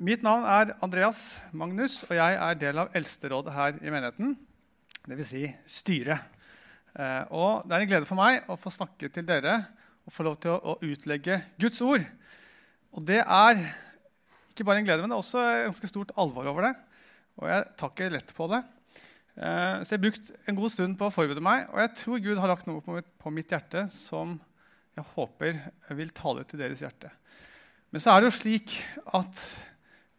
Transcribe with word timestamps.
Mitt 0.00 0.22
navn 0.24 0.46
er 0.48 0.70
Andreas 0.80 1.34
Magnus, 1.52 1.98
og 2.06 2.14
jeg 2.16 2.36
er 2.40 2.54
del 2.56 2.78
av 2.80 2.94
eldsterådet 2.96 3.52
her 3.52 3.74
i 3.84 3.90
menigheten. 3.92 4.30
Dvs. 5.04 5.28
Si 5.28 5.42
styret. 5.68 6.38
Eh, 6.96 7.26
og 7.36 7.66
det 7.68 7.74
er 7.76 7.84
en 7.84 7.90
glede 7.90 8.08
for 8.08 8.16
meg 8.16 8.48
å 8.48 8.56
få 8.56 8.72
snakke 8.72 9.10
til 9.12 9.26
dere 9.28 9.58
og 10.08 10.14
få 10.14 10.24
lov 10.24 10.38
til 10.40 10.56
å, 10.56 10.78
utlegge 10.80 11.36
Guds 11.60 11.82
ord. 11.84 12.06
Og 12.96 13.04
det 13.10 13.18
er 13.20 13.60
ikke 14.48 14.64
bare 14.64 14.80
en 14.80 14.88
glede, 14.88 15.04
men 15.04 15.12
det 15.12 15.18
er 15.18 15.26
også 15.26 15.42
ganske 15.66 15.90
stort 15.92 16.14
alvor 16.16 16.48
over 16.48 16.70
det. 16.70 16.74
Og 17.36 17.52
jeg 17.52 17.70
tar 17.82 17.92
ikke 17.92 18.12
lett 18.16 18.32
på 18.38 18.48
det. 18.56 18.64
Eh, 19.36 19.74
så 19.84 19.84
jeg 19.84 19.98
har 19.98 20.04
brukt 20.06 20.34
en 20.40 20.60
god 20.62 20.72
stund 20.78 20.96
på 20.96 21.10
å 21.10 21.12
forberede 21.12 21.44
meg, 21.44 21.66
og 21.74 21.84
jeg 21.84 21.96
tror 22.00 22.22
Gud 22.24 22.40
har 22.40 22.54
lagt 22.54 22.70
noe 22.72 23.02
på 23.04 23.34
mitt 23.36 23.52
hjerte 23.52 23.84
som 23.92 24.38
jeg 24.96 25.12
håper 25.12 25.60
vil 25.92 26.16
tale 26.16 26.48
til 26.48 26.64
deres 26.64 26.80
hjerte. 26.86 27.12
Men 27.92 28.00
så 28.00 28.14
er 28.14 28.22
det 28.22 28.32
jo 28.32 28.40
slik 28.40 28.80
at 29.12 29.44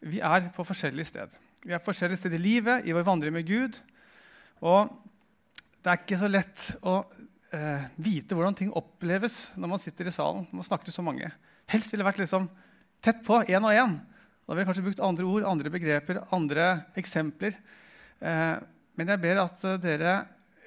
vi 0.02 0.20
er 0.24 0.48
på 0.54 0.64
forskjellige 0.66 1.12
sted. 1.12 1.34
Vi 1.62 1.72
er 1.72 1.80
på 1.80 1.92
forskjellige 1.92 2.18
steder 2.22 2.40
i 2.40 2.42
livet, 2.42 2.86
i 2.86 2.94
vår 2.94 3.06
vandring 3.06 3.34
med 3.34 3.46
Gud. 3.46 3.78
Og 4.62 4.90
det 5.82 5.90
er 5.90 6.00
ikke 6.00 6.18
så 6.18 6.30
lett 6.30 6.64
å 6.86 6.96
eh, 7.54 7.86
vite 8.02 8.36
hvordan 8.38 8.56
ting 8.58 8.72
oppleves 8.78 9.52
når 9.54 9.72
man 9.74 9.82
sitter 9.82 10.10
i 10.10 10.14
salen. 10.14 10.46
når 10.50 10.60
man 10.60 10.68
snakker 10.68 10.90
til 10.90 10.96
så 10.96 11.06
mange. 11.06 11.30
Helst 11.70 11.92
ville 11.92 12.02
det 12.02 12.10
vært 12.10 12.22
liksom 12.22 12.48
tett 13.02 13.22
på, 13.26 13.40
én 13.46 13.62
og 13.62 13.74
én. 13.74 13.96
Da 14.42 14.50
ville 14.50 14.64
jeg 14.64 14.70
kanskje 14.72 14.86
brukt 14.88 15.06
andre 15.06 15.28
ord, 15.30 15.46
andre 15.46 15.74
begreper, 15.74 16.22
andre 16.34 16.68
eksempler. 16.98 17.58
Eh, 18.18 18.56
men 18.98 19.14
jeg 19.14 19.22
ber 19.22 19.44
at 19.46 19.62
dere 19.82 20.16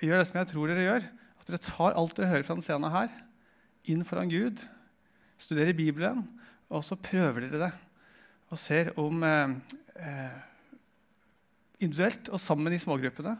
gjør 0.01 0.21
det 0.21 0.29
som 0.29 0.39
jeg 0.39 0.51
tror 0.51 0.71
dere 0.71 0.87
gjør. 0.87 1.09
At 1.39 1.51
dere 1.51 1.63
tar 1.63 1.99
alt 1.99 2.15
dere 2.15 2.31
hører 2.31 2.47
fra 2.47 2.55
denne 2.55 2.67
scenen 2.67 2.95
her, 2.95 3.11
inn 3.91 4.07
foran 4.07 4.31
Gud. 4.31 4.63
Studerer 5.37 5.75
Bibelen, 5.75 6.23
og 6.71 6.87
så 6.87 6.95
prøver 6.95 7.45
dere 7.45 7.67
det 7.67 7.73
og 8.55 8.61
ser 8.61 8.93
om 9.01 9.23
eh, 9.27 9.55
eh, 9.99 10.35
individuelt 11.83 12.29
og 12.31 12.39
sammen 12.39 12.73
i 12.73 12.79
smågruppene 12.79 13.35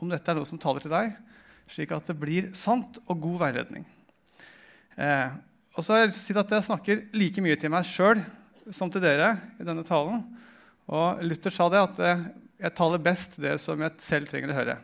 om 0.00 0.12
dette 0.12 0.30
er 0.30 0.38
noe 0.38 0.48
som 0.48 0.60
taler 0.60 0.84
til 0.84 0.92
deg, 0.92 1.12
slik 1.70 1.92
at 1.94 2.08
det 2.08 2.16
blir 2.20 2.48
sant 2.56 2.96
og 3.04 3.20
god 3.20 3.42
veiledning. 3.44 3.84
Eh, 4.96 5.36
og 5.74 5.84
så 5.84 5.94
har 5.94 6.04
Jeg 6.04 6.12
lyst 6.12 6.20
til 6.22 6.24
å 6.24 6.28
si 6.38 6.40
at 6.44 6.54
jeg 6.56 6.66
snakker 6.68 7.04
like 7.18 7.44
mye 7.44 7.58
til 7.60 7.72
meg 7.72 7.86
sjøl 7.88 8.22
som 8.72 8.92
til 8.92 9.04
dere 9.04 9.34
i 9.60 9.66
denne 9.66 9.84
talen. 9.86 10.22
Og 10.88 11.22
Luther 11.24 11.52
sa 11.52 11.68
det 11.72 11.82
at 11.82 12.00
eh, 12.00 12.24
jeg 12.64 12.76
taler 12.78 13.02
best 13.02 13.38
det 13.42 13.58
som 13.60 13.80
jeg 13.82 14.04
selv 14.04 14.30
trenger 14.30 14.54
å 14.54 14.58
høre. 14.58 14.78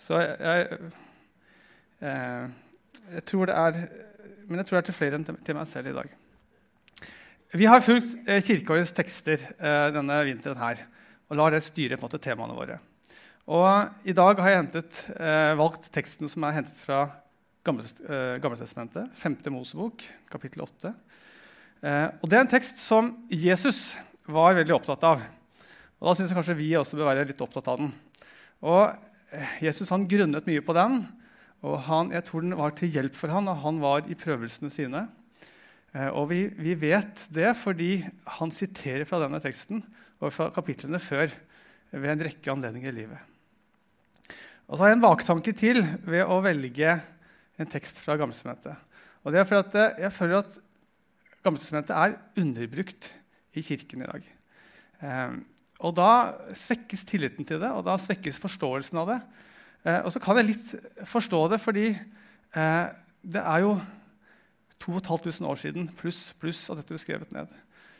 Så 0.00 0.18
jeg, 0.18 0.90
eh, 2.02 2.46
jeg 3.14 3.26
tror 3.30 3.46
det 3.46 3.54
er 3.54 3.76
Men 4.44 4.58
jeg 4.60 4.66
tror 4.66 4.76
det 4.76 4.82
er 4.82 4.88
til 4.90 4.96
flere 4.96 5.16
enn 5.16 5.24
til 5.24 5.56
meg 5.56 5.68
selv 5.70 5.88
i 5.88 5.96
dag. 5.96 6.10
Vi 7.54 7.68
har 7.70 7.84
fulgt 7.86 8.16
eh, 8.26 8.40
kirkeårets 8.42 8.90
tekster 8.96 9.38
eh, 9.38 9.92
denne 9.94 10.16
vinteren 10.26 10.58
her, 10.58 10.80
og 11.30 11.38
lar 11.38 11.54
det 11.54 11.60
styre 11.62 11.94
på 11.94 12.02
en 12.02 12.08
måte 12.08 12.18
temaene 12.18 12.56
våre. 12.56 12.80
Og 13.46 14.08
I 14.10 14.14
dag 14.16 14.40
har 14.42 14.50
jeg 14.50 14.58
hentet, 14.58 14.98
eh, 15.14 15.52
valgt 15.60 15.86
teksten 15.94 16.26
som 16.32 16.48
er 16.48 16.56
hentet 16.56 16.80
fra 16.82 17.04
Gammeltestamentet, 17.64 19.06
5. 19.22 19.38
Mosebok, 19.54 20.02
kapittel 20.28 20.66
8. 20.66 20.90
Og 22.20 22.26
Det 22.28 22.36
er 22.36 22.42
en 22.42 22.50
tekst 22.50 22.82
som 22.82 23.14
Jesus 23.30 23.94
var 24.26 24.58
veldig 24.58 24.74
opptatt 24.74 25.06
av. 25.06 25.22
Og 26.02 26.10
Da 26.10 26.18
syns 26.18 26.34
jeg 26.34 26.36
kanskje 26.36 26.58
vi 26.58 26.74
også 26.76 26.98
bør 26.98 27.14
være 27.14 27.24
litt 27.30 27.40
opptatt 27.40 27.70
av 27.70 27.78
den. 27.78 27.94
Og 28.66 29.62
Jesus 29.64 29.94
han 29.94 30.08
grunnet 30.10 30.44
mye 30.50 30.60
på 30.60 30.74
den, 30.76 31.06
og 31.62 31.78
han, 31.86 32.10
jeg 32.12 32.26
tror 32.26 32.44
den 32.44 32.58
var 32.58 32.74
til 32.76 32.90
hjelp 32.90 33.14
for 33.16 33.32
han, 33.32 33.48
og 33.48 33.62
han 33.62 33.80
var 33.80 34.10
i 34.10 34.18
prøvelsene 34.18 34.74
sine. 34.74 35.06
Eh, 35.94 36.10
og 36.10 36.28
vi, 36.32 36.46
vi, 36.58 36.74
vet 36.78 37.26
det 37.34 37.52
fordi 37.58 37.98
han 38.38 38.52
siterer 38.54 39.06
fra 39.08 39.20
denne 39.22 39.40
teksten 39.42 39.82
og 40.18 40.32
fra 40.34 40.50
kapitlene 40.54 41.00
før 41.02 41.30
ved 41.94 42.10
en 42.10 42.26
rekke 42.26 42.50
anledninger 42.50 42.90
i 42.90 42.98
livet. 43.02 43.30
Og 44.66 44.74
så 44.74 44.84
har 44.84 44.92
jeg 44.92 44.98
en 44.98 45.04
baktanke 45.04 45.54
til 45.54 45.82
ved 46.02 46.24
å 46.26 46.40
velge 46.42 46.96
en 47.60 47.70
tekst 47.70 48.00
fra 48.02 48.16
Gammeltestamentet. 48.18 48.74
Og 49.22 49.32
det 49.32 49.40
er 49.40 49.48
for 49.48 49.62
at 49.62 49.78
eh, 49.78 50.04
jeg 50.06 50.16
føler 50.18 50.42
at 50.42 50.60
Gammeltestamentet 51.44 51.94
er 51.94 52.18
underbrukt 52.40 53.12
i 53.54 53.62
kirken 53.62 54.02
i 54.02 54.10
dag. 54.10 54.30
Eh, 55.04 55.34
og 55.84 55.92
da 55.94 56.10
svekkes 56.56 57.04
tilliten 57.06 57.46
til 57.46 57.60
det, 57.60 57.70
og 57.70 57.84
da 57.86 57.98
svekkes 58.00 58.38
forståelsen 58.40 58.98
av 59.02 59.10
det. 59.10 59.16
og 60.06 60.06
så 60.14 60.20
kan 60.22 60.38
jeg 60.38 60.46
litt 60.48 60.68
forstå 61.04 61.40
det, 61.52 61.58
fordi 61.60 61.90
det 62.54 63.42
er 63.42 63.58
jo 63.60 63.74
2500 64.84 65.48
år 65.48 65.60
siden 65.60 65.88
pluss 65.96 66.34
pluss 66.40 66.66
at 66.70 66.80
dette 66.80 66.92
ble 66.92 67.00
skrevet 67.00 67.32
ned. 67.34 67.50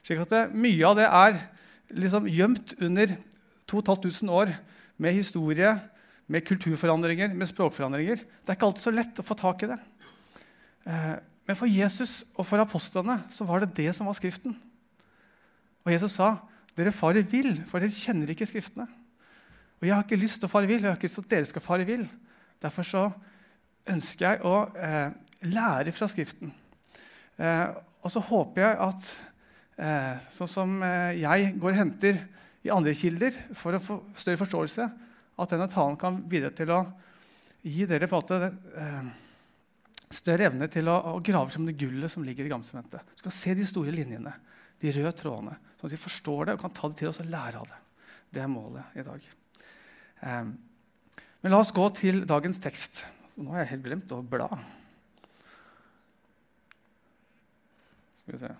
Slik 0.04 0.20
at 0.20 0.32
det, 0.32 0.42
Mye 0.52 0.84
av 0.84 0.98
det 0.98 1.08
er 1.08 1.38
liksom 1.94 2.28
gjemt 2.28 2.76
under 2.84 3.16
2500 3.70 4.34
år 4.34 4.52
med 5.00 5.16
historie, 5.16 5.72
med 6.28 6.44
kulturforandringer, 6.46 7.32
med 7.36 7.48
språkforandringer. 7.48 8.20
Det 8.20 8.52
er 8.52 8.56
ikke 8.56 8.68
alltid 8.68 8.84
så 8.84 8.92
lett 8.94 9.20
å 9.20 9.26
få 9.26 9.36
tak 9.38 9.64
i 9.64 9.70
det. 9.72 9.78
Eh, 10.88 11.14
men 11.44 11.58
for 11.58 11.68
Jesus 11.68 12.22
og 12.36 12.46
for 12.48 12.62
apostlene 12.62 13.18
så 13.32 13.46
var 13.48 13.64
det 13.64 13.74
det 13.76 13.90
som 13.96 14.08
var 14.08 14.16
Skriften. 14.16 14.56
Og 15.84 15.92
Jesus 15.92 16.16
sa, 16.16 16.36
'Dere 16.74 16.92
farer 16.92 17.22
vill, 17.22 17.62
for 17.68 17.78
dere 17.78 17.92
kjenner 17.92 18.30
ikke 18.32 18.48
Skriftene.' 18.48 18.88
Og 19.80 19.88
jeg 19.88 19.94
har 19.94 20.02
ikke 20.02 20.16
lyst 20.16 20.40
til 20.40 20.48
å 20.48 20.50
fare 20.50 20.66
vill, 20.66 20.80
jeg 20.80 20.88
har 20.88 20.96
ikke 20.96 21.08
lyst 21.08 21.14
til 21.20 21.26
at 21.26 21.30
dere 21.30 21.44
skal 21.44 21.62
fare 21.62 21.84
vill. 21.84 22.08
Derfor 22.62 22.82
så 22.82 23.12
ønsker 23.86 24.24
jeg 24.24 24.40
å 24.48 24.54
eh, 24.80 25.10
lære 25.42 25.92
fra 25.92 26.08
Skriften. 26.08 26.54
Eh, 27.40 27.68
og 28.04 28.12
så 28.12 28.22
håper 28.22 28.62
jeg 28.62 28.78
at 28.84 29.08
eh, 29.80 30.26
sånn 30.36 30.50
som 30.50 30.76
eh, 30.86 31.20
jeg 31.22 31.54
går 31.58 31.72
og 31.72 31.80
henter 31.80 32.20
i 32.64 32.72
andre 32.72 32.94
kilder 32.96 33.36
for 33.58 33.76
å 33.76 33.82
få 33.82 33.98
større 34.16 34.40
forståelse, 34.40 34.88
at 35.34 35.52
denne 35.52 35.68
talen 35.72 35.98
kan 36.00 36.20
bidra 36.30 36.52
til 36.54 36.70
å 36.72 36.80
gi 37.64 37.88
dere 37.88 38.06
på 38.08 38.20
en 38.20 38.22
måte 38.22 39.24
større 40.14 40.46
evne 40.48 40.68
til 40.70 40.88
å, 40.88 40.96
å 41.16 41.22
grave 41.24 41.50
frem 41.50 41.66
det 41.68 41.76
gullet 41.80 42.12
som 42.12 42.24
ligger 42.24 42.46
i 42.46 42.52
Gammeltestamentet. 42.52 43.14
Du 43.16 43.24
skal 43.24 43.34
se 43.34 43.54
de 43.58 43.66
store 43.66 43.94
linjene, 43.94 44.32
de 44.80 44.92
røde 44.94 45.14
trådene, 45.18 45.56
sånn 45.78 45.88
at 45.90 45.96
vi 45.96 46.02
forstår 46.04 46.48
det 46.48 46.56
og 46.56 46.62
kan 46.62 46.76
ta 46.76 46.90
det 46.90 47.00
til 47.00 47.10
oss 47.10 47.20
og 47.24 47.32
lære 47.32 47.60
av 47.60 47.66
det. 47.72 47.80
Det 48.34 48.44
er 48.44 48.52
målet 48.52 49.00
i 49.00 49.04
dag. 49.06 49.26
Eh, 50.28 50.46
men 51.44 51.52
la 51.52 51.60
oss 51.60 51.74
gå 51.76 51.88
til 51.98 52.22
dagens 52.28 52.62
tekst. 52.62 53.04
Nå 53.36 53.52
har 53.52 53.64
jeg 53.64 53.74
helt 53.74 53.86
glemt 53.88 54.14
å 54.14 54.22
bla. 54.22 54.48
Skal 58.24 58.38
vi 58.38 58.40
se 58.40 58.54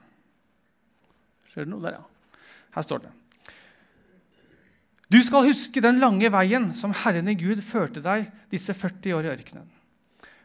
Skjer 1.49 1.65
det 1.65 1.71
noe 1.71 1.85
der, 1.85 1.97
ja? 1.97 2.43
Her 2.75 2.85
står 2.85 3.05
det. 3.05 3.13
Du 5.13 5.21
skal 5.23 5.47
huske 5.47 5.83
den 5.85 6.01
lange 6.03 6.27
veien 6.35 6.73
som 6.75 6.95
Herren 7.05 7.31
i 7.31 7.37
Gud 7.39 7.61
førte 7.63 8.03
deg 8.03 8.27
disse 8.51 8.75
40 8.75 9.15
år 9.15 9.29
i 9.29 9.31
ørkenen. 9.31 9.69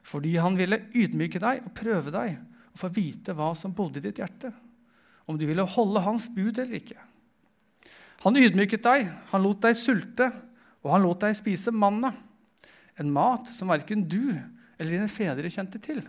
Fordi 0.05 0.35
han 0.37 0.57
ville 0.59 0.83
ydmyke 0.93 1.41
deg 1.41 1.63
og 1.65 1.73
prøve 1.77 2.13
deg 2.13 2.35
og 2.69 2.77
få 2.77 2.91
vite 2.93 3.33
hva 3.33 3.49
som 3.57 3.73
bodde 3.75 3.97
i 4.01 4.05
ditt 4.05 4.21
hjerte. 4.21 4.51
Om 5.25 5.39
du 5.39 5.47
ville 5.49 5.65
holde 5.65 6.03
hans 6.05 6.27
bud 6.29 6.61
eller 6.61 6.77
ikke. 6.77 6.99
Han 8.25 8.37
ydmyket 8.37 8.83
deg, 8.85 9.09
han 9.31 9.43
lot 9.43 9.63
deg 9.63 9.77
sulte, 9.79 10.29
og 10.83 10.93
han 10.93 11.03
lot 11.05 11.23
deg 11.23 11.37
spise 11.37 11.73
manna. 11.73 12.11
En 12.99 13.09
mat 13.15 13.49
som 13.49 13.71
verken 13.71 14.05
du 14.05 14.35
eller 14.77 14.91
dine 14.91 15.09
fedre 15.11 15.49
kjente 15.51 15.81
til. 15.81 16.03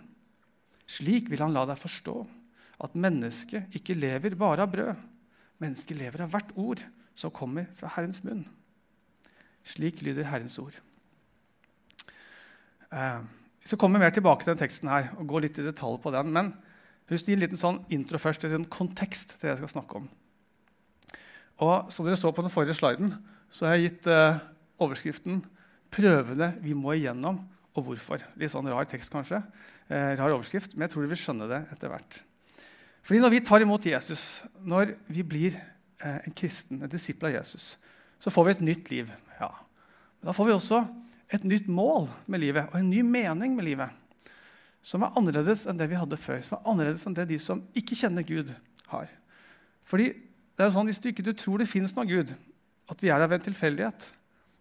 Slik 0.90 1.30
vil 1.30 1.40
han 1.40 1.54
la 1.54 1.64
deg 1.70 1.80
forstå 1.80 2.18
at 2.80 2.96
mennesket 2.96 3.74
ikke 3.76 3.98
lever 3.98 4.36
bare 4.38 4.64
av 4.64 4.72
brød. 4.72 5.02
Mennesket 5.60 5.98
lever 6.00 6.24
av 6.24 6.32
hvert 6.32 6.54
ord 6.56 6.82
som 7.18 7.32
kommer 7.34 7.68
fra 7.76 7.90
Herrens 7.96 8.22
munn. 8.24 8.46
Slik 9.66 10.00
lyder 10.04 10.28
Herrens 10.30 10.56
ord. 10.62 10.76
Eh, 12.90 13.20
vi 13.60 13.68
skal 13.68 13.80
komme 13.82 14.00
mer 14.00 14.14
tilbake 14.14 14.44
til 14.44 14.54
den 14.54 14.62
teksten 14.62 14.88
her 14.90 15.12
og 15.18 15.28
gå 15.30 15.42
litt 15.44 15.60
i 15.60 15.66
detalj 15.66 16.00
på 16.02 16.12
den. 16.14 16.32
Men 16.32 16.54
jeg 17.04 17.12
vil 17.12 17.26
gi 17.26 17.36
en 17.36 17.44
liten 17.44 17.60
sånn 17.60 17.82
intro 17.92 18.18
først, 18.22 18.46
en 18.48 18.64
kontekst 18.70 19.36
til 19.36 19.48
det 19.48 19.54
jeg 19.54 19.62
skal 19.62 19.74
snakke 19.76 20.00
om. 20.00 20.08
Og 21.60 21.92
Som 21.92 22.06
dere 22.06 22.16
så 22.16 22.32
på 22.32 22.42
den 22.42 22.52
forrige 22.52 22.78
sliden, 22.78 23.12
så 23.52 23.66
har 23.66 23.76
jeg 23.76 23.90
gitt 23.90 24.06
eh, 24.08 24.40
overskriften 24.80 25.42
'Prøvene 25.90 26.54
vi 26.62 26.72
må 26.72 26.94
igjennom, 26.94 27.40
og 27.74 27.84
hvorfor'. 27.84 28.22
Litt 28.38 28.52
sånn 28.52 28.68
rar 28.70 28.86
tekst, 28.86 29.10
kanskje. 29.10 29.42
Eh, 29.90 30.14
rar 30.14 30.30
overskrift, 30.30 30.76
men 30.76 30.86
jeg 30.86 30.94
tror 30.94 31.02
dere 31.02 31.10
vil 31.10 31.18
skjønne 31.18 31.48
det 31.50 31.60
etter 31.74 31.90
hvert. 31.90 32.20
Fordi 33.02 33.20
Når 33.20 33.30
vi 33.30 33.40
tar 33.40 33.60
imot 33.60 33.86
Jesus, 33.86 34.44
når 34.60 34.94
vi 35.08 35.22
blir 35.22 35.56
eh, 36.04 36.20
en 36.26 36.34
kristen, 36.36 36.82
en 36.82 36.90
disippel 36.90 37.30
av 37.30 37.40
Jesus, 37.40 37.78
så 38.18 38.30
får 38.30 38.44
vi 38.44 38.50
et 38.50 38.60
nytt 38.60 38.90
liv. 38.90 39.12
Ja. 39.40 39.50
Men 40.20 40.30
da 40.30 40.36
får 40.36 40.46
vi 40.46 40.52
også 40.52 40.82
et 41.32 41.44
nytt 41.44 41.68
mål 41.68 42.08
med 42.26 42.42
livet 42.42 42.68
og 42.72 42.80
en 42.80 42.90
ny 42.90 43.02
mening 43.06 43.54
med 43.56 43.64
livet. 43.64 43.88
Som 44.82 45.04
er 45.04 45.16
annerledes 45.16 45.66
enn 45.68 45.78
det 45.80 45.88
vi 45.90 45.98
hadde 45.98 46.18
før, 46.20 46.40
som 46.44 46.58
er 46.58 46.68
annerledes 46.72 47.06
enn 47.06 47.16
det 47.16 47.28
de 47.30 47.38
som 47.40 47.62
ikke 47.76 47.98
kjenner 47.98 48.24
Gud, 48.26 48.52
har. 48.90 49.10
Fordi 49.86 50.10
det 50.10 50.64
er 50.64 50.70
jo 50.70 50.74
sånn, 50.74 50.88
Hvis 50.90 50.98
du 51.00 51.08
ikke 51.10 51.24
du 51.24 51.32
tror 51.32 51.60
det 51.60 51.70
fins 51.70 51.94
noen 51.96 52.08
Gud, 52.10 52.32
at 52.90 53.02
vi 53.02 53.10
er 53.12 53.22
av 53.22 53.32
en 53.32 53.44
tilfeldighet, 53.44 54.08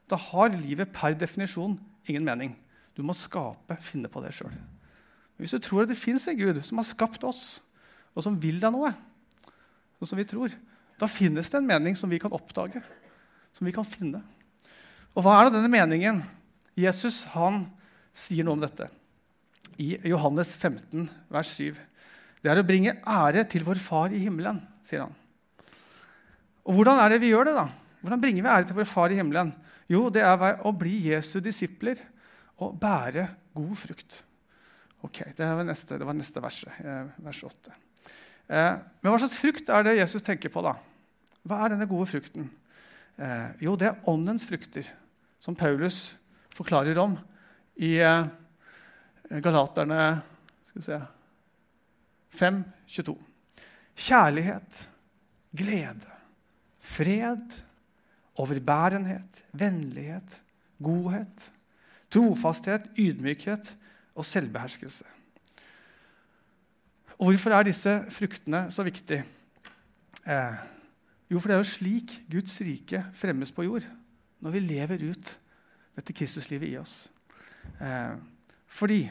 da 0.09 0.17
har 0.17 0.53
livet 0.53 0.93
per 0.93 1.15
definisjon 1.17 1.79
ingen 2.07 2.25
mening. 2.25 2.53
Du 2.95 3.01
må 3.05 3.15
skape, 3.17 3.77
finne 3.81 4.09
på 4.11 4.21
det 4.23 4.33
sjøl. 4.35 4.53
Hvis 5.39 5.55
du 5.55 5.59
tror 5.63 5.83
at 5.83 5.91
det 5.91 5.97
fins 5.97 6.27
en 6.27 6.37
Gud 6.37 6.61
som 6.65 6.81
har 6.81 6.87
skapt 6.87 7.23
oss, 7.23 7.59
og 8.19 8.25
som 8.25 8.35
vil 8.39 8.59
deg 8.59 8.73
noe, 8.75 8.91
sånn 9.99 10.11
som 10.11 10.19
vi 10.19 10.27
tror, 10.27 10.53
da 10.99 11.07
finnes 11.07 11.47
det 11.47 11.59
en 11.59 11.67
mening 11.67 11.95
som 11.95 12.11
vi 12.11 12.19
kan 12.19 12.33
oppdage. 12.35 12.81
Som 13.55 13.67
vi 13.67 13.73
kan 13.73 13.87
finne. 13.87 14.21
Og 15.15 15.23
hva 15.23 15.37
er 15.37 15.47
det 15.47 15.55
denne 15.55 15.71
meningen? 15.71 16.19
Jesus 16.79 17.23
han 17.33 17.63
sier 18.15 18.45
noe 18.45 18.57
om 18.57 18.63
dette. 18.63 18.89
I 19.79 19.95
Johannes 20.11 20.51
15, 20.59 21.07
vers 21.31 21.53
7. 21.55 21.79
Det 22.43 22.51
er 22.51 22.59
å 22.59 22.67
bringe 22.67 22.97
ære 23.07 23.45
til 23.51 23.63
vår 23.67 23.79
Far 23.83 24.13
i 24.15 24.21
himmelen, 24.21 24.59
sier 24.87 25.05
han. 25.05 25.15
Og 26.67 26.75
hvordan 26.75 26.99
er 27.01 27.15
det 27.15 27.23
vi 27.23 27.31
gjør 27.31 27.49
det, 27.49 27.55
da? 27.57 27.67
Hvordan 28.03 28.23
bringer 28.23 28.43
vi 28.43 28.53
ære 28.53 28.69
til 28.69 28.79
vår 28.79 28.87
Far 28.91 29.15
i 29.15 29.19
himmelen? 29.19 29.53
Jo, 29.89 30.05
det 30.13 30.23
er 30.23 30.59
å 30.67 30.75
bli 30.75 30.99
Jesu 31.09 31.39
disipler 31.43 32.03
og 32.59 32.75
bære 32.79 33.25
god 33.55 33.75
frukt. 33.79 34.21
Ok, 35.07 35.23
Det 35.35 35.47
var 35.47 35.63
neste, 35.63 35.97
det 35.97 36.05
var 36.05 36.13
neste 36.15 36.43
verset, 36.43 36.73
eh, 36.83 37.07
vers 37.23 37.43
8. 37.43 37.71
Eh, 38.49 38.75
men 39.01 39.13
hva 39.13 39.19
slags 39.21 39.37
frukt 39.37 39.69
er 39.69 39.85
det 39.85 39.99
Jesus 39.99 40.25
tenker 40.25 40.51
på? 40.53 40.63
da? 40.65 40.73
Hva 41.45 41.61
er 41.63 41.75
denne 41.75 41.87
gode 41.89 42.09
frukten? 42.09 42.49
Eh, 43.19 43.47
jo, 43.65 43.75
det 43.77 43.91
er 43.91 44.09
åndens 44.09 44.47
frukter, 44.49 44.87
som 45.39 45.57
Paulus 45.57 46.17
forklarer 46.55 46.97
om 47.01 47.15
i 47.79 47.95
eh, 48.01 48.25
Galaterne 49.29 50.03
skal 50.69 50.81
vi 50.81 50.85
se, 50.87 50.99
5, 52.39 52.63
22. 52.89 53.15
Kjærlighet, 53.99 54.79
glede, 55.53 56.15
fred, 56.79 57.59
overbærenhet, 58.39 59.43
vennlighet, 59.51 60.39
godhet, 60.81 61.51
trofasthet, 62.09 62.89
ydmykhet 62.97 63.75
og 64.15 64.25
selvbeherskelse. 64.25 65.05
Og 67.19 67.33
Hvorfor 67.33 67.51
er 67.51 67.65
disse 67.67 67.93
fruktene 68.15 68.69
så 68.71 68.83
viktige? 68.87 69.25
Eh, 70.23 70.59
jo, 71.27 71.39
for 71.39 71.49
det 71.49 71.55
er 71.57 71.59
jo 71.59 71.67
slik 71.67 72.13
Guds 72.31 72.53
rike 72.63 73.01
fremmes 73.13 73.51
på 73.51 73.65
jord. 73.67 73.83
Når 74.39 74.53
vi 74.55 74.61
lever 74.63 75.03
ut 75.09 75.31
dette 75.99 76.15
Kristuslivet 76.15 76.71
i 76.71 76.77
oss. 76.79 77.09
Eh, 77.83 78.15
fordi 78.71 79.01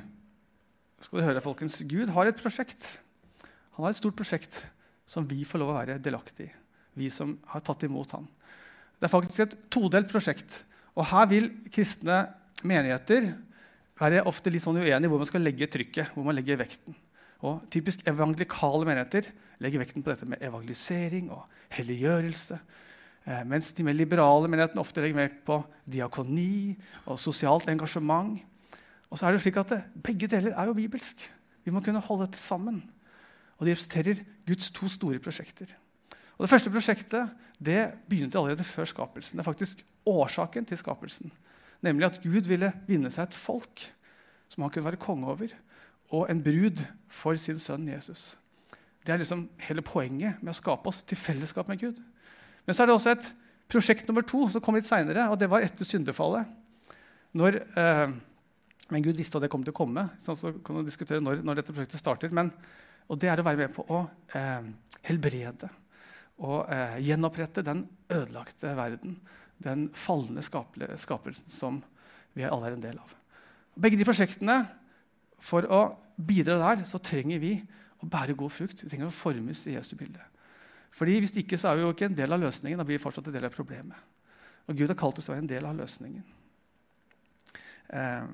skal 1.04 1.20
du 1.20 1.26
høre, 1.26 1.42
folkens, 1.44 1.82
Gud 1.84 2.08
har 2.14 2.30
et 2.30 2.40
prosjekt. 2.40 2.96
Han 3.76 3.84
har 3.84 3.92
et 3.92 4.00
stort 4.00 4.16
prosjekt 4.16 4.62
som 5.08 5.26
vi 5.28 5.44
får 5.44 5.60
lov 5.60 5.74
å 5.74 5.76
være 5.76 5.98
delaktig 6.02 6.48
i. 6.48 6.54
Vi 6.98 7.10
som 7.12 7.36
har 7.52 7.62
tatt 7.62 7.84
imot 7.86 8.16
ham. 8.16 8.24
Det 8.98 9.06
er 9.06 9.12
faktisk 9.12 9.44
et 9.44 9.58
todelt 9.70 10.08
prosjekt. 10.10 10.62
Og 10.96 11.06
her 11.12 11.28
vil 11.30 11.50
kristne 11.70 12.24
menigheter 12.66 13.28
være 14.00 14.24
ofte 14.26 14.50
litt 14.50 14.64
sånn 14.64 14.80
uenige 14.80 15.12
hvor 15.12 15.20
man 15.20 15.28
skal 15.28 15.44
legge 15.44 15.68
trykket. 15.70 16.16
hvor 16.16 16.24
man 16.26 16.34
legger 16.34 16.58
vekten. 16.58 16.96
Og 17.46 17.62
Typisk 17.70 18.02
evangelikale 18.08 18.86
menigheter 18.88 19.30
legger 19.62 19.82
vekten 19.82 20.02
på 20.02 20.10
dette 20.10 20.26
med 20.26 20.42
evangelisering 20.42 21.30
og 21.34 21.46
helliggjørelse. 21.74 22.58
Eh, 23.28 23.42
mens 23.46 23.72
de 23.76 23.84
mer 23.86 23.96
liberale 23.96 24.50
menighetene 24.50 24.82
ofte 24.82 25.02
legger 25.02 25.20
vekt 25.20 25.42
på 25.46 25.60
diakoni 25.86 26.76
og 27.06 27.18
sosialt 27.20 27.68
engasjement. 27.70 28.38
Og 29.08 29.18
så 29.18 29.28
er 29.28 29.34
det 29.34 29.42
slik 29.44 29.58
at 29.60 29.74
det, 29.74 29.82
Begge 30.04 30.28
deler 30.30 30.54
er 30.54 30.70
jo 30.70 30.76
bibelsk. 30.78 31.28
Vi 31.64 31.74
må 31.74 31.82
kunne 31.84 32.02
holde 32.02 32.26
dette 32.26 32.40
sammen. 32.40 32.82
Og 33.58 33.66
De 33.66 33.72
representerer 33.74 34.22
Guds 34.46 34.70
to 34.70 34.88
store 34.88 35.18
prosjekter. 35.18 35.74
Og 36.38 36.46
Det 36.46 36.50
første 36.50 36.70
prosjektet 36.70 37.30
det 37.58 37.92
begynte 38.08 38.38
allerede 38.38 38.64
før 38.64 38.86
skapelsen. 38.86 39.38
Det 39.38 39.42
er 39.42 39.50
faktisk 39.50 39.84
årsaken 40.06 40.64
til 40.64 40.78
skapelsen. 40.78 41.32
Nemlig 41.82 42.06
at 42.06 42.20
Gud 42.22 42.46
ville 42.46 42.72
vinne 42.86 43.10
seg 43.10 43.28
et 43.28 43.34
folk 43.34 43.82
som 44.48 44.62
han 44.62 44.70
kunne 44.70 44.84
være 44.84 45.02
konge 45.02 45.26
over, 45.26 45.50
og 46.14 46.28
en 46.30 46.40
brud 46.42 46.82
for 47.12 47.38
sin 47.40 47.60
sønn 47.60 47.88
Jesus. 47.88 48.36
Det 49.04 49.14
er 49.14 49.20
liksom 49.22 49.46
hele 49.68 49.84
poenget 49.84 50.40
med 50.42 50.52
å 50.52 50.58
skape 50.58 50.90
oss 50.90 51.02
til 51.06 51.18
fellesskap 51.20 51.68
med 51.70 51.80
Gud. 51.80 52.00
Men 52.66 52.76
så 52.76 52.84
er 52.84 52.90
det 52.90 52.96
også 52.96 53.14
et 53.14 53.28
prosjekt 53.68 54.08
nummer 54.08 54.24
to 54.26 54.46
som 54.52 54.64
kom 54.64 54.76
litt 54.76 54.88
seinere, 54.88 55.28
og 55.32 55.38
det 55.40 55.48
var 55.48 55.64
etter 55.64 55.86
syndefallet. 55.88 56.48
Når, 57.36 57.60
eh, 57.80 58.06
men 58.88 59.04
Gud 59.04 59.16
visste 59.16 59.38
at 59.38 59.44
det 59.44 59.52
kom 59.52 59.64
til 59.64 59.74
å 59.74 59.78
komme. 59.78 60.08
Så 60.20 60.36
kan 60.64 60.78
man 60.78 60.86
diskutere 60.88 61.24
når, 61.24 61.42
når 61.44 61.60
dette 61.60 61.74
prosjektet 61.74 62.00
starter. 62.00 62.32
Men, 62.32 62.50
og 63.08 63.20
det 63.20 63.30
er 63.32 63.40
å 63.40 63.44
være 63.46 63.60
med 63.60 63.74
på 63.76 63.84
å 63.92 64.02
eh, 64.36 64.68
helbrede 65.08 65.70
og 66.38 66.68
eh, 66.70 66.98
gjenopprette 67.02 67.64
den 67.66 67.82
ødelagte 68.12 68.72
verden. 68.78 69.18
Den 69.58 69.88
falne 69.96 70.44
skapelsen 70.44 71.50
som 71.50 71.80
vi 72.36 72.46
alle 72.46 72.70
er 72.70 72.76
en 72.76 72.84
del 72.84 73.00
av. 73.00 73.14
Begge 73.78 73.98
de 73.98 74.06
prosjektene, 74.06 74.60
For 75.38 75.66
å 75.70 75.82
bidra 76.18 76.58
der 76.60 76.84
så 76.88 77.00
trenger 77.02 77.40
vi 77.42 77.52
å 78.02 78.08
bære 78.10 78.36
god 78.38 78.52
frukt. 78.54 78.82
Vi 78.82 78.90
trenger 78.90 79.10
å 79.10 79.14
formes 79.14 79.64
i 79.66 79.76
Jesu 79.76 79.94
bilde. 79.98 80.22
Fordi 80.94 81.18
Hvis 81.20 81.36
ikke 81.38 81.58
så 81.58 81.70
er 81.70 81.78
vi 81.78 81.86
jo 81.86 81.92
ikke 81.94 82.08
en 82.08 82.18
del 82.18 82.32
av 82.34 82.42
løsningen. 82.42 82.78
Da 82.78 82.86
blir 82.86 82.98
vi 82.98 83.02
fortsatt 83.02 83.28
en 83.30 83.36
del 83.36 83.46
av 83.46 83.54
problemet. 83.54 83.96
Og 84.68 84.76
Gud 84.76 84.90
har 84.90 84.98
kalt 84.98 85.18
oss 85.18 85.28
til 85.28 85.32
å 85.32 85.36
være 85.36 85.44
en 85.46 85.52
del 85.54 85.66
av 85.66 85.76
løsningen. 85.78 86.24
Eh, 87.88 88.26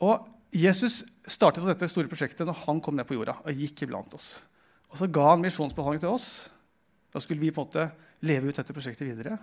og 0.00 0.30
Jesus 0.54 1.02
startet 1.26 1.60
på 1.60 1.68
dette 1.68 1.88
store 1.90 2.08
prosjektet 2.08 2.46
når 2.46 2.62
han 2.64 2.80
kom 2.80 2.96
ned 2.96 3.08
på 3.08 3.16
jorda 3.18 3.36
og 3.42 3.60
gikk 3.60 3.84
iblant 3.84 4.14
oss. 4.16 4.44
Og 4.92 4.98
Så 5.00 5.10
ga 5.10 5.26
han 5.32 5.42
misjonsbehandling 5.42 6.04
til 6.04 6.14
oss. 6.14 6.48
Da 7.12 7.20
skulle 7.20 7.42
vi 7.42 7.50
på 7.50 7.60
en 7.60 7.66
måte 7.66 7.90
leve 8.22 8.48
ut 8.48 8.56
dette 8.56 8.72
prosjektet 8.72 9.06
videre. 9.08 9.36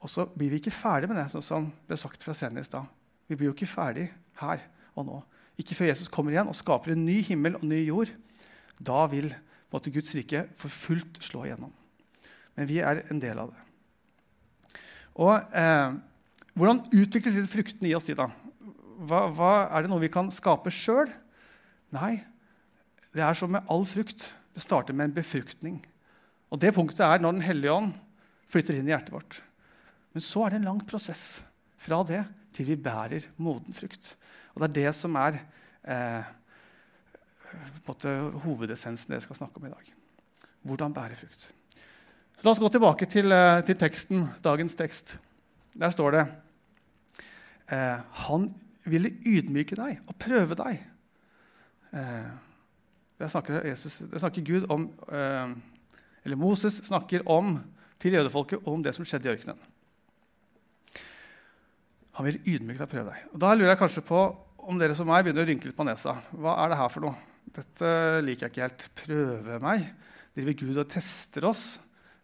Og 0.00 0.10
så 0.10 0.24
blir 0.26 0.50
vi 0.50 0.60
ikke 0.62 0.74
ferdig 0.74 1.10
med 1.10 1.18
det, 1.20 1.28
sånn 1.32 1.44
som 1.44 1.68
ble 1.86 1.98
sagt 1.98 2.24
fra 2.24 2.34
scenen 2.36 2.62
i 2.62 2.66
stad. 2.66 2.86
Vi 3.28 3.36
blir 3.36 3.50
jo 3.50 3.56
ikke 3.56 3.68
ferdig 3.68 4.08
her 4.40 4.62
og 4.98 5.06
nå. 5.06 5.18
Ikke 5.58 5.76
før 5.78 5.90
Jesus 5.90 6.10
kommer 6.12 6.34
igjen 6.34 6.50
og 6.50 6.56
skaper 6.56 6.94
en 6.94 7.06
ny 7.06 7.20
himmel 7.26 7.58
og 7.58 7.64
ny 7.66 7.80
jord. 7.86 8.12
Da 8.78 9.06
vil 9.10 9.30
måtte 9.72 9.92
Guds 9.92 10.14
rike 10.16 10.46
for 10.58 10.72
fullt 10.72 11.20
slå 11.24 11.46
igjennom. 11.46 11.72
Men 12.58 12.68
vi 12.70 12.80
er 12.82 13.04
en 13.08 13.22
del 13.22 13.40
av 13.42 13.52
det. 13.52 13.64
Og 15.18 15.34
eh, 15.56 15.96
Hvordan 16.58 16.80
utvikles 16.90 17.36
disse 17.36 17.50
fruktene 17.52 17.90
i 17.90 17.94
oss? 17.94 18.08
da? 18.18 18.26
Hva, 19.06 19.20
hva, 19.30 19.52
er 19.70 19.84
det 19.84 19.90
noe 19.92 20.02
vi 20.02 20.10
kan 20.10 20.26
skape 20.34 20.72
sjøl? 20.74 21.06
Nei, 21.94 22.16
det 23.14 23.22
er 23.22 23.36
som 23.38 23.52
med 23.54 23.68
all 23.70 23.86
frukt. 23.86 24.32
Det 24.54 24.64
starter 24.64 24.96
med 24.96 25.10
en 25.10 25.14
befruktning. 25.20 25.76
Og 26.50 26.58
Det 26.58 26.74
punktet 26.74 27.04
er 27.06 27.22
når 27.22 27.36
Den 27.36 27.46
hellige 27.46 27.76
ånd 27.76 27.92
flytter 28.50 28.74
inn 28.74 28.88
i 28.88 28.94
hjertet 28.94 29.14
vårt. 29.14 29.38
Men 30.16 30.24
så 30.24 30.44
er 30.44 30.50
det 30.50 30.60
en 30.62 30.70
lang 30.72 30.82
prosess 30.82 31.44
fra 31.78 32.00
det 32.02 32.24
til 32.56 32.72
vi 32.72 32.80
bærer 32.80 33.28
moden 33.38 33.76
frukt. 33.76 34.16
Og 34.58 34.64
Det 34.64 34.68
er 34.68 34.88
det 34.88 34.94
som 34.98 35.14
er 35.14 35.38
eh, 35.86 36.24
hovedessensen 38.42 39.12
det 39.12 39.20
jeg 39.20 39.28
skal 39.28 39.36
snakke 39.36 39.60
om 39.60 39.68
i 39.68 39.70
dag. 39.70 39.92
Hvordan 40.66 40.94
bære 40.94 41.14
frukt. 41.14 41.54
Så 42.34 42.44
La 42.44 42.50
oss 42.50 42.58
gå 42.58 42.68
tilbake 42.68 43.06
til, 43.06 43.30
eh, 43.32 43.62
til 43.62 43.78
teksten, 43.78 44.26
dagens 44.42 44.74
tekst. 44.74 45.18
Der 45.78 45.90
står 45.94 46.10
det 46.10 46.26
eh, 47.70 48.00
Han 48.26 48.50
ville 48.84 49.14
ydmyke 49.26 49.78
deg 49.78 50.02
og 50.06 50.18
prøve 50.18 50.58
deg. 50.58 50.82
Eh, 51.94 52.28
det 53.18 53.30
snakker, 53.30 53.62
Jesus, 53.66 53.98
det 54.10 54.20
snakker 54.20 54.42
Gud 54.42 54.66
om, 54.70 54.90
eh, 55.08 55.54
eller 56.24 56.36
Moses 56.36 56.82
snakker 56.82 57.22
om 57.30 57.60
til 57.98 58.12
jødefolket 58.12 58.66
om 58.66 58.82
det 58.82 58.94
som 58.94 59.04
skjedde 59.06 59.30
i 59.30 59.32
ørkenen. 59.36 59.58
Han 62.18 62.26
vil 62.26 62.40
ydmyke 62.42 62.78
deg 62.78 62.88
og 62.88 62.90
prøve 62.90 63.10
deg. 63.12 63.24
Og 63.32 63.40
Da 63.40 63.54
lurer 63.54 63.68
jeg 63.70 63.78
kanskje 63.78 64.02
på 64.02 64.47
om 64.68 64.76
dere 64.76 64.92
som 64.96 65.08
meg 65.08 65.24
begynner 65.24 65.46
å 65.46 65.48
rynke 65.48 65.68
litt 65.70 65.76
på 65.76 65.86
nesa. 65.88 66.12
Hva 66.36 66.58
er 66.60 66.72
det 66.72 66.78
her 66.78 66.90
for 66.92 67.06
noe? 67.06 67.16
Dette 67.56 67.90
liker 68.24 68.46
jeg 68.46 68.52
ikke 68.52 68.66
helt. 68.66 68.88
Prøve 69.00 69.60
meg? 69.64 69.86
Driver 70.36 70.56
Gud 70.60 70.80
og 70.82 70.90
tester 70.92 71.46
oss? 71.48 71.62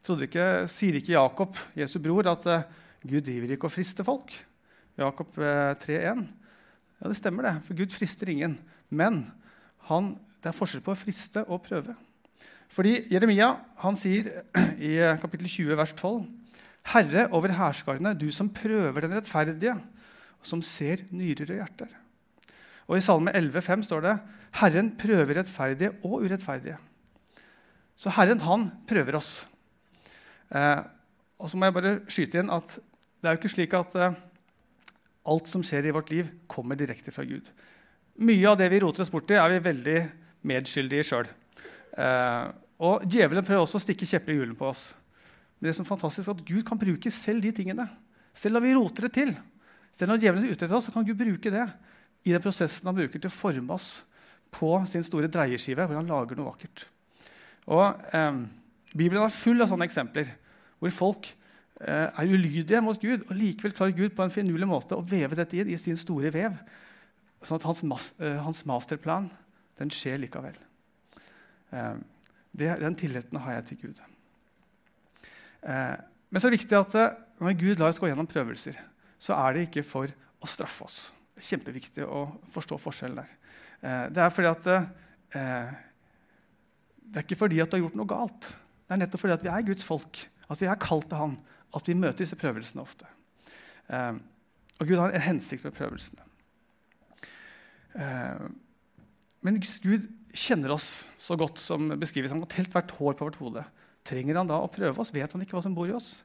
Ikke, 0.04 0.66
sier 0.68 0.98
ikke 0.98 1.14
Jakob, 1.14 1.56
Jesu 1.80 1.96
bror, 2.04 2.28
at 2.28 2.44
uh, 2.52 2.66
Gud 3.00 3.24
driver 3.24 3.54
ikke 3.54 3.70
og 3.70 3.72
frister 3.72 4.04
folk? 4.04 4.34
Jakob 5.00 5.32
uh, 5.40 5.72
eh, 5.72 5.80
3,1. 5.80 6.22
Ja, 7.00 7.08
det 7.08 7.16
stemmer, 7.16 7.48
det. 7.48 7.54
For 7.64 7.80
Gud 7.80 7.96
frister 7.96 8.28
ingen. 8.28 8.58
Men 8.92 9.24
han 9.88 10.12
det 10.44 10.52
er 10.52 10.58
forskjell 10.58 10.84
på 10.84 10.92
å 10.92 11.00
friste 11.00 11.46
og 11.48 11.64
prøve. 11.64 11.96
Fordi 12.68 12.98
Jeremia 13.08 13.54
han 13.80 13.96
sier 13.96 14.28
i 14.92 14.98
kapittel 15.24 15.48
20, 15.48 15.72
vers 15.80 15.96
12.: 15.96 16.28
Herre 16.92 17.30
over 17.32 17.56
hærskarene, 17.56 18.12
du 18.12 18.28
som 18.28 18.52
prøver 18.52 19.06
den 19.06 19.16
rettferdige, 19.16 19.78
og 20.36 20.44
som 20.52 20.60
ser 20.60 21.08
nyrer 21.08 21.48
og 21.48 21.62
hjerter. 21.62 22.00
Og 22.88 22.98
I 22.98 23.04
Salme 23.04 23.32
11,5 23.32 23.86
står 23.86 24.04
det 24.04 24.14
Herren 24.60 24.90
prøver 25.00 25.40
rettferdige 25.40 25.94
og 26.04 26.24
urettferdige. 26.24 26.76
Så 27.96 28.12
Herren, 28.14 28.42
han 28.42 28.68
prøver 28.88 29.16
oss. 29.18 29.46
Eh, 30.50 30.80
og 31.38 31.50
så 31.50 31.58
må 31.58 31.68
jeg 31.68 31.76
bare 31.76 31.94
skyte 32.10 32.42
inn 32.42 32.52
at 32.52 32.76
det 32.76 33.30
er 33.30 33.36
jo 33.36 33.40
ikke 33.40 33.54
slik 33.54 33.76
at 33.78 33.94
eh, 33.98 34.18
alt 35.30 35.48
som 35.48 35.62
skjer 35.64 35.88
i 35.88 35.94
vårt 35.94 36.12
liv, 36.12 36.28
kommer 36.50 36.78
direkte 36.78 37.14
fra 37.14 37.24
Gud. 37.26 37.48
Mye 38.22 38.50
av 38.50 38.58
det 38.60 38.68
vi 38.70 38.82
roter 38.84 39.02
oss 39.02 39.12
borti, 39.12 39.38
er 39.38 39.56
vi 39.56 39.62
veldig 39.64 39.96
medskyldige 40.46 41.06
sjøl. 41.08 41.30
Eh, 41.96 42.44
og 42.84 43.06
djevelen 43.08 43.46
prøver 43.46 43.64
også 43.64 43.80
å 43.80 43.84
stikke 43.86 44.08
kjepper 44.10 44.34
i 44.34 44.38
hjulene 44.38 44.58
på 44.58 44.68
oss. 44.68 44.92
Men 45.56 45.70
det 45.70 45.78
er 45.78 45.88
fantastisk 45.88 46.28
er 46.28 46.36
at 46.36 46.46
Gud 46.46 46.62
kan 46.68 46.78
bruke 46.78 47.10
selv 47.14 47.46
de 47.46 47.54
tingene. 47.54 47.88
Selv 48.34 48.58
når 48.58 48.66
vi 48.66 48.76
roter 48.76 49.06
det 49.06 49.14
til, 49.16 49.34
selv 49.94 50.12
når 50.12 50.22
djevelen 50.22 50.46
er 50.46 50.52
ute 50.52 50.66
etter 50.66 50.76
oss, 50.76 50.90
så 50.90 50.94
kan 50.94 51.06
Gud 51.06 51.18
bruke 51.18 51.52
det 51.54 51.66
i 52.24 52.32
den 52.32 52.42
prosessen 52.42 52.88
han 52.88 52.96
bruker 52.96 53.20
til 53.20 53.30
å 53.30 53.34
forme 53.34 53.76
oss 53.76 54.02
på 54.54 54.70
sin 54.88 55.04
store 55.04 55.28
dreieskive, 55.30 55.86
hvor 55.86 55.98
han 55.98 56.10
lager 56.10 56.38
noe 56.38 56.52
vakkert. 56.52 56.86
Og 57.72 58.04
eh, 58.14 58.42
Bibelen 58.94 59.24
er 59.24 59.34
full 59.34 59.62
av 59.64 59.70
sånne 59.70 59.88
eksempler 59.88 60.30
hvor 60.78 60.94
folk 60.94 61.30
eh, 61.80 62.08
er 62.08 62.30
ulydige 62.30 62.82
mot 62.84 63.00
Gud, 63.00 63.26
og 63.26 63.36
likevel 63.38 63.74
klarer 63.76 63.96
Gud 63.96 64.16
på 64.16 64.24
en 64.24 64.34
finurlig 64.34 64.68
måte 64.68 64.96
å 64.96 65.04
veve 65.04 65.38
dette 65.38 65.58
inn 65.58 65.72
i 65.72 65.80
sin 65.80 65.98
store 66.00 66.32
vev. 66.34 66.56
Sånn 67.44 67.60
at 67.60 67.66
hans, 67.68 67.82
mas 67.88 68.12
eh, 68.22 68.40
hans 68.40 68.64
masterplan 68.68 69.28
den 69.80 69.92
skjer 69.92 70.20
likevel. 70.22 70.56
Eh, 71.74 71.94
det, 72.54 72.70
den 72.80 72.98
tilliten 72.98 73.40
har 73.42 73.58
jeg 73.58 73.68
til 73.70 73.80
Gud. 73.86 74.02
Eh, 75.64 75.96
men 76.30 76.40
så 76.40 76.46
er 76.46 76.54
det 76.54 76.60
viktig 76.60 76.78
at 76.78 76.96
eh, 77.00 77.16
når 77.42 77.58
Gud 77.58 77.80
lar 77.80 77.90
oss 77.90 78.00
gå 78.00 78.08
gjennom 78.10 78.30
prøvelser, 78.30 78.78
så 79.18 79.36
er 79.40 79.56
det 79.56 79.68
ikke 79.68 79.86
for 79.86 80.12
å 80.44 80.50
straffe 80.50 80.86
oss. 80.86 80.98
Kjempeviktig 81.40 82.06
å 82.06 82.26
forstå 82.50 82.78
forskjellen 82.82 83.22
der. 83.22 83.32
Eh, 83.82 84.04
det 84.14 84.22
er 84.22 84.34
fordi 84.34 84.50
at 84.50 84.68
eh, 84.74 85.72
det 87.04 87.20
er 87.20 87.26
ikke 87.26 87.40
fordi 87.44 87.60
at 87.62 87.70
du 87.70 87.78
har 87.78 87.84
gjort 87.84 87.98
noe 87.98 88.10
galt. 88.10 88.52
Det 88.84 88.94
er 88.94 89.02
nettopp 89.02 89.24
fordi 89.24 89.36
at 89.36 89.44
vi 89.44 89.52
er 89.52 89.66
Guds 89.66 89.86
folk, 89.86 90.20
at 90.48 90.60
vi 90.60 90.68
er 90.70 90.80
kalt 90.80 91.08
til 91.10 91.20
Han, 91.20 91.38
at 91.74 91.88
vi 91.90 91.96
møter 91.98 92.22
disse 92.22 92.38
prøvelsene 92.38 92.84
ofte. 92.84 93.08
Eh, 93.88 94.14
og 94.80 94.90
Gud 94.90 94.98
har 94.98 95.14
en 95.14 95.26
hensikt 95.28 95.66
med 95.66 95.74
prøvelsene. 95.76 96.24
Eh, 97.94 98.46
men 99.44 99.60
Gud 99.60 100.08
kjenner 100.34 100.74
oss 100.74 101.04
så 101.20 101.36
godt 101.38 101.60
som 101.62 101.92
beskrives. 102.00 102.32
Han 102.34 102.42
har 102.42 102.50
telt 102.50 102.72
hvert 102.74 102.94
hår 102.98 103.18
på 103.18 103.28
vårt 103.28 103.40
hode. 103.42 103.64
Trenger 104.04 104.40
han 104.40 104.50
da 104.50 104.58
å 104.60 104.70
prøve 104.72 105.00
oss? 105.00 105.12
Vet 105.14 105.32
han 105.32 105.44
ikke 105.44 105.56
hva 105.56 105.64
som 105.64 105.76
bor 105.76 105.88
i 105.88 105.94
oss? 105.96 106.24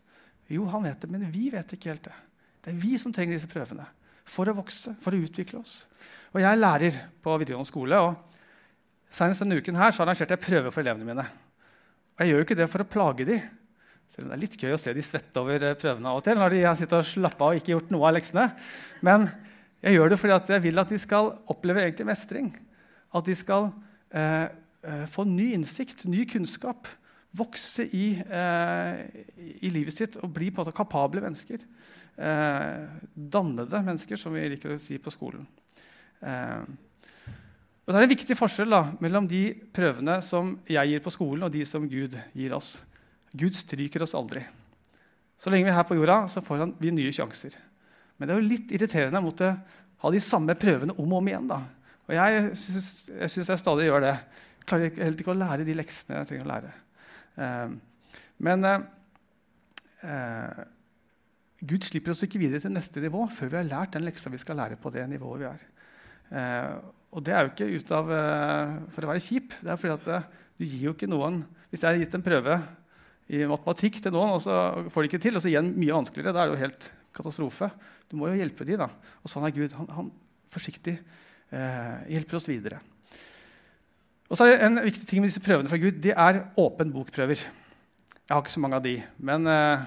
Jo, 0.49 0.65
han 0.71 0.83
vet 0.87 1.03
det, 1.03 1.11
men 1.13 1.27
vi 1.29 1.51
vet 1.53 1.75
ikke 1.75 1.91
helt 1.93 2.07
det. 2.07 2.15
Det 2.63 2.73
er 2.73 2.81
vi 2.81 2.97
som 2.99 3.13
trenger 3.15 3.37
disse 3.37 3.51
prøvene 3.51 3.85
for 4.29 4.50
å 4.50 4.55
vokse, 4.57 4.93
for 5.01 5.15
å 5.15 5.21
utvikle 5.25 5.62
oss. 5.62 5.88
Og 6.33 6.41
Jeg 6.43 6.50
er 6.51 6.62
lærer 6.62 6.98
på 7.24 7.38
videregående 7.41 7.69
skole. 7.69 7.98
og 7.98 8.15
Senest 9.09 9.41
denne 9.41 9.57
uken 9.57 9.79
her 9.79 9.91
så 9.91 10.03
arrangerte 10.05 10.38
jeg 10.38 10.45
prøver 10.45 10.74
for 10.74 10.83
elevene 10.83 11.07
mine. 11.07 11.25
Og 11.25 12.21
Jeg 12.21 12.29
gjør 12.29 12.38
jo 12.38 12.45
ikke 12.48 12.59
det 12.59 12.69
for 12.69 12.83
å 12.83 12.89
plage 12.89 13.25
dem, 13.25 13.41
selv 14.09 14.25
om 14.25 14.31
det 14.31 14.38
er 14.38 14.43
litt 14.43 14.57
gøy 14.57 14.74
å 14.74 14.81
se 14.81 14.93
de 14.93 15.05
svette 15.05 15.41
over 15.41 15.63
eh, 15.63 15.77
prøvene 15.77 16.09
av 16.09 16.17
og 16.17 16.24
til. 16.25 16.38
når 16.38 16.50
de 16.50 16.63
har 16.65 16.77
sittet 16.77 16.98
og 16.98 17.05
slappet 17.05 17.41
av 17.45 17.53
og 17.53 17.59
ikke 17.59 17.74
gjort 17.75 17.91
noe 17.93 18.07
av 18.09 18.15
leksene. 18.17 18.45
Men 19.05 19.27
jeg 19.86 19.95
gjør 19.95 20.09
det 20.09 20.19
fordi 20.19 20.53
jeg 20.53 20.63
vil 20.65 20.81
at 20.81 20.89
de 20.89 20.98
skal 21.00 21.29
oppleve 21.48 21.83
egentlig 21.83 22.07
mestring. 22.09 22.50
At 23.15 23.25
de 23.25 23.36
skal 23.38 23.69
eh, 24.12 24.50
eh, 24.83 25.05
få 25.09 25.25
ny 25.29 25.53
innsikt, 25.55 26.05
ny 26.09 26.25
kunnskap. 26.29 26.89
Vokse 27.38 27.86
i, 27.93 28.17
eh, 28.17 29.24
i 29.62 29.69
livet 29.69 29.93
sitt 29.93 30.17
og 30.17 30.33
bli 30.33 30.50
på 30.50 30.59
en 30.59 30.65
måte 30.65 30.75
kapable 30.75 31.21
mennesker. 31.21 31.62
Eh, 32.19 32.85
dannede 33.13 33.79
mennesker, 33.79 34.19
som 34.19 34.33
vi 34.35 34.43
liker 34.51 34.75
å 34.75 34.81
si 34.81 34.97
på 34.99 35.11
skolen. 35.13 35.45
Eh, 36.19 36.63
og 36.67 37.93
så 37.93 37.95
er 37.95 38.03
det 38.03 38.07
en 38.09 38.11
viktig 38.11 38.35
forskjell 38.35 38.73
da, 38.75 38.81
mellom 38.99 39.27
de 39.29 39.43
prøvene 39.73 40.17
som 40.25 40.51
jeg 40.67 40.91
gir 40.91 41.03
på 41.05 41.13
skolen, 41.15 41.45
og 41.47 41.53
de 41.53 41.63
som 41.65 41.88
Gud 41.89 42.17
gir 42.35 42.55
oss. 42.57 42.81
Gud 43.31 43.55
stryker 43.55 44.03
oss 44.03 44.17
aldri. 44.19 44.43
Så 45.39 45.47
lenge 45.49 45.69
vi 45.69 45.71
er 45.71 45.77
her 45.77 45.88
på 45.88 45.95
jorda, 45.95 46.25
så 46.27 46.43
får 46.43 46.65
vi 46.81 46.91
nye 46.91 47.13
sjanser. 47.15 47.55
Men 48.17 48.27
det 48.27 48.35
er 48.35 48.41
jo 48.41 48.49
litt 48.49 48.73
irriterende 48.75 49.21
å 49.21 49.27
måtte 49.29 49.53
ha 50.03 50.11
de 50.11 50.21
samme 50.23 50.55
prøvene 50.59 50.95
om 50.99 51.13
og 51.13 51.21
om 51.21 51.29
igjen. 51.31 51.47
da. 51.47 51.61
Og 52.09 52.17
jeg 52.17 52.49
syns 52.59 52.89
jeg, 53.07 53.45
jeg, 53.47 53.61
stadig 53.61 53.88
gjør 53.88 54.03
det. 54.03 54.11
Jeg 54.59 54.67
klarer 54.67 54.99
helt 55.05 55.23
ikke 55.23 55.31
å 55.31 55.39
lære 55.39 55.67
de 55.67 55.77
leksene 55.79 56.19
jeg 56.19 56.29
trenger 56.33 56.49
å 56.49 56.51
lære. 56.51 56.73
Eh, 57.39 57.71
men 58.43 58.67
eh, 58.67 58.83
uh, 60.03 60.59
Gud 61.59 61.83
slipper 61.83 62.13
oss 62.13 62.23
ikke 62.23 62.39
videre 62.39 62.61
til 62.63 62.71
neste 62.71 63.01
nivå 63.03 63.25
før 63.35 63.51
vi 63.51 63.59
har 63.59 63.67
lært 63.67 63.95
den 63.95 64.05
leksa 64.07 64.31
vi 64.31 64.39
skal 64.39 64.59
lære 64.61 64.79
på 64.79 64.91
det 64.95 65.03
nivået 65.11 65.41
vi 65.41 65.47
er. 65.49 65.65
og 67.11 67.23
det 67.25 67.33
er 67.33 67.41
jo 67.41 67.51
ikke 67.51 67.67
ut 67.75 67.91
av, 67.97 68.11
for 68.93 69.03
å 69.03 69.09
være 69.09 69.23
kjip. 69.25 69.55
Det 69.59 69.71
er 69.73 69.79
fordi 69.81 69.95
at 69.97 70.29
du 70.59 70.65
gir 70.67 70.89
jo 70.89 70.93
ikke 70.93 71.09
noen 71.09 71.41
Hvis 71.69 71.83
jeg 71.83 71.89
har 71.89 71.99
gitt 72.01 72.15
en 72.17 72.25
prøve 72.25 72.55
i 73.29 73.43
matematikk 73.45 73.99
til 74.01 74.13
noen, 74.15 74.31
og 74.37 74.41
så 74.41 74.55
får 74.89 75.03
de 75.03 75.09
ikke 75.11 75.21
til, 75.21 75.35
og 75.37 75.43
så 75.43 75.51
gir 75.51 75.61
den 75.61 75.75
mye 75.77 75.93
vanskeligere, 75.93 76.33
da 76.33 76.41
er 76.41 76.49
det 76.49 76.55
jo 76.55 76.63
helt 76.63 76.87
katastrofe. 77.13 77.69
Du 78.09 78.15
må 78.17 78.31
jo 78.31 78.39
hjelpe 78.39 78.65
dem. 78.65 78.81
da. 78.81 78.89
Og 79.21 79.29
sånn 79.29 79.45
er 79.45 79.53
Gud. 79.53 79.75
Han, 79.77 79.89
han 79.93 80.09
forsiktig 80.49 80.95
eh, 80.97 81.99
hjelper 82.15 82.39
oss 82.39 82.49
videre. 82.49 82.79
Og 84.29 84.37
så 84.37 84.45
er 84.45 84.55
det 84.55 84.65
En 84.65 84.81
viktig 84.85 85.05
ting 85.09 85.21
med 85.21 85.31
disse 85.31 85.45
prøvene 85.45 85.69
fra 85.69 85.81
Gud 85.81 86.01
det 86.01 86.15
er 86.15 86.43
åpen 86.57 86.93
bokprøver. 86.93 87.45
Jeg 87.45 88.33
har 88.33 88.41
ikke 88.43 88.53
så 88.53 88.61
mange 88.61 88.77
av 88.77 88.85
de, 88.85 88.95
men 89.25 89.45
eh, 89.49 89.85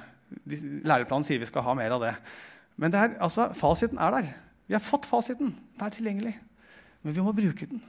læreplanen 0.86 1.26
sier 1.26 1.40
vi 1.42 1.48
skal 1.48 1.64
ha 1.66 1.74
mer 1.78 1.94
av 1.96 2.02
det. 2.04 2.14
Men 2.80 2.92
det 2.92 3.00
er, 3.00 3.16
altså, 3.22 3.50
fasiten 3.56 4.00
er 4.00 4.14
der. 4.16 4.30
Vi 4.68 4.76
har 4.76 4.84
fått 4.84 5.08
fasiten. 5.08 5.54
Den 5.76 5.86
er 5.86 5.94
tilgjengelig. 5.94 6.34
Men 7.02 7.16
vi 7.16 7.24
må 7.24 7.34
bruke 7.36 7.68
den. 7.68 7.82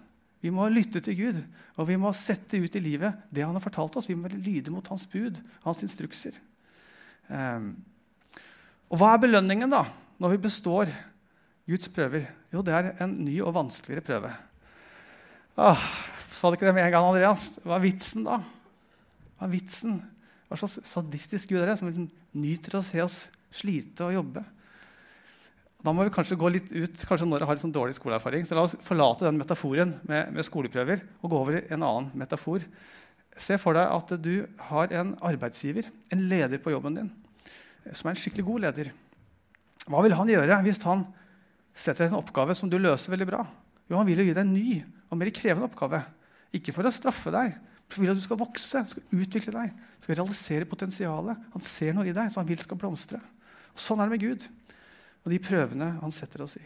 Vi 0.43 0.51
må 0.51 0.65
lytte 0.67 0.99
til 0.99 1.15
Gud, 1.15 1.37
og 1.79 1.87
vi 1.87 1.95
må 1.95 2.09
sette 2.17 2.59
ut 2.59 2.73
i 2.75 2.81
livet 2.83 3.15
det 3.31 3.45
han 3.45 3.55
har 3.55 3.63
fortalt 3.63 3.95
oss. 3.95 4.09
Vi 4.09 4.17
må 4.19 4.27
lyde 4.33 4.73
mot 4.73 4.87
hans 4.91 5.05
bud, 5.07 5.37
hans 5.63 5.79
instrukser. 5.85 6.35
Um, 7.29 7.77
og 8.91 8.99
hva 8.99 9.13
er 9.13 9.21
belønningen 9.23 9.71
da, 9.71 9.85
når 10.19 10.35
vi 10.35 10.41
består 10.43 10.91
Guds 11.69 11.87
prøver? 11.95 12.27
Jo, 12.51 12.59
det 12.65 12.75
er 12.75 12.91
en 13.05 13.15
ny 13.23 13.37
og 13.39 13.55
vanskeligere 13.55 14.03
prøve. 14.03 14.33
Åh, 15.63 15.87
sa 16.33 16.51
du 16.51 16.57
ikke 16.57 16.67
det 16.67 16.75
med 16.75 16.89
en 16.89 16.97
gang, 16.97 17.07
Andreas? 17.07 17.47
Hva 17.63 17.77
er 17.77 17.85
vitsen 17.85 18.27
da? 18.27 18.41
Hva 19.37 19.47
er 19.47 19.53
vitsen? 19.55 20.01
Hva 20.49 20.59
slags 20.59 20.81
sadistisk 20.91 21.53
Gud 21.53 21.63
er 21.63 21.71
det 21.71 21.79
som 21.79 21.89
nyter 22.37 22.79
å 22.79 22.83
se 22.85 23.01
oss 23.03 23.17
slite 23.53 24.07
og 24.07 24.15
jobbe? 24.17 24.43
Da 25.83 25.91
må 25.91 26.05
vi 26.07 26.13
kanskje 26.15 26.39
gå 26.39 26.49
litt 26.53 26.69
ut 26.71 27.01
kanskje 27.09 27.27
når 27.27 27.41
dere 27.41 27.47
har 27.49 27.57
litt 27.57 27.63
sånn 27.65 27.75
dårlig 27.75 27.97
skoleerfaring. 27.97 28.45
Så 28.47 28.55
la 28.55 28.63
oss 28.63 28.77
forlate 28.85 29.27
den 29.27 29.39
metaforen 29.39 29.97
med, 30.07 30.31
med, 30.31 30.45
skoleprøver 30.47 31.03
og 31.19 31.33
gå 31.33 31.41
over 31.41 31.57
i 31.59 31.63
en 31.75 31.83
annen 31.83 32.07
metafor. 32.21 32.63
Se 33.35 33.57
for 33.59 33.75
deg 33.75 33.91
at 33.91 34.13
du 34.23 34.45
har 34.69 34.93
en 34.95 35.11
arbeidsgiver, 35.25 35.89
en 36.13 36.23
leder 36.31 36.61
på 36.63 36.71
jobben 36.71 37.01
din, 37.01 37.09
som 37.91 38.07
er 38.07 38.15
en 38.15 38.21
skikkelig 38.21 38.47
god 38.47 38.65
leder. 38.67 38.93
Hva 39.83 40.05
vil 40.05 40.15
han 40.15 40.31
gjøre 40.31 40.61
hvis 40.63 40.79
han 40.85 41.03
setter 41.75 42.05
deg 42.05 42.13
en 42.13 42.21
oppgave 42.21 42.55
som 42.55 42.71
du 42.71 42.77
løser 42.79 43.11
veldig 43.11 43.27
bra? 43.27 43.43
Jo, 43.89 43.97
Han 43.99 44.07
vil 44.07 44.21
jo 44.21 44.29
gi 44.29 44.35
deg 44.37 44.45
en 44.45 44.55
ny 44.55 44.79
og 45.11 45.19
mer 45.19 45.33
krevende 45.35 45.67
oppgave. 45.67 45.99
Ikke 46.55 46.71
for 46.71 46.87
å 46.87 46.93
straffe 46.95 47.33
deg, 47.33 47.57
vil 48.01 48.11
at 48.13 48.17
du 48.19 48.23
skal 48.23 48.39
vokse, 48.39 48.81
skal 48.89 49.15
utvikle 49.15 49.53
deg, 49.55 49.77
skal 50.01 50.17
realisere 50.17 50.69
potensialet. 50.69 51.47
Han 51.53 51.65
ser 51.65 51.95
noe 51.95 52.09
i 52.09 52.15
deg 52.15 52.31
som 52.31 52.41
han 52.41 52.49
vil 52.49 52.61
skal 52.61 52.79
blomstre. 52.79 53.21
Og 53.73 53.81
sånn 53.81 54.01
er 54.01 54.09
det 54.09 54.15
med 54.17 54.25
Gud 54.25 54.47
og 55.23 55.31
de 55.31 55.39
prøvene 55.43 55.89
han 56.01 56.13
setter 56.13 56.43
oss 56.43 56.57
i. 56.59 56.63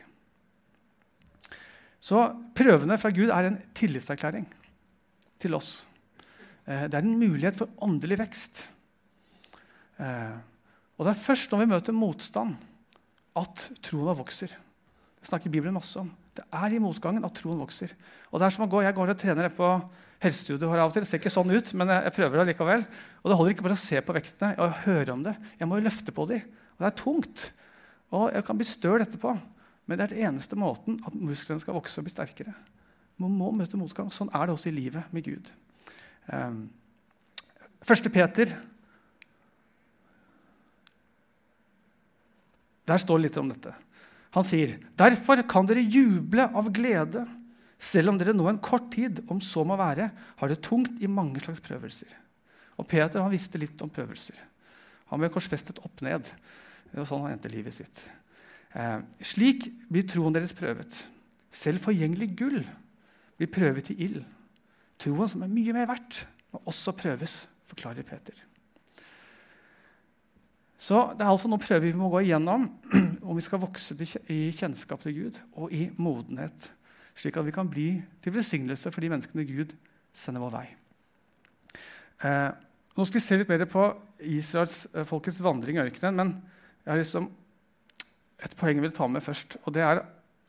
Så 2.01 2.21
prøvene 2.57 2.97
fra 3.01 3.11
Gud 3.13 3.31
er 3.33 3.49
en 3.49 3.59
tillitserklæring 3.77 4.45
til 5.41 5.57
oss. 5.57 5.85
Eh, 6.65 6.85
det 6.89 6.97
er 6.97 7.03
en 7.03 7.19
mulighet 7.19 7.57
for 7.57 7.73
åndelig 7.85 8.19
vekst. 8.21 8.63
Eh, 10.01 10.37
og 10.97 11.05
det 11.05 11.13
er 11.13 11.25
først 11.25 11.53
når 11.53 11.63
vi 11.63 11.71
møter 11.73 11.97
motstand, 11.97 12.55
at 13.37 13.67
troen 13.85 14.17
vokser. 14.17 14.49
Det 14.49 15.29
snakker 15.29 15.53
Bibelen 15.53 15.75
masse 15.77 15.99
om. 16.01 16.09
Det 16.33 16.45
er 16.53 16.73
i 16.73 16.81
motgangen 16.81 17.25
at 17.25 17.35
troen 17.37 17.61
vokser. 17.61 17.93
Og 18.31 18.39
det 18.39 18.47
er 18.47 18.55
som 18.55 18.65
å 18.65 18.71
gå, 18.71 18.81
Jeg 18.81 18.95
går 18.97 19.13
og 19.13 19.19
trener 19.19 19.49
på 19.53 19.69
helsestudio 20.23 20.69
har 20.71 20.81
av 20.83 20.91
og 20.91 20.95
til. 20.95 21.05
Det 21.05 21.09
ser 21.09 21.21
ikke 21.21 21.33
sånn 21.33 21.53
ut, 21.53 21.73
men 21.77 21.91
jeg 21.93 22.15
prøver 22.15 22.41
det 22.41 22.47
likevel. 22.51 22.85
Og 23.21 23.29
det 23.29 23.37
holder 23.39 23.55
ikke 23.55 23.67
bare 23.67 23.77
å 23.77 23.81
se 23.81 24.01
på 24.03 24.15
vektene 24.17 24.55
og 24.63 24.79
høre 24.85 25.13
om 25.13 25.25
det. 25.27 25.35
Jeg 25.59 25.69
må 25.69 25.79
jo 25.79 25.87
løfte 25.87 26.15
på 26.15 26.25
dem. 26.29 26.47
Og 26.77 26.83
det 26.83 26.89
er 26.89 26.97
tungt. 27.01 27.45
Og 28.17 28.25
jeg 28.33 28.47
kan 28.47 28.57
bli 28.59 28.67
støl 28.67 29.03
etterpå, 29.03 29.35
men 29.87 29.99
det 29.99 30.05
er 30.05 30.13
den 30.13 30.25
eneste 30.29 30.57
måten 30.59 30.99
at 31.07 31.15
musklene 31.15 31.63
skal 31.63 31.75
vokse 31.75 31.99
og 31.99 32.07
bli 32.07 32.13
sterkere. 32.13 32.55
Man 33.21 33.33
må 33.35 33.51
møte 33.55 33.79
motgang. 33.79 34.09
Sånn 34.13 34.31
er 34.35 34.47
det 34.47 34.55
også 34.55 34.71
i 34.71 34.77
livet 34.77 35.13
med 35.15 35.25
Gud. 35.27 35.51
Um, 36.31 36.67
Første 37.87 38.09
Peter 38.11 38.51
Der 42.87 42.99
står 43.03 43.19
det 43.19 43.27
litt 43.27 43.37
om 43.39 43.49
dette. 43.51 43.73
Han 44.31 44.45
sier, 44.47 44.77
'Derfor 44.95 45.41
kan 45.43 45.65
dere 45.67 45.83
juble 45.83 46.45
av 46.55 46.69
glede, 46.71 47.25
selv 47.77 48.11
om 48.11 48.17
dere 48.17 48.33
nå 48.35 48.47
en 48.49 48.61
kort 48.63 48.89
tid, 48.93 49.21
om 49.29 49.41
så 49.43 49.63
må 49.67 49.77
være, 49.77 50.09
har 50.39 50.49
det 50.49 50.63
tungt 50.65 51.01
i 51.01 51.09
mange 51.09 51.41
slags 51.43 51.61
prøvelser.' 51.65 52.15
Og 52.77 52.85
Peter 52.85 53.23
han 53.23 53.33
visste 53.33 53.57
litt 53.57 53.81
om 53.81 53.89
prøvelser. 53.89 54.37
Han 55.09 55.21
ble 55.21 55.31
korsfestet 55.33 55.79
opp 55.81 56.03
ned. 56.05 56.27
Det 56.91 56.99
var 56.99 57.07
sånn 57.09 57.23
han 57.25 57.33
endte 57.33 57.49
livet 57.49 57.73
sitt. 57.73 58.03
Eh, 58.77 58.99
slik 59.25 59.65
blir 59.89 60.05
troen 60.05 60.35
deres 60.35 60.53
prøvet. 60.53 61.07
Selv 61.49 61.81
forgjengelig 61.81 62.35
gull 62.37 62.59
blir 63.39 63.49
prøvet 63.49 63.89
i 63.93 63.97
ild. 64.05 64.21
Troen 65.01 65.29
som 65.29 65.41
er 65.45 65.53
mye 65.53 65.73
mer 65.73 65.89
verdt, 65.89 66.25
må 66.53 66.61
også 66.69 66.93
prøves, 66.97 67.47
forklarer 67.69 68.05
Peter. 68.05 68.37
Så 70.77 71.13
Det 71.17 71.25
er 71.25 71.31
altså 71.31 71.49
noen 71.49 71.61
prøver 71.61 71.89
vi 71.89 71.97
må 71.97 72.09
gå 72.13 72.21
igjennom 72.21 72.67
om 73.27 73.35
vi 73.35 73.41
skal 73.41 73.61
vokse 73.63 73.97
i 74.29 74.51
kjennskap 74.53 75.01
til 75.01 75.15
Gud 75.15 75.39
og 75.57 75.73
i 75.73 75.87
modenhet, 75.97 76.71
slik 77.17 77.37
at 77.39 77.47
vi 77.47 77.55
kan 77.55 77.69
bli 77.69 77.87
til 78.21 78.35
velsignelse 78.35 78.91
for 78.93 79.03
de 79.03 79.09
menneskene 79.11 79.47
Gud 79.49 79.73
sender 80.15 80.43
vår 80.43 80.53
vei. 80.53 80.67
Eh, 82.25 82.51
nå 82.97 83.05
skal 83.05 83.19
vi 83.19 83.25
se 83.25 83.37
litt 83.39 83.51
mer 83.51 83.65
på 83.69 83.89
Israels 84.25 84.85
eh, 84.93 85.05
folkets 85.07 85.41
vandring 85.45 85.77
i 85.77 85.83
ørkenen. 85.85 86.15
men 86.15 86.33
jeg 86.85 86.93
har 86.93 87.01
liksom 87.01 87.29
et 88.45 88.55
poeng 88.57 88.77
jeg 88.77 88.85
vil 88.85 88.95
ta 88.95 89.07
med 89.09 89.23
først. 89.25 89.57
og 89.65 89.73
Det 89.73 89.83
er 89.83 90.03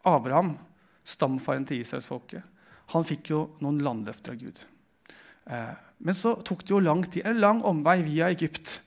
Abraham, 0.05 0.57
stamfaren 1.05 1.67
til 1.67 1.81
israelsfolket. 1.81 2.43
Han 2.95 3.05
fikk 3.05 3.33
jo 3.33 3.41
noen 3.61 3.81
landløfter 3.85 4.33
av 4.33 4.41
Gud. 4.41 4.65
Eh, 5.51 5.75
Men 5.99 6.15
så 6.15 6.37
tok 6.47 6.61
det 6.63 6.71
jo 6.71 6.79
lang 6.79 7.03
tid, 7.11 7.25
en 7.27 7.41
lang 7.41 7.61
omvei 7.67 8.03
via 8.07 8.29
Egypt. 8.31 8.81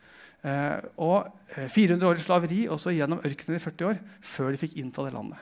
Eh, 0.47 0.79
og 0.97 1.27
400 1.51 2.07
år 2.07 2.15
i 2.15 2.23
slaveri 2.23 2.61
og 2.71 2.79
så 2.79 2.93
gjennom 2.95 3.19
ørkenen 3.19 3.59
i 3.59 3.61
40 3.61 3.89
år 3.89 3.99
før 4.23 4.51
de 4.51 4.61
fikk 4.61 4.77
innta 4.79 5.03
det 5.03 5.11
landet. 5.13 5.37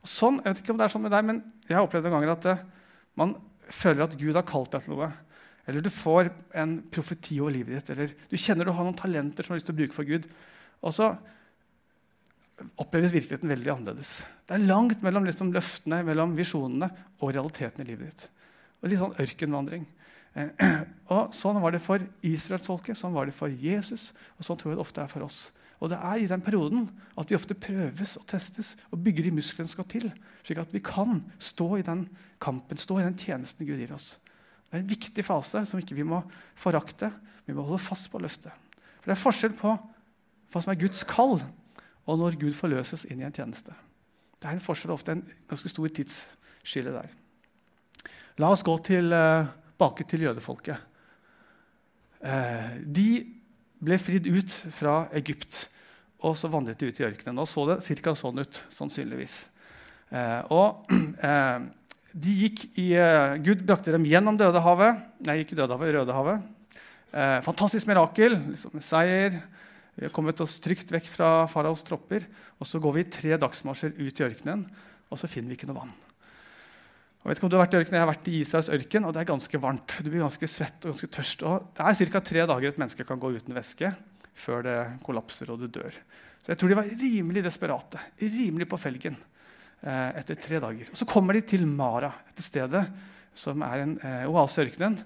Og 0.00 0.08
sånn, 0.08 0.38
jeg 0.40 0.52
vet 0.52 0.62
ikke 0.62 0.74
om 0.74 0.80
det 0.80 0.86
er 0.86 0.92
sånn 0.94 1.04
med 1.04 1.12
deg, 1.14 1.26
men 1.28 1.40
jeg 1.68 1.76
har 1.76 1.86
opplevd 1.86 2.08
noen 2.08 2.16
ganger 2.16 2.32
at 2.34 2.46
det, 2.46 2.56
man 3.20 3.34
føler 3.70 4.06
at 4.06 4.16
Gud 4.20 4.38
har 4.38 4.46
kalt 4.48 4.72
deg 4.72 4.86
til 4.86 4.96
noe. 4.96 5.10
Eller 5.68 5.84
du 5.84 5.90
får 5.92 6.30
en 6.58 6.78
profeti 6.90 7.36
over 7.42 7.54
livet 7.54 7.76
ditt, 7.76 7.92
eller 7.92 8.14
du 8.30 8.38
kjenner 8.40 8.66
du 8.66 8.72
har 8.74 8.86
noen 8.86 8.96
talenter 8.98 9.44
som 9.44 9.52
du 9.52 9.56
har 9.56 9.60
lyst 9.60 9.68
til 9.68 9.76
å 9.76 9.80
bruke 9.82 9.96
for 9.96 10.08
Gud. 10.08 10.26
Og 10.80 10.96
så 10.96 11.12
oppleves 12.80 13.14
virkeligheten 13.14 13.50
veldig 13.50 13.72
annerledes. 13.74 14.20
Det 14.48 14.56
er 14.56 14.66
langt 14.66 15.04
mellom 15.04 15.28
liksom, 15.28 15.52
løftene, 15.54 16.02
mellom 16.06 16.34
visjonene 16.36 16.90
og 17.20 17.32
realiteten 17.36 17.84
i 17.84 17.88
livet 17.88 18.10
ditt. 18.10 18.26
Og 18.80 18.90
Litt 18.90 19.02
sånn 19.02 19.16
ørkenvandring. 19.20 19.86
Eh, 20.34 20.66
og 21.14 21.32
Sånn 21.36 21.60
var 21.62 21.76
det 21.76 21.82
for 21.84 22.02
israelsfolket, 22.26 22.98
sånn 22.98 23.14
var 23.16 23.28
det 23.28 23.36
for 23.36 23.52
Jesus, 23.52 24.10
og 24.38 24.46
sånn 24.46 24.60
tror 24.60 24.72
jeg 24.72 24.80
det 24.80 24.86
ofte 24.86 25.04
er 25.04 25.12
for 25.12 25.28
oss. 25.28 25.50
Og 25.80 25.88
det 25.88 25.98
er 25.98 26.20
i 26.20 26.28
den 26.28 26.42
perioden 26.44 26.88
at 27.18 27.30
vi 27.30 27.36
ofte 27.38 27.56
prøves 27.56 28.18
og 28.20 28.26
testes 28.28 28.74
og 28.90 29.00
bygger 29.04 29.26
de 29.26 29.34
musklene 29.34 29.68
som 29.68 29.78
skal 29.78 29.88
til, 29.88 30.10
slik 30.44 30.60
at 30.60 30.74
vi 30.76 30.82
kan 30.84 31.22
stå 31.40 31.68
i 31.78 31.86
den 31.86 32.04
kampen, 32.40 32.80
stå 32.80 32.98
i 33.00 33.06
den 33.06 33.16
tjenesten 33.16 33.68
Gud 33.68 33.80
gir 33.80 33.94
oss. 33.96 34.18
Det 34.68 34.76
er 34.76 34.84
en 34.84 34.90
viktig 34.90 35.24
fase 35.24 35.64
som 35.66 35.80
ikke 35.80 35.96
vi 35.96 36.06
må 36.06 36.20
forakte. 36.58 37.08
Vi 37.46 37.56
må 37.56 37.64
holde 37.66 37.82
fast 37.82 38.10
på 38.12 38.20
løftet. 38.22 38.52
For 39.00 39.10
Det 39.10 39.16
er 39.16 39.24
forskjell 39.24 39.56
på 39.58 39.72
hva 40.50 40.62
som 40.62 40.72
er 40.72 40.78
Guds 40.82 41.02
kall, 41.08 41.40
og 42.06 42.18
når 42.18 42.38
Gud 42.38 42.52
forløses 42.54 43.06
inn 43.08 43.22
i 43.22 43.26
en 43.26 43.34
tjeneste. 43.34 43.74
Det 44.40 44.48
er 44.48 44.56
en 44.56 44.62
forskjell, 44.62 44.92
ofte 44.94 45.16
en 45.16 45.24
ganske 45.48 45.68
stor 45.72 45.90
tidsskille 45.96 46.92
der. 46.94 47.10
La 48.40 48.52
oss 48.52 48.64
gå 48.66 48.76
tilbake 48.84 50.06
til 50.08 50.24
jødefolket. 50.28 50.86
Eh, 52.20 52.78
de 52.84 53.10
ble 53.80 53.98
fridd 54.00 54.28
ut 54.28 54.56
fra 54.76 55.08
Egypt, 55.16 55.69
og 56.26 56.36
så 56.36 56.50
vandret 56.52 56.80
de 56.80 56.90
ut 56.90 57.00
i 57.00 57.06
ørkenen. 57.06 57.40
Og 57.40 57.48
så 57.48 57.64
det 57.70 57.80
ca. 58.02 58.14
sånn 58.18 58.42
ut, 58.42 58.62
sannsynligvis. 58.74 59.36
Eh, 60.10 60.40
og 60.52 60.90
eh, 61.30 61.62
de 62.10 62.34
gikk 62.44 62.66
i, 62.74 62.90
eh, 62.98 63.38
Gud 63.44 63.64
brakte 63.66 63.94
dem 63.94 64.04
gjennom 64.08 64.38
Dødehavet. 64.40 65.00
Nei, 65.26 65.40
ikke 65.44 65.56
Dødehavet, 65.58 65.94
Rødehavet. 65.96 66.44
Eh, 67.10 67.38
fantastisk 67.46 67.88
mirakel. 67.90 68.36
Liksom, 68.50 68.76
seier. 68.84 69.40
Vi 69.96 70.06
har 70.06 70.14
kommet 70.14 70.40
oss 70.44 70.58
trygt 70.62 70.92
vekk 70.92 71.08
fra 71.08 71.30
faraos 71.50 71.84
tropper. 71.86 72.28
Og 72.60 72.68
så 72.68 72.82
går 72.82 72.98
vi 72.98 73.08
tre 73.08 73.40
dagsmarsjer 73.40 73.96
ut 73.96 74.20
i 74.20 74.26
ørkenen, 74.26 74.66
og 75.08 75.18
så 75.18 75.30
finner 75.30 75.52
vi 75.52 75.56
ikke 75.58 75.70
noe 75.70 75.80
vann. 75.80 75.96
Jeg 77.20 77.28
vet 77.28 77.38
ikke 77.38 77.46
om 77.48 77.52
du 77.52 77.56
har 77.58 77.66
vært 77.66 77.74
i 77.74 77.80
ørkenen, 77.82 77.96
jeg 77.98 78.04
har 78.04 78.08
vært 78.14 78.28
i 78.32 78.38
Israels 78.40 78.70
ørken, 78.72 79.04
og 79.04 79.12
det 79.12 79.20
er 79.20 79.28
ganske 79.28 79.60
varmt. 79.60 79.96
Du 80.00 80.08
blir 80.08 80.22
ganske 80.24 80.48
svett 80.48 80.86
og 80.86 80.94
ganske 80.94 81.08
tørst. 81.16 81.42
Og 81.44 81.66
det 81.76 81.84
er 81.84 82.12
ca. 82.14 82.22
tre 82.24 82.46
dager 82.48 82.72
et 82.72 82.80
menneske 82.80 83.04
kan 83.08 83.20
gå 83.20 83.32
uten 83.36 83.56
væske 83.56 83.92
før 84.40 84.64
det 84.66 84.78
kollapser 85.04 85.52
og 85.52 85.60
du 85.60 85.68
dør. 85.70 85.94
Så 86.40 86.52
jeg 86.52 86.60
tror 86.60 86.72
de 86.72 86.78
var 86.78 86.90
rimelig 87.02 87.44
desperate, 87.44 88.00
rimelig 88.20 88.68
på 88.70 88.78
felgen 88.80 89.18
eh, 89.84 90.10
etter 90.20 90.38
tre 90.40 90.60
dager. 90.62 90.92
Og 90.92 91.00
Så 91.00 91.08
kommer 91.08 91.36
de 91.36 91.44
til 91.44 91.66
Mara, 91.68 92.12
et 92.32 92.44
stedet 92.44 92.84
som 93.36 93.62
er 93.66 93.84
en 93.84 93.96
eh, 94.00 94.24
oase 94.30 94.62
i 94.62 94.68
ørkenen, 94.68 94.98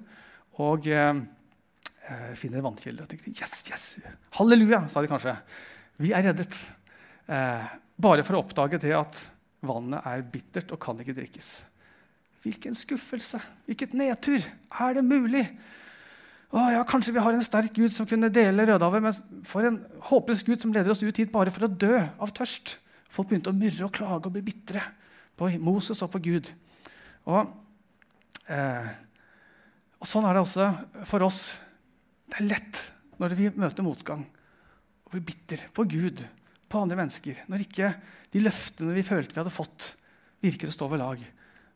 og 0.62 0.86
eh, 0.86 1.12
eh 2.04 2.32
finner 2.38 2.62
vannkilder. 2.64 3.04
Og 3.04 3.10
tenker 3.10 3.34
yes, 3.34 3.64
yes, 3.70 3.86
halleluja, 4.38 4.84
sa 4.88 5.02
de 5.02 5.10
kanskje. 5.10 5.36
Vi 5.98 6.14
er 6.14 6.30
reddet. 6.30 6.58
Eh, 7.26 7.70
bare 7.96 8.24
for 8.26 8.36
å 8.36 8.42
oppdage 8.44 8.80
det 8.82 8.94
at 8.94 9.20
vannet 9.64 10.06
er 10.06 10.26
bittert 10.28 10.72
og 10.74 10.82
kan 10.82 10.98
ikke 11.00 11.16
drikkes. 11.16 11.54
Hvilken 12.44 12.76
skuffelse! 12.76 13.40
Hvilket 13.64 13.94
nedtur! 13.96 14.42
Er 14.80 14.98
det 14.98 15.04
mulig? 15.06 15.46
Å, 16.54 16.64
ja, 16.70 16.82
Kanskje 16.86 17.16
vi 17.16 17.22
har 17.22 17.34
en 17.34 17.42
sterk 17.42 17.72
Gud 17.74 17.90
som 17.90 18.06
kunne 18.06 18.30
dele 18.30 18.66
Rødehavet, 18.68 19.02
men 19.02 19.42
for 19.46 19.66
en 19.66 19.80
håpløs 20.06 20.44
Gud 20.46 20.62
som 20.62 20.74
leder 20.74 20.92
oss 20.92 21.02
ut 21.02 21.18
hit 21.18 21.32
bare 21.32 21.50
for 21.50 21.66
å 21.66 21.70
dø 21.70 21.96
av 21.98 22.30
tørst. 22.36 22.76
Folk 23.10 23.30
begynte 23.30 23.50
å 23.50 23.56
myrre 23.56 23.88
og 23.88 23.94
klage 23.96 24.30
og 24.30 24.36
bli 24.36 24.44
bitre 24.46 24.82
på 25.38 25.48
Moses 25.62 26.02
og 26.06 26.12
på 26.12 26.20
Gud. 26.22 26.52
Og, 27.26 27.50
eh, 28.46 28.86
og 29.98 30.06
Sånn 30.06 30.28
er 30.28 30.36
det 30.36 30.44
også 30.44 30.68
for 31.10 31.26
oss. 31.26 31.42
Det 32.30 32.38
er 32.38 32.50
lett 32.52 32.82
når 33.18 33.34
vi 33.38 33.50
møter 33.50 33.86
motgang, 33.86 34.22
å 35.06 35.10
bli 35.10 35.24
bitter 35.26 35.66
på 35.74 35.88
Gud, 35.90 36.22
på 36.70 36.82
andre 36.82 37.00
mennesker. 37.02 37.42
Når 37.50 37.66
ikke 37.66 37.90
de 38.30 38.42
løftene 38.46 38.94
vi 38.94 39.06
følte 39.06 39.34
vi 39.34 39.42
hadde 39.42 39.54
fått, 39.54 39.90
virker 40.42 40.70
å 40.70 40.76
stå 40.76 40.90
ved 40.92 41.02
lag. 41.02 41.26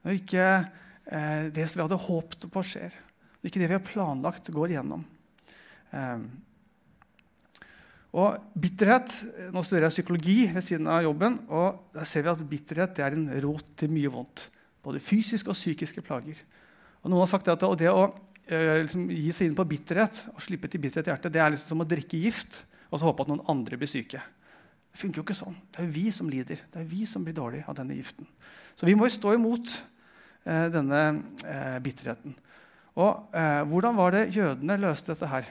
Når 0.07 0.23
ikke 0.23 0.47
eh, 0.55 1.51
det 1.51 1.67
som 1.67 1.81
vi 1.81 1.87
hadde 1.89 2.03
håpet 2.07 2.47
på, 2.47 2.63
skjer. 2.63 2.95
Når 3.39 3.51
ikke 3.51 3.63
det 3.63 3.71
vi 3.71 3.77
har 3.77 3.87
planlagt, 3.87 4.51
går 4.55 4.75
igjennom. 4.75 5.05
Eh, 5.95 6.23
og 8.19 8.39
bitterhet, 8.57 9.13
Nå 9.53 9.63
studerer 9.63 9.89
jeg 9.89 9.99
psykologi 9.99 10.39
ved 10.53 10.65
siden 10.65 10.89
av 10.91 11.03
jobben. 11.05 11.39
og 11.49 11.91
Der 11.95 12.05
ser 12.05 12.25
vi 12.25 12.33
at 12.33 12.49
bitterhet 12.49 12.99
er 12.99 13.13
en 13.13 13.29
rot 13.45 13.77
til 13.77 13.91
mye 13.91 14.11
vondt. 14.11 14.49
Både 14.83 15.01
fysiske 15.01 15.51
og 15.51 15.59
psykiske 15.59 16.03
plager. 16.03 16.41
Og 17.03 17.11
Noen 17.11 17.23
har 17.23 17.31
sagt 17.31 17.49
at 17.49 17.61
det 17.79 17.91
å 17.93 18.09
eh, 18.49 18.83
liksom, 18.83 19.11
gi 19.13 19.31
seg 19.33 19.51
inn 19.51 19.59
på 19.59 19.69
bitterhet 19.69 20.25
og 20.35 20.43
slippe 20.43 20.71
til 20.71 20.81
bitterhet 20.81 21.07
i 21.07 21.13
hjertet, 21.13 21.33
det 21.33 21.43
er 21.43 21.53
liksom 21.53 21.77
som 21.77 21.85
å 21.85 21.89
drikke 21.89 22.19
gift 22.19 22.65
og 22.89 22.99
så 22.99 23.09
håpe 23.11 23.23
at 23.25 23.31
noen 23.31 23.45
andre 23.53 23.79
blir 23.79 23.91
syke. 23.91 24.21
Det 24.89 24.99
funker 25.03 25.21
jo 25.21 25.27
ikke 25.27 25.37
sånn. 25.37 25.57
Det 25.71 25.83
er 25.83 25.87
jo 25.87 25.95
vi 25.95 26.09
som 26.15 26.31
lider. 26.33 26.65
Det 26.73 26.81
er 26.81 26.89
vi 26.89 27.05
som 27.07 27.25
blir 27.27 27.37
dårlige 27.37 27.69
av 27.69 27.77
denne 27.77 27.99
giften. 27.99 28.27
Så 28.75 28.89
vi 28.89 28.97
må 28.97 29.07
jo 29.07 29.15
stå 29.15 29.35
imot 29.37 29.75
eh, 30.49 30.67
denne 30.73 31.03
eh, 31.45 31.77
bitterheten. 31.85 32.35
Og 32.99 33.31
eh, 33.37 33.63
Hvordan 33.69 33.99
var 33.99 34.15
det 34.15 34.31
jødene 34.35 34.79
løste 34.81 35.13
dette 35.13 35.31
her? 35.31 35.47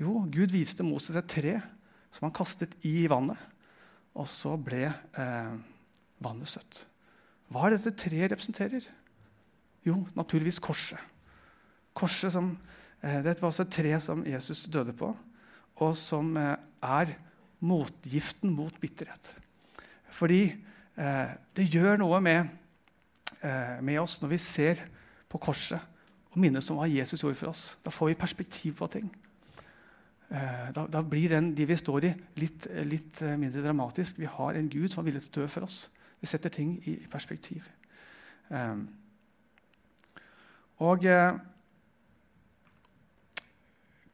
Jo, 0.00 0.24
Gud 0.26 0.50
viste 0.50 0.86
Moses 0.86 1.16
et 1.16 1.30
tre 1.30 1.60
som 2.14 2.26
han 2.26 2.34
kastet 2.34 2.74
i 2.86 3.06
vannet. 3.10 3.38
Og 4.14 4.26
så 4.30 4.56
ble 4.58 4.88
eh, 4.90 5.54
vannet 6.22 6.50
søtt. 6.50 6.84
Hva 7.50 7.68
er 7.68 7.76
dette 7.76 7.94
treet 7.98 8.32
representerer? 8.32 8.86
Jo, 9.86 10.00
naturligvis 10.16 10.62
korset. 10.62 10.98
Korset 11.94 12.34
som, 12.34 12.56
eh, 13.02 13.22
Dette 13.22 13.42
var 13.42 13.52
også 13.52 13.66
et 13.66 13.74
tre 13.74 13.94
som 14.00 14.24
Jesus 14.26 14.64
døde 14.66 14.94
på, 14.96 15.12
og 15.76 15.96
som 15.98 16.36
eh, 16.36 16.56
er 16.82 17.14
motgiften 17.64 18.50
mot 18.50 18.74
bitterhet. 18.80 19.34
Fordi 20.10 20.42
eh, 20.50 21.34
det 21.54 21.70
gjør 21.70 21.98
noe 22.02 22.20
med, 22.22 22.50
eh, 23.42 23.78
med, 23.82 23.98
oss 24.02 24.20
når 24.22 24.34
vi 24.34 24.42
ser 24.42 24.82
på 25.30 25.38
korset 25.42 25.93
og 26.34 26.40
minnes 26.42 26.66
om 26.70 26.80
hva 26.80 26.88
Jesus 26.90 27.22
gjorde 27.22 27.38
for 27.38 27.52
oss. 27.52 27.68
Da 27.84 27.92
får 27.94 28.10
vi 28.10 28.18
perspektiv 28.18 28.74
på 28.80 28.88
ting. 28.90 29.06
Eh, 30.34 30.70
da, 30.74 30.86
da, 30.90 31.02
blir 31.06 31.30
den 31.30 31.52
de 31.54 31.66
vi 31.68 31.76
står 31.78 32.08
i, 32.08 32.12
litt, 32.42 32.66
litt, 32.90 33.22
eh, 33.22 33.36
mindre 33.38 33.62
dramatisk. 33.62 34.18
Vi 34.18 34.26
har 34.26 34.58
en 34.58 34.70
Gud 34.72 34.90
som 34.90 35.02
er 35.02 35.10
villig 35.10 35.22
til 35.26 35.30
å 35.30 35.44
dø 35.44 35.48
for 35.52 35.68
oss. 35.68 35.84
Det 36.18 36.30
setter 36.30 36.50
ting 36.50 36.74
i, 36.88 36.96
i 37.04 37.10
perspektiv. 37.10 37.66
Um, 38.48 38.86
og 40.82 41.06
eh, 41.06 41.36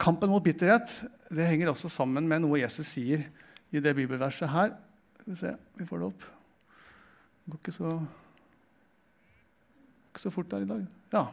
Kampen 0.01 0.31
mot 0.33 0.45
bitterhet 0.45 0.93
det 1.31 1.45
henger 1.47 1.71
også 1.71 1.91
sammen 1.93 2.25
med 2.29 2.41
noe 2.43 2.61
Jesus 2.63 2.89
sier 2.89 3.27
i 3.71 3.83
det 3.83 3.93
bibelverset 3.97 4.49
her. 4.51 4.73
Skal 5.21 5.33
vi 5.33 5.39
se, 5.39 5.53
vi 5.79 5.87
får 5.87 6.01
det 6.01 6.09
opp. 6.09 6.25
Det 7.45 7.53
går 7.53 7.61
ikke 7.61 7.75
så, 7.75 7.93
ikke 10.11 10.25
så 10.25 10.33
fort 10.35 10.51
der 10.51 10.65
i 10.65 10.71
dag. 10.71 10.87
Ja. 11.13 11.25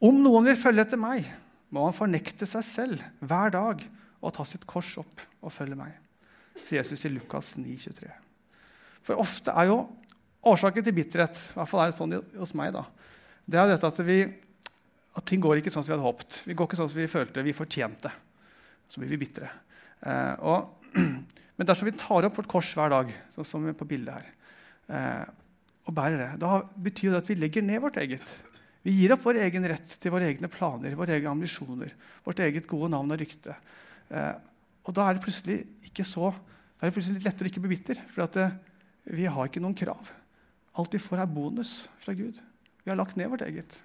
Om 0.00 0.22
noen 0.24 0.46
vil 0.48 0.56
følge 0.56 0.84
etter 0.86 1.00
meg, 1.00 1.26
må 1.70 1.84
han 1.84 1.96
fornekte 1.96 2.48
seg 2.48 2.64
selv 2.66 3.02
hver 3.20 3.52
dag 3.52 3.82
og 4.20 4.32
ta 4.36 4.46
sitt 4.48 4.64
kors 4.68 4.94
opp 5.00 5.22
og 5.44 5.52
følge 5.52 5.76
meg, 5.78 5.92
sier 6.64 6.80
Jesus 6.80 7.04
i 7.06 7.12
Lukas 7.12 7.52
9, 7.60 7.76
23. 7.84 8.08
For 9.06 9.20
ofte 9.20 9.52
er 9.56 9.70
jo 9.70 9.82
årsaken 10.48 10.86
til 10.86 10.96
bitterhet, 10.96 11.36
i 11.36 11.58
hvert 11.58 11.70
fall 11.70 11.84
er 11.84 11.92
det 11.92 11.98
sånn 11.98 12.16
hos 12.40 12.54
meg, 12.56 12.72
da, 12.76 12.86
det 13.50 13.60
er 13.60 13.72
dette 13.72 13.90
at, 13.92 14.00
vi, 14.06 14.18
at 15.18 15.26
ting 15.28 15.42
går 15.42 15.60
ikke 15.60 15.72
sånn 15.72 15.84
som 15.84 15.92
vi 15.92 15.96
hadde 15.96 16.06
håpet. 16.06 16.40
Vi 16.46 16.56
går 16.56 16.68
ikke 16.68 16.78
sånn 16.78 16.90
som 16.92 17.00
vi 17.00 17.10
følte 17.10 17.44
vi 17.44 17.56
fortjente. 17.56 18.12
Så 18.90 19.02
blir 19.02 19.10
vi 19.10 19.18
bitre. 19.20 19.48
Eh, 20.06 20.48
Men 21.56 21.68
dersom 21.68 21.88
vi 21.88 21.96
tar 21.98 22.28
opp 22.28 22.38
vårt 22.38 22.50
kors 22.50 22.70
hver 22.78 22.92
dag, 22.92 23.10
sånn 23.34 23.48
som 23.48 23.66
på 23.76 23.88
bildet 23.90 24.16
her, 24.16 24.30
eh, 24.96 25.24
og 25.88 25.96
bærer 25.96 26.22
det, 26.22 26.30
da 26.44 26.60
betyr 26.78 27.12
det 27.12 27.22
at 27.24 27.32
vi 27.32 27.38
legger 27.40 27.66
ned 27.66 27.82
vårt 27.82 27.98
eget. 28.00 28.24
Vi 28.86 28.94
gir 28.96 29.12
opp 29.12 29.24
vår 29.26 29.42
egen 29.44 29.66
rett 29.68 29.90
til 30.00 30.12
våre 30.12 30.30
egne 30.30 30.48
planer, 30.52 30.94
våre 30.96 31.18
egne 31.18 31.34
ambisjoner, 31.34 31.92
vårt 32.24 32.40
eget 32.40 32.68
gode 32.68 32.88
navn 32.94 33.12
og 33.12 33.20
rykte. 33.20 33.56
Eh, 34.08 34.32
og 34.88 34.96
da 34.96 35.06
er 35.06 35.16
det 35.16 35.24
plutselig 35.24 35.58
ikke 35.90 36.06
så, 36.08 36.30
da 36.32 36.86
er 36.86 36.88
det 36.88 36.96
plutselig 36.96 37.18
litt 37.18 37.28
lettere 37.28 37.50
å 37.50 37.52
ikke 37.52 37.64
bli 37.66 37.74
bitter, 37.74 38.00
for 38.08 38.24
at, 38.24 38.38
eh, 38.40 38.56
vi 39.12 39.26
har 39.28 39.48
ikke 39.48 39.60
noen 39.60 39.76
krav. 39.76 40.10
Alt 40.80 40.96
vi 40.96 41.02
får, 41.02 41.20
er 41.20 41.34
bonus 41.34 41.88
fra 42.00 42.14
Gud. 42.14 42.40
Vi 42.84 42.90
har 42.90 42.96
lagt 42.96 43.16
ned 43.16 43.28
vårt 43.28 43.44
eget. 43.44 43.82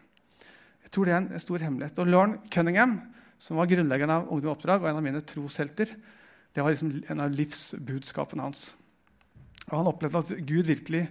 Jeg 0.86 0.92
tror 0.92 1.06
det 1.06 1.14
er 1.14 1.18
en 1.18 1.40
stor 1.40 1.60
hemmelighet. 1.60 2.00
Og 2.00 2.08
Lauren 2.08 2.38
Cunningham, 2.50 3.02
som 3.40 3.58
var 3.58 3.68
grunnleggeren 3.68 4.14
av 4.14 4.30
Ungdom 4.32 4.54
Oppdrag 4.54 4.84
og 4.84 4.90
en 4.90 5.00
av 5.02 5.04
mine 5.04 5.22
troshelter, 5.22 5.92
det 6.56 6.64
var 6.64 6.72
liksom 6.72 7.04
en 7.10 7.20
av 7.20 7.34
livsbudskapene 7.36 8.46
hans. 8.46 8.76
Og 9.68 9.78
Han 9.78 9.90
opplevde 9.92 10.22
at 10.22 10.46
Gud 10.46 10.70
virkelig 10.70 11.10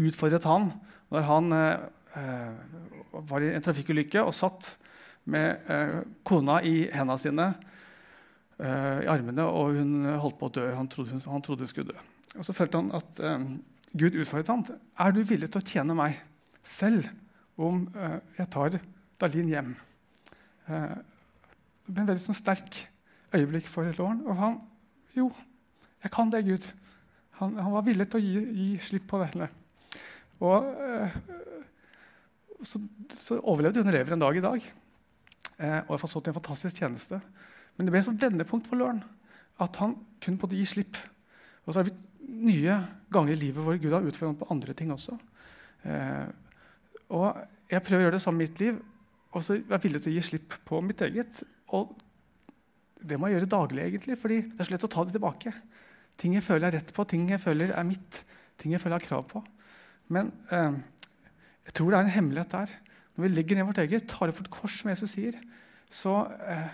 utfordret 0.00 0.48
han 0.48 0.72
når 1.12 1.28
han 1.28 1.52
eh, 1.52 1.84
var 2.14 3.42
i 3.42 3.54
en 3.54 3.64
trafikkulykke 3.64 4.22
og 4.22 4.34
satt 4.36 4.74
med 5.30 5.70
eh, 5.72 6.00
kona 6.26 6.58
i 6.64 6.74
hendene 6.92 7.20
sine, 7.20 7.46
eh, 8.58 9.04
i 9.04 9.10
armene, 9.10 9.46
og 9.46 9.78
hun 9.78 10.10
holdt 10.20 10.38
på 10.40 10.50
å 10.50 10.54
dø. 10.58 10.66
Han 10.76 10.90
trodde 10.92 11.16
hun, 11.16 11.24
han 11.32 11.44
trodde 11.44 11.64
hun 11.64 11.72
skulle 11.72 11.94
dø. 11.94 12.04
Og 12.34 12.44
Så 12.44 12.56
følte 12.56 12.80
han 12.80 12.92
at 12.96 13.22
eh, 13.22 13.46
Gud 13.94 14.18
utfordret 14.18 14.52
ham. 14.52 14.64
Er 14.98 15.14
du 15.14 15.22
villig 15.22 15.50
til 15.50 15.62
å 15.62 15.66
tjene 15.72 15.96
meg 15.96 16.18
selv 16.66 17.08
om 17.60 17.86
eh, 17.94 18.18
jeg 18.40 18.50
tar 18.52 18.78
Dalin 19.22 19.50
hjem? 19.52 19.74
Eh, 20.68 20.94
det 21.84 21.92
ble 21.92 22.04
en 22.04 22.10
veldig 22.12 22.24
sånn, 22.24 22.38
sterk 22.38 22.84
øyeblikk 23.34 23.68
for 23.70 23.88
Lauren. 23.96 24.24
Og 24.26 24.40
han 24.40 24.62
Jo, 25.14 25.28
jeg 26.02 26.10
kan 26.10 26.30
det, 26.32 26.40
Gud. 26.42 26.64
Han, 27.38 27.52
han 27.54 27.70
var 27.70 27.84
villig 27.86 28.08
til 28.10 28.18
å 28.18 28.24
gi, 28.24 28.40
gi 28.58 28.70
slipp 28.82 29.04
på 29.12 29.20
det. 29.22 29.46
Og 30.42 30.66
så, 32.64 32.80
så, 33.14 33.38
overlevde 33.40 33.82
hun 33.84 33.92
lever 33.94 34.16
en 34.16 34.22
dag 34.24 34.38
i 34.38 34.44
dag. 34.44 34.70
Eh, 35.58 35.80
og 35.86 35.94
har 35.94 36.02
fått 36.02 36.30
en 36.30 36.36
fantastisk 36.36 36.80
tjeneste. 36.82 37.20
Men 37.76 37.86
det 37.86 37.94
ble 37.94 38.02
et 38.02 38.24
vendepunkt 38.26 38.70
for 38.70 38.80
Løren 38.80 39.02
at 39.62 39.76
han 39.78 39.94
kunne 40.22 40.40
på 40.40 40.48
det 40.50 40.58
gi 40.58 40.66
slipp. 40.66 40.98
Og 41.64 41.72
så 41.72 41.80
har 41.80 41.88
vi 41.88 41.94
nye 42.44 42.78
ganger 43.14 43.34
i 43.34 43.38
livet 43.38 43.62
hvor 43.62 43.78
Gud 43.78 43.92
har 43.94 44.06
utfordret 44.06 44.40
på 44.40 44.48
andre 44.50 44.74
ting 44.76 44.90
også. 44.94 45.14
Eh, 45.86 46.26
og 47.14 47.28
jeg 47.70 47.84
prøver 47.84 48.02
å 48.02 48.06
gjøre 48.08 48.18
det 48.18 48.24
samme 48.24 48.42
i 48.42 48.48
mitt 48.48 48.62
liv. 48.62 48.80
Og 49.34 49.42
så 49.42 49.56
er 49.56 49.62
jeg 49.76 49.84
villig 49.86 50.02
til 50.02 50.12
å 50.12 50.16
gi 50.16 50.26
slipp 50.30 50.58
på 50.66 50.80
mitt 50.84 51.02
eget. 51.06 51.42
Og 51.74 51.94
det 53.04 53.18
må 53.20 53.28
jeg 53.28 53.38
gjøre 53.38 53.52
daglig, 53.52 53.84
egentlig, 53.84 54.18
fordi 54.18 54.40
det 54.46 54.62
er 54.62 54.68
så 54.68 54.74
lett 54.74 54.86
å 54.86 54.92
ta 54.94 55.04
det 55.06 55.16
tilbake. 55.16 55.52
Ting 56.20 56.36
jeg 56.36 56.46
føler 56.46 56.68
er 56.68 56.78
rett 56.78 56.92
på, 56.94 57.06
ting 57.10 57.26
jeg 57.30 57.42
føler 57.42 57.74
er 57.74 57.86
mitt, 57.86 58.22
ting 58.60 58.74
jeg 58.74 58.82
føler 58.82 58.96
jeg 58.96 59.04
har 59.04 59.10
krav 59.10 59.26
på. 59.32 59.42
Men 60.14 60.30
eh, 60.54 60.78
jeg 61.64 61.76
tror 61.76 61.90
det 61.90 61.98
er 61.98 62.06
en 62.06 62.16
hemmelighet 62.16 62.54
der. 62.54 62.72
Når 63.14 63.24
vi 63.24 63.32
legger 63.32 63.58
ned 63.58 63.68
vårt 63.68 63.82
eget, 63.84 64.08
tar 64.10 64.28
det 64.28 64.36
for 64.36 64.46
et 64.46 64.52
kors, 64.52 64.78
som 64.80 64.90
Jesus 64.90 65.14
sier, 65.14 65.36
så 65.92 66.14
eh, 66.50 66.72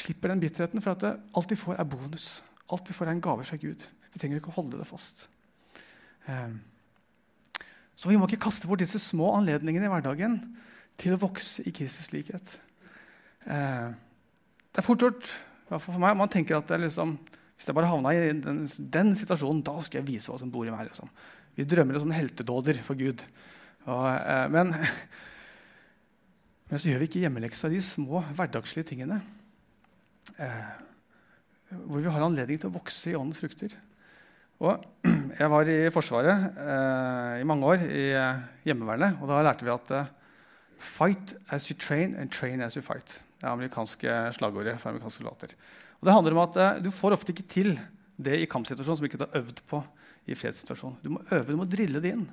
slipper 0.00 0.32
den 0.32 0.42
bitterheten. 0.42 0.82
For 0.82 0.92
at 0.92 1.04
det, 1.04 1.12
alt 1.38 1.52
vi 1.52 1.58
får, 1.58 1.78
er 1.78 1.88
bonus. 1.88 2.30
Alt 2.70 2.90
vi 2.90 2.96
får, 2.96 3.08
er 3.08 3.16
en 3.16 3.22
gave 3.24 3.46
fra 3.46 3.58
Gud. 3.60 3.86
Vi 4.10 4.20
trenger 4.20 4.40
ikke 4.40 4.52
å 4.52 4.58
holde 4.58 4.80
det 4.80 4.88
fast. 4.88 5.28
Eh, 6.26 6.58
så 8.00 8.10
vi 8.10 8.16
må 8.18 8.26
ikke 8.28 8.46
kaste 8.48 8.68
bort 8.68 8.82
disse 8.82 9.00
små 9.02 9.34
anledningene 9.36 9.86
i 9.86 9.92
hverdagen 9.92 10.40
til 11.00 11.14
å 11.14 11.20
vokse 11.20 11.64
i 11.68 11.72
Kristus 11.74 12.10
likhet. 12.14 12.56
Eh, 13.46 13.90
det 14.70 14.82
er 14.82 14.86
fort 14.86 15.02
gjort 15.04 15.30
for 15.78 16.00
meg, 16.02 16.16
Man 16.18 16.30
tenker 16.30 16.58
at 16.58 16.72
liksom, 16.80 17.14
hvis 17.54 17.68
jeg 17.68 17.76
bare 17.76 17.90
havna 17.90 18.12
i 18.14 18.32
den, 18.32 18.64
den, 18.66 19.12
situasjonen, 19.14 19.62
da 19.62 19.76
skal 19.84 20.00
jeg 20.00 20.08
vise 20.08 20.32
hva 20.32 20.38
som 20.40 20.50
bor 20.50 20.66
i 20.66 20.72
meg. 20.74 20.88
Liksom. 20.88 21.10
Vi 21.54 21.66
drømmer 21.68 22.00
om 22.00 22.14
heltedåder 22.14 22.80
for 22.82 22.98
Gud. 22.98 23.22
Og, 23.88 24.06
eh, 24.12 24.46
men, 24.52 24.74
men, 26.68 26.76
så 26.76 26.90
gjør 26.90 27.02
vi 27.02 27.08
ikke 27.10 27.22
hjemmeleksa 27.24 27.70
de 27.72 27.80
små 27.84 28.22
hverdagslige 28.36 28.90
tingene. 28.92 29.20
Eh, 30.36 30.72
hvor 31.70 32.02
vi 32.02 32.10
har 32.10 32.26
anledning 32.26 32.60
til 32.60 32.70
å 32.70 32.76
vokse 32.76 33.12
i 33.12 33.16
åndens 33.16 33.40
frukter. 33.40 33.76
Og 34.60 34.82
jeg 35.40 35.50
var 35.52 35.70
i 35.72 35.78
Forsvaret 35.94 36.60
eh, 36.60 37.34
i 37.40 37.46
mange 37.48 37.68
år, 37.72 37.84
i 37.88 38.06
eh, 38.12 38.42
Hjemmevernet. 38.68 39.20
Og 39.22 39.30
da 39.30 39.40
lærte 39.46 39.64
vi 39.64 39.72
at 39.72 39.94
eh, 39.96 40.16
'fight 40.80 41.34
as 41.52 41.68
you 41.68 41.76
train 41.76 42.14
and 42.16 42.32
train 42.32 42.60
as 42.60 42.76
you 42.76 42.82
fight'. 42.84 43.20
Det 43.40 43.48
er 43.48 43.52
amerikanske 43.52 44.16
slagordet 44.36 44.80
for 44.80 44.90
amerikanske 44.90 45.22
soldater. 45.22 45.56
Og 46.00 46.08
det 46.08 46.12
handler 46.12 46.36
om 46.36 46.44
at 46.44 46.56
eh, 46.56 46.82
Du 46.84 46.90
får 46.90 47.16
ofte 47.16 47.32
ikke 47.32 47.48
til 47.48 47.80
det 48.20 48.36
i 48.40 48.48
kampsituasjonen 48.48 48.96
som 48.96 49.04
du 49.04 49.08
ikke 49.08 49.24
har 49.24 49.40
øvd 49.40 49.62
på 49.68 49.82
i 50.28 50.36
fredssituasjonen. 50.36 50.98
Du 51.04 51.08
må 51.10 51.22
øve, 51.32 51.52
du 51.52 51.56
må 51.56 51.64
drille 51.64 52.00
det 52.00 52.12
inn. 52.12 52.28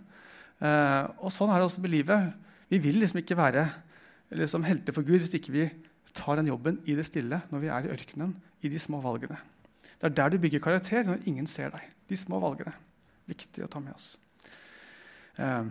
Eh, 0.58 1.04
og 1.22 1.34
Sånn 1.34 1.52
er 1.54 1.60
det 1.60 1.68
også 1.68 1.84
med 1.84 1.94
livet. 1.94 2.32
Vi 2.72 2.80
vil 2.84 3.00
liksom 3.02 3.22
ikke 3.22 3.38
være 3.38 3.68
liksom, 4.36 4.66
helter 4.68 4.96
for 4.96 5.06
Gud 5.08 5.22
hvis 5.22 5.36
ikke 5.38 5.54
vi 5.54 5.68
tar 6.18 6.40
den 6.40 6.50
jobben 6.50 6.80
i 6.90 6.96
det 6.98 7.06
stille 7.08 7.42
når 7.52 7.64
vi 7.64 7.72
er 7.72 7.86
i 7.86 7.94
ørkenen, 7.94 8.36
i 8.66 8.72
de 8.72 8.82
små 8.82 9.02
valgene. 9.04 9.38
Det 9.98 10.10
er 10.10 10.16
der 10.18 10.34
du 10.34 10.42
bygger 10.42 10.62
karakter, 10.62 11.06
når 11.06 11.26
ingen 11.30 11.48
ser 11.50 11.72
deg. 11.74 11.86
De 12.10 12.18
små 12.18 12.40
valgene. 12.42 12.74
Viktig 13.30 13.66
å 13.66 13.70
ta 13.72 13.82
med 13.82 13.94
oss. 13.96 14.16
Eh, 15.38 15.66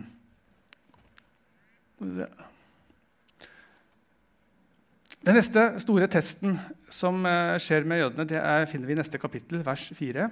den 5.27 5.35
neste 5.35 5.63
store 5.81 6.07
testen 6.11 6.59
som 6.93 7.25
eh, 7.25 7.55
skjer 7.61 7.87
med 7.87 8.03
jødene, 8.03 8.27
det 8.29 8.39
er, 8.39 8.67
finner 8.69 8.87
vi 8.89 8.95
i 8.95 8.99
neste 8.99 9.19
kapittel, 9.19 9.63
vers 9.65 9.87
4. 9.95 10.27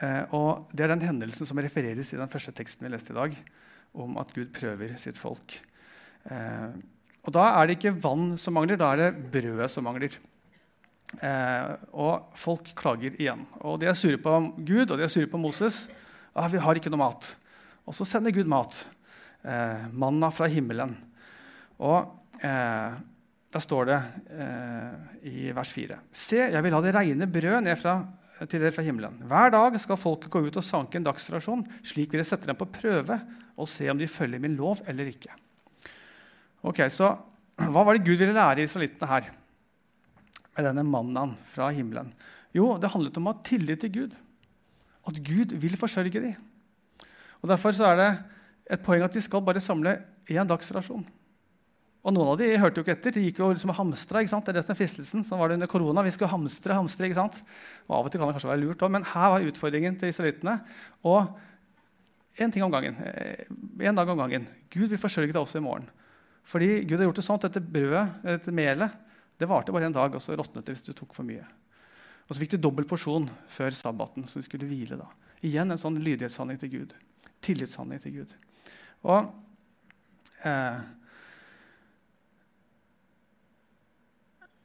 Eh, 0.00 0.22
og 0.36 0.70
Det 0.72 0.84
er 0.84 0.94
den 0.94 1.06
hendelsen 1.08 1.46
som 1.46 1.58
refereres 1.58 2.12
i 2.12 2.20
den 2.20 2.30
første 2.32 2.52
teksten 2.56 2.86
vi 2.86 2.94
leste 2.94 3.12
i 3.12 3.18
dag, 3.18 3.36
om 3.94 4.16
at 4.22 4.32
Gud 4.34 4.52
prøver 4.54 4.96
sitt 4.98 5.18
folk. 5.18 5.58
Og 7.20 7.32
Da 7.32 7.44
er 7.58 7.66
det 7.66 7.78
ikke 7.78 7.96
vann 8.00 8.36
som 8.38 8.54
mangler, 8.54 8.78
da 8.78 8.92
er 8.92 8.96
det 9.02 9.30
brødet 9.32 9.70
som 9.72 9.84
mangler. 9.84 10.14
Eh, 11.18 11.70
og 11.98 12.30
folk 12.38 12.70
klager 12.78 13.16
igjen. 13.18 13.42
Og 13.66 13.80
De 13.80 13.88
er 13.90 13.98
sure 13.98 14.20
på 14.20 14.36
Gud 14.62 14.90
og 14.90 14.98
de 14.98 15.04
er 15.04 15.10
sure 15.10 15.26
på 15.26 15.40
Moses. 15.40 15.88
Ah, 16.34 16.48
'Vi 16.48 16.58
har 16.58 16.74
ikke 16.74 16.90
noe 16.90 17.10
mat.' 17.10 17.36
Og 17.86 17.94
så 17.94 18.04
sender 18.04 18.30
Gud 18.30 18.46
mat. 18.46 18.86
Eh, 19.42 19.88
manna 19.92 20.30
fra 20.30 20.46
himmelen. 20.46 20.96
Og 21.78 22.06
eh, 22.40 22.92
da 23.50 23.58
står 23.58 23.84
det 23.86 24.02
eh, 24.30 24.92
i 25.26 25.50
vers 25.52 25.72
4.: 25.72 25.98
Se, 26.12 26.36
jeg 26.36 26.62
vil 26.62 26.72
ha 26.72 26.80
det 26.80 26.94
reine 26.94 27.26
brød 27.26 27.64
ned 27.64 27.76
fra, 27.76 28.06
til 28.48 28.62
dere 28.62 28.72
fra 28.72 28.84
himmelen. 28.84 29.18
Hver 29.28 29.52
dag 29.52 29.76
skal 29.82 29.98
folket 30.00 30.32
gå 30.32 30.40
ut 30.46 30.56
og 30.56 30.64
sanke 30.64 30.96
en 30.96 31.04
dagsrasjon. 31.04 31.66
Slik 31.84 32.12
vil 32.12 32.22
jeg 32.22 32.30
sette 32.30 32.48
dem 32.48 32.56
på 32.56 32.68
prøve 32.72 33.18
og 33.60 33.68
se 33.68 33.90
om 33.92 33.98
de 34.00 34.08
følger 34.08 34.40
min 34.40 34.56
lov 34.56 34.80
eller 34.88 35.10
ikke. 35.10 35.34
Ok, 36.64 36.80
Så 36.88 37.10
hva 37.60 37.84
var 37.84 37.96
det 37.96 38.06
Gud 38.06 38.16
ville 38.16 38.36
lære 38.36 38.64
israelittene 38.64 39.08
her? 39.10 39.28
med 40.60 40.66
denne 40.66 40.84
mannen 40.84 41.36
fra 41.48 41.70
himmelen? 41.72 42.12
Jo, 42.52 42.74
det 42.80 42.90
handlet 42.92 43.16
om 43.16 43.28
å 43.30 43.34
ha 43.34 43.44
tillit 43.46 43.80
til 43.84 43.92
Gud. 43.94 44.16
At 45.08 45.20
Gud 45.24 45.54
vil 45.62 45.76
forsørge 45.80 46.20
dem. 46.20 46.34
Og 47.40 47.48
Derfor 47.48 47.72
er 47.86 47.96
det 47.96 48.10
et 48.76 48.82
poeng 48.84 49.02
at 49.06 49.14
de 49.14 49.22
skal 49.24 49.42
bare 49.44 49.62
samle 49.62 49.96
én 50.28 50.48
dags 50.48 50.68
rasjon. 50.74 51.06
Og 52.00 52.14
Noen 52.16 52.30
av 52.32 52.38
de 52.40 52.48
hørte 52.56 52.80
jo 52.80 52.84
ikke 52.86 52.94
etter. 52.96 53.12
De 53.12 53.22
gikk 53.26 53.42
jo 53.42 53.50
liksom 53.52 53.74
og 53.74 53.76
hamstra. 53.76 54.22
ikke 54.22 54.32
sant? 54.32 54.46
Det 54.46 54.54
er 54.54 54.58
det 54.60 54.64
som 54.64 54.72
er 54.72 54.78
fristelsen. 54.78 55.24
Sånn 55.26 55.40
var 55.40 55.50
det 55.50 55.58
under 55.58 55.68
korona. 55.68 56.04
Vi 56.06 56.14
skulle 56.14 56.32
hamstre, 56.32 56.76
hamstre. 56.76 57.10
ikke 57.10 57.18
sant? 57.18 57.42
Og 57.88 57.98
Av 57.98 58.08
og 58.08 58.12
til 58.12 58.22
kan 58.22 58.30
det 58.30 58.36
kanskje 58.38 58.50
være 58.50 58.62
lurt 58.62 58.84
òg, 58.86 58.92
men 58.94 59.04
her 59.04 59.34
var 59.34 59.44
utfordringen 59.44 59.98
til 60.00 60.08
israelittene. 60.08 60.56
Og 61.04 61.28
én 62.40 62.52
ting 62.52 62.64
om 62.64 62.72
gangen. 62.72 62.96
En 63.84 64.00
dag 64.00 64.08
om 64.08 64.22
gangen. 64.22 64.48
Gud 64.72 64.88
vil 64.88 65.00
forsørge 65.00 65.34
deg 65.34 65.42
også 65.42 65.60
i 65.60 65.66
morgen. 65.66 65.90
Fordi 66.48 66.84
Gud 66.88 66.96
har 66.98 67.10
gjort 67.10 67.20
det 67.20 67.26
sånn 67.26 67.40
at 67.40 67.48
dette 67.50 67.62
brødet, 67.62 68.06
dette 68.24 68.54
melet, 68.54 68.96
det 69.40 69.48
varte 69.48 69.72
bare 69.72 69.88
en 69.88 69.96
dag, 69.96 70.14
og 70.16 70.24
så 70.24 70.36
råtnet 70.36 70.64
det 70.64 70.74
hvis 70.74 70.86
du 70.88 70.94
tok 70.96 71.12
for 71.16 71.24
mye. 71.28 71.44
Og 72.26 72.32
så 72.32 72.40
fikk 72.40 72.54
du 72.54 72.62
dobbel 72.64 72.88
porsjon 72.88 73.28
før 73.50 73.76
sabbaten, 73.76 74.24
så 74.28 74.40
du 74.40 74.46
skulle 74.46 74.68
hvile 74.68 74.96
da. 75.00 75.08
Igjen 75.44 75.72
en 75.72 75.80
sånn 75.80 76.00
lydighetshandling 76.00 76.60
til 76.60 76.72
Gud. 76.74 76.96
Tillitshandling 77.44 78.02
til 78.02 78.18
Gud. 78.20 78.34
Og 79.08 79.30
eh, 80.44 80.80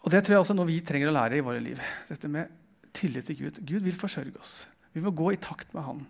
Og 0.06 0.12
Det 0.14 0.22
tror 0.22 0.36
jeg 0.36 0.44
også 0.44 0.54
er 0.54 0.60
noe 0.60 0.70
vi 0.70 0.82
trenger 0.86 1.10
å 1.10 1.16
lære 1.16 1.40
i 1.40 1.44
våre 1.46 1.62
liv. 1.64 1.80
Dette 2.06 2.30
med 2.30 2.52
tillit 2.94 3.26
til 3.26 3.40
Gud. 3.40 3.56
Gud 3.66 3.82
vil 3.88 3.98
forsørge 3.98 4.38
oss. 4.38 4.68
Vi 4.94 5.02
må 5.02 5.10
gå 5.10 5.32
i 5.34 5.40
takt 5.42 5.74
med 5.74 5.82
Han. 5.82 6.04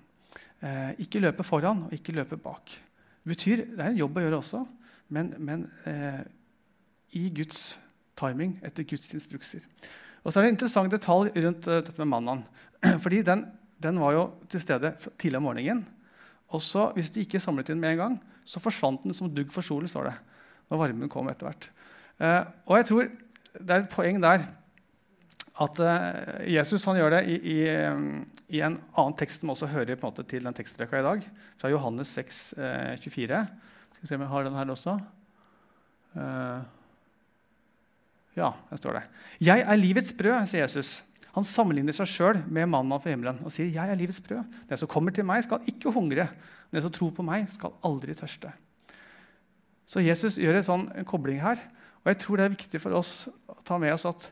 Eh, 0.60 1.00
ikke 1.06 1.22
løpe 1.24 1.46
foran 1.48 1.86
og 1.88 1.96
ikke 1.96 2.16
løpe 2.18 2.36
bak. 2.36 2.76
Det 3.24 3.32
betyr, 3.32 3.64
det 3.72 3.80
er 3.80 3.94
en 3.94 4.02
jobb 4.02 4.20
å 4.20 4.26
gjøre 4.26 4.42
også, 4.42 4.62
men, 5.16 5.32
men 5.40 5.64
eh, 5.88 6.22
i 7.16 7.30
Guds 7.40 7.80
timing 8.20 8.58
etter 8.68 8.84
Guds 8.84 9.08
instrukser. 9.16 9.64
Og 10.26 10.32
så 10.34 10.40
er 10.40 10.46
det 10.46 10.52
en 10.52 10.58
interessant 10.58 10.92
detalj 10.92 11.32
rundt 11.46 11.68
uh, 11.70 11.80
dette 11.80 12.00
med 12.02 12.12
mannaen. 12.12 12.44
Fordi 13.04 13.24
den, 13.24 13.46
den, 13.82 14.00
var 14.02 14.16
jo 14.16 14.24
til 14.52 14.64
stede 14.64 14.92
tidlig 15.16 15.40
om 15.40 15.48
morgenen. 15.48 15.84
Og 16.52 16.62
så, 16.64 16.90
hvis 16.96 17.12
de 17.14 17.24
ikke 17.24 17.42
samlet 17.42 17.72
inn 17.72 17.80
med 17.82 17.96
en 17.96 18.02
gang, 18.02 18.16
så 18.46 18.62
forsvant 18.62 19.06
den 19.06 19.16
som 19.16 19.32
dugg 19.32 19.54
for 19.54 19.66
solen. 19.66 19.88
står 19.88 20.10
det, 20.10 20.16
når 20.70 20.82
varmen 20.82 21.12
kom 21.12 21.30
etter 21.32 21.48
hvert. 21.48 21.70
Uh, 22.20 22.44
og 22.66 22.80
jeg 22.80 22.90
tror 22.90 23.14
det 23.60 23.72
er 23.76 23.84
et 23.84 23.92
poeng 23.94 24.22
der 24.24 24.46
at 25.56 25.80
uh, 25.80 26.42
Jesus 26.52 26.84
gjør 26.84 27.14
det 27.16 27.22
i, 27.32 27.36
i, 27.40 27.60
i, 28.52 28.60
en 28.60 28.76
annen 28.92 29.16
tekst 29.16 29.40
som 29.44 29.54
også 29.54 29.70
hører 29.72 30.00
måte 30.02 30.26
til 30.28 30.44
den 30.44 30.56
tekstrekka 30.56 31.00
i 31.00 31.06
dag, 31.06 31.28
fra 31.62 31.72
Johannes 31.72 32.12
6, 32.18 32.42
24. 33.00 33.40
Skal 33.94 34.04
vi 34.04 34.10
se 34.10 34.18
om 34.18 34.26
jeg 34.26 34.34
har 34.34 34.48
den 34.50 34.58
her 34.60 34.74
også. 34.74 34.98
Uh, 36.16 36.60
ja, 38.36 38.52
der 38.70 38.80
står 38.80 39.00
det. 39.00 39.04
'Jeg 39.40 39.64
er 39.64 39.80
livets 39.80 40.12
brød', 40.14 40.48
sier 40.52 40.66
Jesus. 40.66 41.04
Han 41.36 41.44
sammenligner 41.48 41.96
seg 41.96 42.08
sjøl 42.08 42.42
med 42.48 42.68
mannen 42.68 43.00
fra 43.00 43.12
himmelen 43.12 43.40
og 43.44 43.52
sier, 43.52 43.72
'Jeg 43.72 43.90
er 43.92 43.96
livets 43.96 44.20
brød'. 44.20 44.44
Den 44.70 44.78
som 44.78 44.88
kommer 44.88 45.12
til 45.12 45.26
meg, 45.26 45.44
skal 45.44 45.64
ikke 45.68 45.92
hungre. 45.92 46.28
Den 46.72 46.82
som 46.82 46.92
tror 46.92 47.12
på 47.16 47.24
meg, 47.24 47.48
skal 47.50 47.72
aldri 47.84 48.14
tørste. 48.14 48.52
Så 49.88 50.04
Jesus 50.04 50.36
gjør 50.38 50.62
sånn, 50.66 50.92
en 50.96 51.06
kobling 51.06 51.40
her. 51.40 51.60
Og 52.06 52.12
jeg 52.12 52.22
tror 52.22 52.38
det 52.38 52.46
er 52.46 52.54
viktig 52.54 52.82
for 52.84 52.94
oss 53.00 53.14
å 53.50 53.58
ta 53.66 53.80
med 53.82 53.96
oss 53.96 54.06
at 54.06 54.28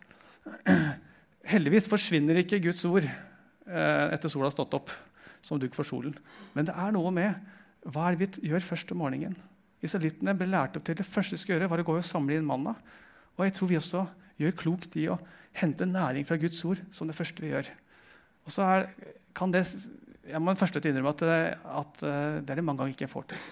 heldigvis 1.54 1.90
forsvinner 1.90 2.38
ikke 2.44 2.62
Guds 2.62 2.84
ord 2.86 3.08
eh, 3.08 4.06
etter 4.14 4.30
sola 4.30 4.46
har 4.52 4.54
stått 4.54 4.76
opp, 4.78 4.94
som 5.42 5.58
dugg 5.60 5.74
for 5.74 5.88
solen. 5.88 6.14
Men 6.54 6.70
det 6.70 6.76
er 6.78 6.94
noe 6.94 7.10
med 7.16 7.34
hva 7.90 8.08
er 8.08 8.16
det 8.16 8.30
vi 8.38 8.52
gjør 8.52 8.64
først 8.64 8.94
om 8.94 9.02
morgenen. 9.02 9.34
Israelittene 9.84 10.36
ble 10.38 10.48
lært 10.52 10.78
opp 10.78 10.86
til 10.88 11.00
det 11.00 11.08
første 11.08 11.36
de 11.36 11.42
skulle 11.42 11.58
gjøre, 11.58 11.72
var 11.74 11.82
å 11.82 11.88
gå 11.88 11.98
og 11.98 12.06
samle 12.08 12.38
inn 12.38 12.46
manna. 12.48 12.76
Og 13.36 13.48
jeg 13.48 13.56
tror 13.58 13.72
vi 13.72 13.80
også 13.82 14.06
gjør 14.40 14.56
klokt 14.62 14.96
i 15.02 15.10
å 15.12 15.18
hente 15.58 15.90
næring 15.90 16.30
fra 16.30 16.38
Guds 16.40 16.62
ord 16.70 16.80
som 16.94 17.10
det 17.10 17.18
første 17.18 17.44
vi 17.44 17.52
gjør. 17.52 17.74
Og 18.46 18.54
så 18.54 18.70
er, 18.70 18.88
kan 19.36 19.52
det, 19.52 19.66
Jeg 20.24 20.40
må 20.40 20.54
først 20.56 20.78
innrømme 20.80 21.12
at, 21.12 21.26
at, 21.26 22.06
eh, 22.06 22.40
det 22.40 22.54
er 22.54 22.62
det 22.62 22.64
mange 22.64 22.80
ganger 22.80 22.94
ikke 22.94 23.08
jeg 23.10 23.16
får 23.18 23.28
til. 23.34 23.44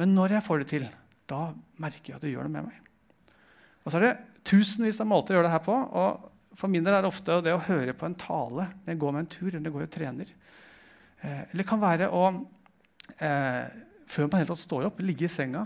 Men 0.00 0.14
når 0.14 0.38
jeg 0.38 0.46
får 0.46 0.62
det 0.62 0.68
til, 0.70 0.88
da 1.28 1.42
merker 1.82 2.14
jeg 2.14 2.16
at 2.16 2.24
det 2.24 2.32
gjør 2.32 2.48
noe 2.48 2.54
med 2.56 2.70
meg. 2.70 2.93
Og 3.84 3.92
så 3.92 3.98
er 3.98 4.06
det 4.06 4.14
tusenvis 4.48 5.00
av 5.02 5.08
måter 5.08 5.34
å 5.34 5.38
gjøre 5.38 5.48
det 5.48 5.54
her 5.54 5.64
på. 5.64 5.76
og 5.76 6.56
For 6.58 6.72
min 6.72 6.84
del 6.84 6.96
er 6.96 7.04
det 7.04 7.12
ofte 7.12 7.40
det 7.44 7.54
å 7.54 7.62
høre 7.68 7.96
på 7.96 8.08
en 8.08 8.18
tale 8.18 8.68
når 8.72 8.92
jeg 8.94 9.02
går 9.02 9.14
med 9.14 9.24
en 9.24 9.32
tur 9.36 9.50
eller 9.52 9.74
går 9.74 9.86
og 9.86 9.94
trener. 9.94 10.34
Eh, 11.20 11.42
eller 11.44 11.62
det 11.62 11.68
kan 11.68 11.82
være 11.82 12.10
å 12.12 12.24
eh, 13.18 13.64
før 14.10 14.28
man 14.28 14.40
helt 14.40 14.52
tatt 14.52 14.62
står 14.62 14.88
opp, 14.88 15.00
ligge 15.04 15.26
i 15.26 15.32
senga, 15.32 15.64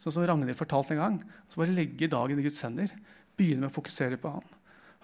sånn 0.00 0.14
som 0.14 0.24
Ragnhild 0.26 0.58
fortalte 0.58 0.94
en 0.94 1.02
gang. 1.02 1.18
Så 1.50 1.60
bare 1.60 1.74
legge 1.74 2.08
dagen 2.10 2.38
i 2.40 2.46
Guds 2.46 2.62
hender. 2.64 2.92
Begynne 3.36 3.66
med 3.66 3.72
å 3.72 3.76
fokusere 3.76 4.18
på 4.20 4.32
Han. 4.32 4.46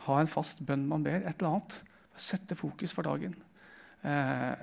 Ha 0.06 0.20
en 0.22 0.30
fast 0.30 0.62
bønn 0.64 0.86
man 0.88 1.04
ber. 1.04 1.20
et 1.22 1.40
eller 1.40 1.56
annet. 1.56 1.80
Sette 2.16 2.56
fokus 2.56 2.94
for 2.96 3.04
dagen. 3.04 3.34
Eh, 4.02 4.54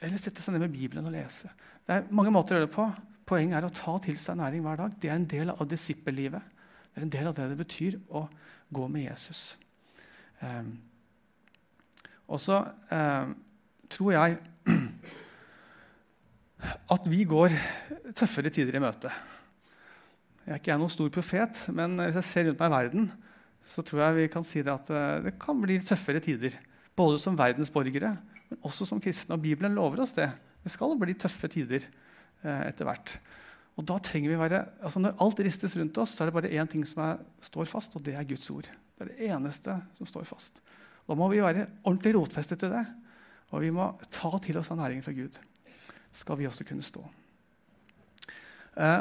eller 0.00 0.20
sette 0.20 0.42
seg 0.42 0.54
ned 0.54 0.66
med 0.66 0.74
Bibelen 0.74 1.06
og 1.06 1.14
lese. 1.14 1.50
Det 1.86 1.96
er 1.96 2.10
mange 2.10 2.32
måter 2.34 2.56
å 2.56 2.58
gjøre 2.58 2.68
det 2.68 2.74
på. 2.74 2.86
Poenget 3.30 3.60
er 3.60 3.68
å 3.68 3.74
ta 3.74 3.96
til 4.02 4.18
seg 4.18 4.38
næring 4.40 4.64
hver 4.64 4.80
dag. 4.82 4.96
Det 5.00 5.10
er 5.10 5.16
en 5.16 5.28
del 5.30 5.52
av 5.54 5.68
disippellivet. 5.68 6.59
Det 6.90 7.00
er 7.00 7.06
en 7.06 7.12
del 7.12 7.30
av 7.30 7.36
det 7.38 7.48
det 7.52 7.58
betyr 7.60 7.98
å 8.10 8.24
gå 8.74 8.86
med 8.90 9.06
Jesus. 9.06 9.56
Eh, 10.42 10.70
og 12.30 12.38
så 12.42 12.60
eh, 12.94 13.32
tror 13.90 14.14
jeg 14.14 14.38
at 16.94 17.10
vi 17.10 17.24
går 17.28 17.56
tøffere 18.16 18.52
tider 18.52 18.78
i 18.78 18.82
møte. 18.82 19.10
Jeg 20.44 20.56
er 20.56 20.62
ikke 20.62 20.78
noen 20.80 20.92
stor 20.92 21.10
profet, 21.14 21.64
men 21.74 21.98
hvis 22.00 22.18
jeg 22.20 22.28
ser 22.28 22.48
rundt 22.48 22.62
meg 22.62 22.70
i 22.70 22.74
verden, 22.74 23.10
så 23.66 23.84
tror 23.86 24.02
jeg 24.02 24.16
vi 24.16 24.28
kan 24.32 24.46
si 24.46 24.62
det 24.64 24.72
at 24.72 24.92
eh, 24.94 25.22
det 25.28 25.36
kan 25.42 25.58
bli 25.62 25.78
tøffere 25.84 26.22
tider. 26.24 26.56
Både 26.96 27.20
som 27.22 27.38
verdensborgere, 27.38 28.14
men 28.50 28.62
også 28.66 28.86
som 28.88 29.00
kristne. 29.02 29.36
Og 29.36 29.44
Bibelen 29.44 29.76
lover 29.76 30.02
oss 30.04 30.16
det. 30.16 30.30
Det 30.64 30.72
skal 30.72 30.96
bli 31.00 31.14
tøffe 31.18 31.48
tider 31.52 31.86
eh, 31.86 32.62
etter 32.66 32.88
hvert. 32.88 33.14
Og 33.80 33.86
da 33.88 33.96
trenger 34.04 34.28
vi 34.28 34.38
være, 34.38 34.64
altså 34.84 35.00
Når 35.00 35.16
alt 35.24 35.40
ristes 35.46 35.76
rundt 35.80 35.98
oss, 36.02 36.12
så 36.12 36.24
er 36.24 36.28
det 36.28 36.36
bare 36.36 36.52
én 36.52 36.68
ting 36.68 36.84
som 36.88 37.02
er, 37.06 37.22
står 37.40 37.68
fast, 37.70 37.96
og 37.96 38.04
det 38.04 38.14
er 38.18 38.28
Guds 38.28 38.50
ord. 38.52 38.68
Det 38.68 39.06
er 39.06 39.12
det 39.14 39.30
eneste 39.32 39.78
som 39.96 40.08
står 40.08 40.28
fast. 40.28 40.60
Da 41.08 41.16
må 41.16 41.30
vi 41.32 41.40
være 41.40 41.64
ordentlig 41.82 42.12
rotfestet 42.18 42.60
til 42.60 42.74
det. 42.74 42.84
Og 43.50 43.64
vi 43.64 43.72
må 43.74 43.88
ta 44.12 44.30
til 44.44 44.60
oss 44.60 44.68
den 44.70 44.78
næringen 44.78 45.06
fra 45.06 45.16
Gud 45.16 45.40
skal 46.12 46.38
vi 46.40 46.48
også 46.48 46.66
kunne 46.66 46.82
stå. 46.82 47.02
Eh, 48.76 49.00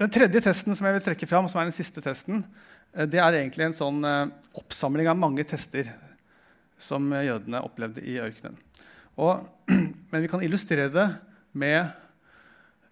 den 0.00 0.12
tredje 0.12 0.42
testen 0.44 0.76
som 0.76 0.88
jeg 0.88 0.98
vil 0.98 1.04
trekke 1.08 1.28
fram, 1.28 1.48
som 1.48 1.60
er 1.60 1.68
den 1.68 1.76
siste 1.76 2.02
testen, 2.04 2.44
eh, 2.94 3.06
det 3.08 3.20
er 3.20 3.40
egentlig 3.40 3.68
en 3.68 3.76
sånn 3.76 4.00
eh, 4.08 4.32
oppsamling 4.56 5.08
av 5.10 5.20
mange 5.20 5.44
tester 5.48 5.92
som 6.78 7.08
jødene 7.12 7.62
opplevde 7.64 8.04
i 8.04 8.18
ørkenen. 8.20 8.56
Og, 9.20 9.46
men 10.10 10.24
vi 10.24 10.32
kan 10.32 10.44
illustrere 10.44 10.92
det 10.92 11.06
med 11.56 11.92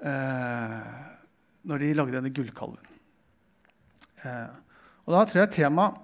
eh, 0.05 0.81
når 1.65 1.83
de 1.83 1.93
lagde 1.97 2.17
denne 2.19 2.33
gullkalven. 2.35 2.91
Eh, 4.25 4.51
og 5.05 5.15
Da 5.17 5.23
tror 5.29 5.43
jeg 5.43 5.55
temaet 5.59 6.01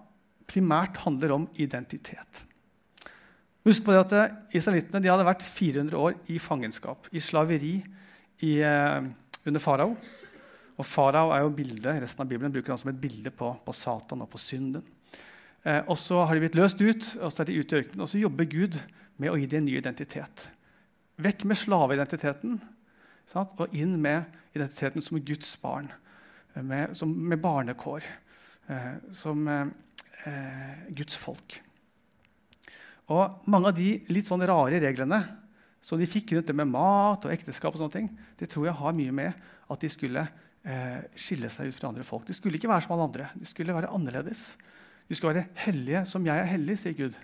primært 0.50 0.98
handler 1.04 1.36
om 1.36 1.48
identitet. 1.54 2.44
Husk 3.68 3.84
på 3.84 3.92
det 3.92 4.04
at 4.06 4.16
eh, 4.16 4.38
Israelittene 4.60 5.04
hadde 5.04 5.28
vært 5.28 5.44
400 5.46 6.00
år 6.00 6.16
i 6.32 6.40
fangenskap, 6.40 7.10
i 7.12 7.20
slaveri 7.22 7.76
i, 8.40 8.56
eh, 8.64 9.04
under 9.44 9.62
farao. 9.62 9.94
Og 10.80 10.86
Farao 10.88 11.34
er 11.36 11.42
jo 11.44 11.52
bildet, 11.52 11.98
resten 12.00 12.24
av 12.24 12.28
Bibelen 12.30 12.52
bruker 12.54 12.72
han 12.72 12.80
som 12.80 12.88
et 12.88 13.00
bilde 13.00 13.28
på, 13.36 13.50
på 13.66 13.72
Satan 13.76 14.24
og 14.24 14.30
på 14.32 14.40
synden. 14.40 14.86
Eh, 15.60 15.82
og 15.84 15.98
så 16.00 16.22
har 16.24 16.34
de 16.34 16.40
blitt 16.46 16.56
løst 16.56 16.80
ut, 16.80 17.04
og 17.20 17.28
så 17.28 17.42
er 17.42 17.50
de 17.50 17.58
ute 17.60 17.76
i 17.76 17.82
ørkenen. 17.82 18.04
Og 18.06 18.08
så 18.08 18.20
jobber 18.22 18.48
Gud 18.48 18.78
med 19.20 19.28
å 19.28 19.36
gi 19.36 19.48
dem 19.50 19.60
en 19.60 19.68
ny 19.68 19.76
identitet. 19.76 20.46
Vekk 21.20 21.44
med 21.50 21.60
slaveidentiteten 21.60 22.56
sant? 23.30 23.54
og 23.62 23.74
inn 23.76 23.96
med 24.02 24.26
identiteten 24.56 25.04
som 25.04 25.20
Guds 25.22 25.54
barn. 25.62 25.90
Eh, 26.54 26.62
med, 26.62 26.96
som, 26.98 27.12
med 27.14 27.40
barnekår. 27.42 28.06
Eh, 28.70 28.94
som 29.16 29.46
eh, 29.48 30.86
Guds 30.94 31.18
folk. 31.18 31.60
Og 33.10 33.46
mange 33.50 33.70
av 33.70 33.78
de 33.78 33.96
litt 34.12 34.28
sånn 34.28 34.44
rare 34.46 34.78
reglene 34.82 35.18
som 35.82 35.98
de 35.98 36.08
fikk 36.08 36.36
rundt 36.36 36.50
det 36.50 36.54
med 36.54 36.68
mat 36.70 37.24
og 37.24 37.32
ekteskap, 37.32 37.74
og 37.74 37.80
sånne 37.80 37.96
ting, 37.96 38.10
det 38.38 38.50
tror 38.52 38.68
jeg 38.68 38.78
har 38.78 38.94
mye 38.94 39.14
med 39.16 39.48
at 39.70 39.82
de 39.82 39.90
skulle 39.90 40.22
eh, 40.22 41.00
skille 41.18 41.50
seg 41.50 41.70
ut 41.70 41.78
fra 41.78 41.90
andre 41.90 42.04
folk. 42.06 42.26
De 42.28 42.36
skulle 42.36 42.60
ikke 42.60 42.70
være 42.70 42.84
som 42.84 42.94
alle 42.94 43.08
andre. 43.08 43.30
De 43.34 43.48
skulle 43.48 43.74
være 43.74 43.90
annerledes. 43.96 44.44
De 45.08 45.16
skulle 45.16 45.34
være 45.34 45.64
hellige 45.64 46.04
som 46.06 46.26
jeg 46.28 46.38
er 46.38 46.50
hellig, 46.52 46.78
sier 46.78 46.94
Gud. 46.98 47.18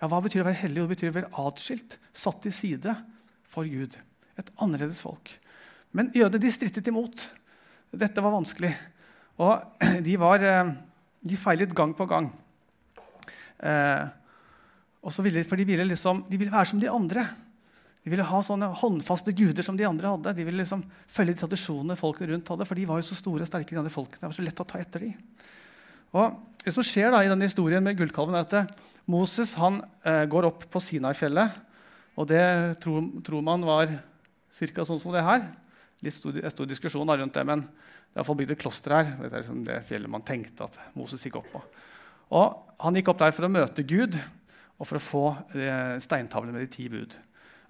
Ja, 0.00 0.10
Hva 0.10 0.20
betyr 0.22 0.44
å 0.44 0.48
være 0.48 0.60
hellig? 0.60 0.82
Det 0.82 0.92
betyr 0.94 1.10
å 1.10 1.16
være 1.16 1.32
atskilt, 1.46 1.98
satt 2.14 2.42
til 2.44 2.54
side 2.54 2.94
for 3.50 3.66
Gud. 3.70 3.96
Et 4.38 4.54
annerledes 4.62 5.02
folk. 5.02 5.32
Men 5.94 6.10
jødene 6.14 6.42
de 6.42 6.50
strittet 6.52 6.90
imot. 6.90 7.28
Dette 7.94 8.22
var 8.22 8.34
vanskelig. 8.34 8.72
Og 9.42 9.78
de, 10.06 10.16
var, 10.20 10.42
eh, 10.42 10.74
de 11.22 11.38
feilet 11.38 11.74
gang 11.76 11.94
på 11.96 12.06
gang. 12.10 12.28
Eh, 13.62 14.04
ville, 15.22 15.44
for 15.46 15.60
de 15.60 15.66
ville, 15.68 15.86
liksom, 15.86 16.24
de 16.28 16.40
ville 16.40 16.54
være 16.54 16.72
som 16.72 16.82
de 16.82 16.90
andre. 16.90 17.26
De 18.04 18.12
ville 18.12 18.26
ha 18.26 18.40
sånne 18.44 18.68
håndfaste 18.82 19.32
guder 19.36 19.64
som 19.64 19.78
de 19.78 19.86
andre 19.88 20.10
hadde. 20.12 20.34
De 20.36 20.44
ville 20.44 20.60
liksom 20.60 20.82
følge 21.08 21.36
de 21.36 21.40
tradisjonene 21.44 21.96
folkene 21.96 22.34
rundt 22.34 22.50
hadde, 22.52 22.66
for 22.68 22.76
de 22.76 22.88
var 22.88 23.00
jo 23.00 23.08
så 23.08 23.16
store 23.16 23.46
og 23.46 23.48
sterke. 23.48 23.70
de 23.70 23.80
andre 23.80 23.92
folkene. 23.92 24.20
Det 24.20 24.28
var 24.28 24.36
så 24.36 24.44
lett 24.44 24.60
å 24.60 24.66
ta 24.68 24.80
etter 24.82 25.06
dem. 25.06 25.14
Og 26.14 26.36
det 26.64 26.74
som 26.74 26.84
skjer 26.86 27.10
da 27.10 27.22
i 27.24 27.30
denne 27.30 27.46
historien 27.48 27.82
med 27.82 27.96
gullkalven, 27.98 28.36
er 28.36 28.44
at 28.44 28.58
eh, 28.58 28.68
Moses 29.10 29.54
han, 29.58 29.80
eh, 30.04 30.24
går 30.30 30.50
opp 30.50 30.66
på 30.70 30.82
Sinai-fjellet. 30.82 31.62
Og 32.20 32.28
det 32.30 32.44
tror, 32.82 33.08
tror 33.24 33.42
man 33.42 33.64
var 33.66 33.90
ca. 34.54 34.84
sånn 34.86 35.00
som 35.02 35.14
det 35.14 35.24
her. 35.26 35.48
Litt 36.04 36.16
stor, 36.16 36.36
stor 36.52 36.68
diskusjon 36.68 37.08
rundt 37.08 37.34
det, 37.34 37.44
men 37.48 37.64
det 37.64 38.12
er 38.12 38.22
iallfall 38.22 38.38
bygd 38.38 38.54
et 38.54 38.60
kloster 38.60 38.94
her. 38.94 39.12
Det 39.18 39.30
er 39.30 39.42
liksom 39.42 39.64
det 39.66 39.80
fjellet 39.88 40.12
man 40.12 40.24
tenkte 40.26 40.68
at 40.68 40.78
Moses 40.98 41.24
gikk 41.24 41.40
opp 41.40 41.50
på. 41.54 41.62
Og 42.36 42.60
Han 42.84 42.98
gikk 42.98 43.08
opp 43.12 43.20
der 43.22 43.32
for 43.32 43.46
å 43.46 43.52
møte 43.52 43.84
Gud 43.86 44.16
og 44.18 44.88
for 44.88 44.98
å 44.98 45.02
få 45.02 45.24
eh, 45.54 45.94
steintavlen 46.02 46.52
med 46.52 46.66
de 46.66 46.72
ti 46.74 46.88
bud. 46.90 47.14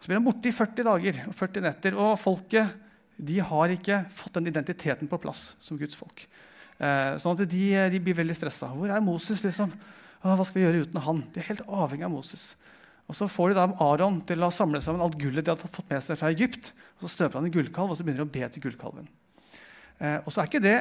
Så 0.00 0.08
blir 0.08 0.18
han 0.18 0.26
borte 0.26 0.50
i 0.50 0.54
40 0.54 0.86
dager 0.88 1.20
og 1.28 1.36
40 1.36 1.64
netter. 1.64 1.98
Og 2.00 2.16
folket 2.18 2.72
de 3.16 3.38
har 3.46 3.74
ikke 3.74 4.00
fått 4.16 4.40
den 4.40 4.50
identiteten 4.50 5.08
på 5.10 5.20
plass 5.22 5.54
som 5.62 5.78
Guds 5.78 5.96
folk. 5.98 6.24
Eh, 6.80 7.14
sånn 7.20 7.36
at 7.36 7.44
de, 7.46 7.64
de 7.92 8.00
blir 8.02 8.16
veldig 8.18 8.36
stressa. 8.36 8.72
Hvor 8.74 8.90
er 8.90 9.04
Moses? 9.04 9.44
liksom? 9.44 9.72
Hva 10.24 10.44
skal 10.48 10.58
vi 10.58 10.64
gjøre 10.64 10.86
uten 10.88 11.04
han? 11.04 11.22
De 11.34 11.40
er 11.42 11.50
helt 11.52 11.66
avhengig 11.68 12.08
av 12.08 12.14
Moses. 12.14 12.54
Og 13.08 13.16
Så 13.16 13.28
får 13.28 13.52
de 13.52 13.58
da 13.58 13.66
Aron 13.84 14.20
til 14.24 14.42
å 14.42 14.52
samle 14.54 14.80
sammen 14.80 15.04
alt 15.04 15.18
gullet 15.20 15.44
de 15.44 15.52
hadde 15.52 15.64
fått 15.66 15.90
med 15.90 16.02
seg 16.04 16.18
fra 16.20 16.32
Egypt. 16.32 16.72
og 16.96 17.04
Så 17.04 17.14
støper 17.14 17.38
han 17.38 17.48
en 17.48 17.54
gullkalv 17.54 17.92
og 17.92 17.98
så 17.98 18.06
begynner 18.06 18.24
de 18.24 18.28
å 18.28 18.34
be 18.36 18.48
til 18.48 18.64
gullkalven. 18.64 19.08
Eh, 20.00 20.20
og 20.24 20.30
så 20.32 20.42
er 20.42 20.50
ikke 20.50 20.64
det 20.64 20.78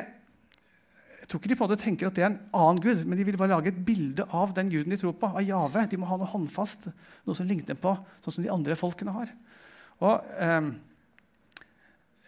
jeg 1.23 1.29
tror 1.31 1.39
ikke 1.39 1.49
de 1.53 1.55
på 1.55 1.63
en 1.63 1.69
måte 1.71 1.79
tenker 1.79 2.09
at 2.09 2.15
det 2.17 2.23
er 2.25 2.33
en 2.33 2.41
annen 2.51 2.79
gud, 2.83 3.05
men 3.07 3.15
de 3.15 3.23
vil 3.23 3.38
bare 3.39 3.53
lage 3.53 3.69
et 3.71 3.77
bilde 3.88 4.25
av 4.36 4.51
den 4.57 4.67
guden 4.67 4.91
de 4.91 4.97
tror 4.99 5.13
på. 5.15 5.29
av 5.31 5.39
Jave. 5.39 5.86
De 5.88 5.95
må 5.95 6.09
ha 6.09 6.17
noe 6.19 6.27
håndfast, 6.27 6.89
noe 7.23 7.38
som 7.38 7.47
ligner 7.47 7.77
på 7.79 7.93
sånn 8.25 8.36
som 8.36 8.43
de 8.43 8.51
andre 8.51 8.75
folkene 8.75 9.13
har. 9.15 9.31
Og 10.03 10.33
eh, 10.36 10.67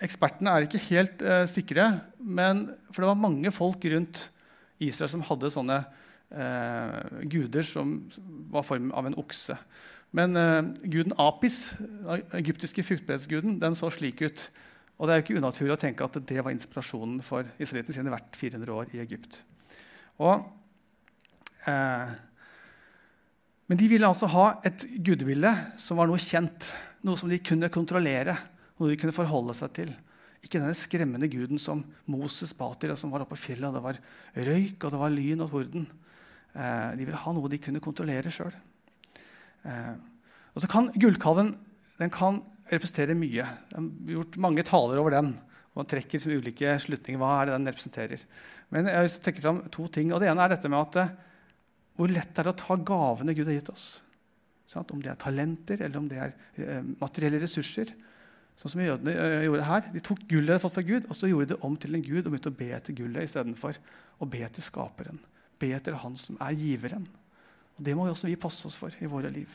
Ekspertene 0.05 0.51
er 0.51 0.65
ikke 0.65 0.81
helt 0.89 1.21
eh, 1.23 1.43
sikre, 1.47 1.89
men, 2.19 2.65
for 2.91 3.03
det 3.03 3.11
var 3.11 3.19
mange 3.19 3.51
folk 3.55 3.83
rundt 3.91 4.25
Israel 4.83 5.11
som 5.11 5.23
hadde 5.27 5.51
sånne 5.51 5.81
eh, 6.35 7.23
guder 7.31 7.65
som 7.65 7.97
var 8.51 8.65
form 8.67 8.91
av 8.95 9.07
en 9.07 9.17
okse. 9.19 9.57
Men 10.15 10.37
eh, 10.39 10.61
guden 10.83 11.15
Apis, 11.19 11.75
den 11.79 12.21
egyptiske 12.39 12.85
fruktbarhetsguden, 12.87 13.59
den 13.63 13.75
så 13.77 13.89
slik 13.93 14.23
ut. 14.25 14.47
Og 14.95 15.07
det 15.07 15.13
er 15.13 15.19
jo 15.19 15.25
ikke 15.25 15.41
unaturlig 15.41 15.75
å 15.75 15.81
tenke 15.81 16.05
at 16.05 16.19
det 16.23 16.39
var 16.39 16.53
inspirasjonen 16.55 17.19
for 17.25 17.47
israelittene 17.59 17.97
sine 17.97 18.13
hvert 18.13 18.37
400 18.39 18.77
år 18.77 18.93
i 18.95 19.01
Egypt. 19.03 19.41
Og, 20.23 20.45
eh, 21.67 22.13
men 23.65 23.81
de 23.81 23.89
ville 23.89 24.07
altså 24.07 24.29
ha 24.31 24.47
et 24.67 24.85
gudebilde 25.03 25.51
som 25.81 25.99
var 25.99 26.07
noe 26.07 26.21
kjent, 26.21 26.71
noe 27.03 27.19
som 27.19 27.31
de 27.31 27.41
kunne 27.43 27.71
kontrollere, 27.73 28.37
noe 28.77 28.91
de 28.93 28.99
kunne 29.01 29.15
forholde 29.15 29.55
seg 29.57 29.73
til. 29.75 29.91
Ikke 30.45 30.61
denne 30.61 30.77
skremmende 30.77 31.27
guden 31.31 31.59
som 31.59 31.81
Moses 32.05 32.53
ba 32.55 32.69
til, 32.77 32.93
og 32.93 32.99
som 33.01 33.11
var 33.11 33.25
oppe 33.25 33.33
på 33.33 33.49
fjellet, 33.49 33.67
og 33.67 33.75
det 33.75 33.83
var 33.83 34.01
røyk, 34.47 34.77
og 34.85 34.93
det 34.93 35.01
var 35.01 35.13
lyn 35.13 35.41
og 35.41 35.49
torden. 35.51 35.87
Eh, 36.55 36.91
de 36.95 37.03
ville 37.03 37.19
ha 37.19 37.33
noe 37.35 37.51
de 37.51 37.59
kunne 37.59 37.83
kontrollere 37.83 38.31
sjøl. 38.31 38.53
Eh, 39.67 39.95
og 40.55 40.63
så 40.63 40.69
kan 40.71 40.87
gullkalven 40.95 41.51
den 41.99 42.11
kan 42.13 42.39
representere 42.71 43.17
mye. 43.17 43.43
Det 43.69 43.75
har 43.75 44.15
gjort 44.15 44.39
mange 44.41 44.63
taler 44.67 45.01
over 45.01 45.17
den. 45.17 45.33
og 45.73 45.81
man 45.83 45.89
trekker 45.91 46.21
som 46.21 46.31
ulike 46.31 46.77
slutninger. 46.79 47.19
Hva 47.19 47.41
er 47.41 47.45
det 47.49 47.57
den 47.57 47.67
representerer? 47.67 48.23
Men 48.71 48.87
jeg 48.87 49.03
vil 49.03 49.19
trekke 49.27 49.43
fram 49.43 49.61
to 49.69 49.87
ting. 49.87 50.13
og 50.13 50.21
Det 50.21 50.31
ene 50.31 50.43
er 50.43 50.55
dette 50.55 50.71
med 50.71 50.79
at 50.79 50.95
eh, 51.03 51.13
hvor 51.95 52.11
lett 52.11 52.31
det 52.31 52.43
er 52.43 52.51
å 52.51 52.59
ta 52.59 52.75
gavene 52.75 53.35
Gud 53.35 53.51
har 53.51 53.59
gitt 53.59 53.71
oss. 53.71 53.85
Sånn, 54.67 54.87
om 54.91 55.03
det 55.03 55.11
er 55.11 55.19
talenter 55.19 55.83
eller 55.85 55.99
om 55.99 56.07
det 56.09 56.17
er 56.19 56.81
materielle 56.99 57.39
ressurser. 57.43 57.91
Sånn 58.57 58.71
som 58.71 58.81
jødene 58.81 59.13
gjorde 59.45 59.67
her. 59.67 59.87
De 59.93 60.01
tok 60.03 60.23
gullet 60.27 60.49
de 60.49 60.55
hadde 60.55 60.63
fått 60.63 60.75
fra 60.79 60.87
Gud, 60.87 61.05
og 61.07 61.15
så 61.15 61.29
gjorde 61.29 61.51
de 61.51 61.53
det 61.53 61.67
om 61.67 61.75
til 61.79 61.95
en 61.95 62.03
gud 62.03 62.23
og 62.23 62.31
begynte 62.33 62.51
å 62.51 62.57
be 62.57 62.71
etter 62.75 62.95
gullet 62.97 63.27
istedenfor 63.27 63.79
å 64.19 64.27
be 64.31 64.41
til 64.55 64.65
skaperen. 64.65 65.19
Be 65.65 65.73
etter 65.73 65.97
han 65.97 66.17
som 66.19 66.37
er 66.43 66.57
giveren. 66.59 67.07
Og 67.75 67.83
Det 67.83 67.95
må 67.97 68.05
også 68.07 68.29
vi 68.29 68.37
passe 68.39 68.67
oss 68.69 68.77
for 68.79 68.93
i 69.01 69.09
våre 69.09 69.31
liv. 69.33 69.49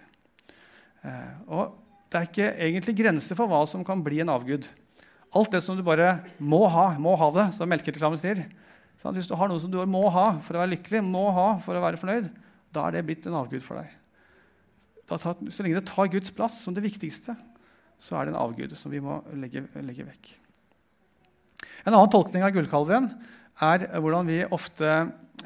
Eh, 1.07 1.33
og 1.49 1.79
Det 2.11 2.18
er 2.18 2.27
ikke 2.27 2.49
egentlig 2.66 2.96
grenser 2.99 3.38
for 3.38 3.46
hva 3.46 3.62
som 3.70 3.85
kan 3.87 4.03
bli 4.03 4.18
en 4.20 4.33
avgud. 4.35 4.66
Alt 5.31 5.53
det 5.55 5.61
som 5.62 5.77
du 5.79 5.85
bare 5.87 6.25
må 6.42 6.64
ha, 6.66 6.88
må 6.99 7.14
ha 7.14 7.29
det, 7.37 7.44
som 7.55 7.70
melkereklamen 7.70 8.18
sier. 8.18 8.49
Sånn, 8.99 9.14
hvis 9.14 9.29
du 9.31 9.37
har 9.38 9.49
noe 9.49 9.62
som 9.62 9.70
du 9.70 9.79
må 9.87 10.03
ha 10.11 10.27
for 10.42 10.59
å 10.59 10.64
være 10.64 10.75
lykkelig, 10.75 11.05
må 11.07 11.29
ha 11.33 11.55
for 11.62 11.79
å 11.79 11.85
være 11.85 12.01
fornøyd, 12.01 12.27
da 12.75 12.88
er 12.88 12.99
det 12.99 13.05
blitt 13.07 13.29
en 13.31 13.38
avgud 13.38 13.62
for 13.62 13.79
deg. 13.79 13.94
Tar, 15.07 15.38
så 15.38 15.62
lenge 15.62 15.79
det 15.79 15.87
tar 15.88 16.11
Guds 16.11 16.35
plass 16.35 16.59
som 16.64 16.75
det 16.75 16.85
viktigste, 16.85 17.37
så 18.03 18.18
er 18.18 18.27
det 18.27 18.35
en 18.35 18.42
avgud 18.42 18.75
som 18.79 18.90
vi 18.90 19.01
må 19.03 19.20
legge, 19.38 19.62
legge 19.87 20.07
vekk. 20.11 20.35
En 21.87 21.94
annen 21.94 22.11
tolkning 22.12 22.44
av 22.44 22.53
gullkalven 22.55 23.09
er 23.62 23.87
hvordan 24.03 24.29
vi 24.29 24.42
ofte 24.51 24.90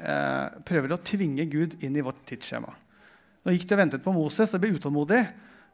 eh, 0.00 0.57
prøver 0.66 0.94
å 0.94 1.00
tvinge 1.02 1.46
Gud 1.50 1.76
inn 1.85 1.96
i 1.96 2.04
vårt 2.04 2.22
tidsskjema. 2.28 2.72
Nå 3.44 3.54
gikk 3.54 3.66
de 3.68 3.76
og 3.76 3.80
ventet 3.83 4.04
på 4.04 4.14
Moses 4.14 4.54
og 4.57 4.62
ble 4.62 4.72
utålmodig. 4.76 5.20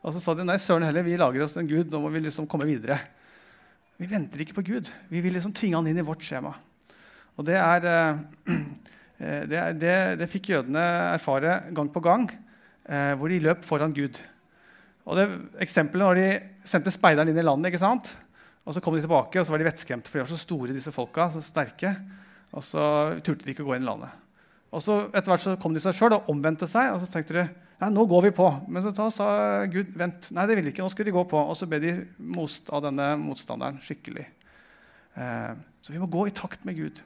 Og 0.00 0.14
så 0.14 0.22
sa 0.22 0.34
de 0.34 0.46
nei, 0.46 0.56
søren 0.62 0.86
heller, 0.88 1.04
vi 1.06 1.18
lager 1.20 1.44
oss 1.44 1.56
en 1.60 1.68
gud, 1.68 1.90
nå 1.92 2.00
må 2.02 2.10
vi 2.12 2.22
liksom 2.24 2.48
komme 2.50 2.68
videre. 2.68 2.96
Vi 4.00 4.08
venter 4.08 4.40
ikke 4.42 4.56
på 4.58 4.66
Gud. 4.70 4.88
Vi 5.12 5.20
vil 5.20 5.36
liksom 5.36 5.52
tvinge 5.56 5.76
han 5.76 5.90
inn 5.90 6.00
i 6.00 6.06
vårt 6.06 6.24
skjema. 6.24 6.54
Og 7.36 7.44
det, 7.46 7.58
er, 7.60 7.86
eh, 9.20 9.42
det, 9.50 9.60
er, 9.60 9.76
det, 9.76 9.98
det 10.22 10.30
fikk 10.32 10.54
jødene 10.54 10.86
erfare 11.12 11.60
gang 11.76 11.92
på 11.92 12.02
gang, 12.04 12.26
eh, 12.88 13.12
hvor 13.20 13.28
de 13.28 13.42
løp 13.44 13.62
foran 13.68 13.94
Gud. 13.96 14.22
Og 15.04 15.20
det 15.20 15.28
Eksempelet 15.64 16.06
når 16.06 16.20
de 16.20 16.66
sendte 16.68 16.92
speideren 16.94 17.32
inn 17.32 17.40
i 17.40 17.44
landet, 17.44 17.72
ikke 17.72 17.84
sant? 17.84 18.16
og 18.70 18.76
så 18.76 18.82
kom 18.84 18.94
de 18.94 19.02
tilbake, 19.02 19.40
og 19.40 19.46
så 19.46 19.54
var 19.54 19.62
de 19.62 19.66
vettskremte, 19.66 20.10
for 20.10 20.20
de 20.20 20.22
var 20.22 20.30
så 20.30 20.38
store, 20.38 20.74
disse 20.76 20.92
folka, 20.94 21.26
så 21.32 21.40
sterke. 21.42 21.94
Og 22.56 22.64
så 22.66 22.84
turte 23.24 23.46
de 23.46 23.54
ikke 23.54 23.64
å 23.64 23.70
gå 23.70 23.76
inn 23.76 23.86
i 23.86 23.90
landet. 23.90 24.14
Og 24.70 24.82
så 24.82 25.00
etter 25.08 25.32
hvert 25.32 25.44
så 25.44 25.56
kom 25.60 25.74
de 25.74 25.82
seg 25.82 25.96
sjøl 25.96 26.16
og 26.16 26.30
omvendte 26.30 26.68
seg. 26.70 26.92
Og 26.94 27.02
så 27.02 27.10
tenkte 27.10 27.36
de 27.36 27.44
nei, 27.80 27.90
nå 27.94 28.06
går 28.10 28.28
vi 28.28 28.34
på. 28.36 28.48
Men 28.70 28.84
så 28.84 29.08
sa 29.14 29.30
Gud 29.70 29.94
vent. 29.98 30.30
Nei, 30.34 30.46
det 30.50 30.58
ville 30.58 30.72
ikke. 30.72 30.84
Nå 30.86 30.92
skulle 30.92 31.10
de 31.10 31.16
gå 31.16 31.24
på. 31.30 31.40
Og 31.40 31.58
så 31.58 31.68
ble 31.70 31.80
de 31.82 31.94
most 32.18 32.70
av 32.74 32.84
denne 32.86 33.12
motstanderen 33.22 33.80
skikkelig. 33.84 34.26
Eh, 35.18 35.52
så 35.82 35.94
vi 35.94 36.02
må 36.02 36.10
gå 36.10 36.28
i 36.28 36.34
takt 36.36 36.66
med 36.68 36.78
Gud. 36.78 37.02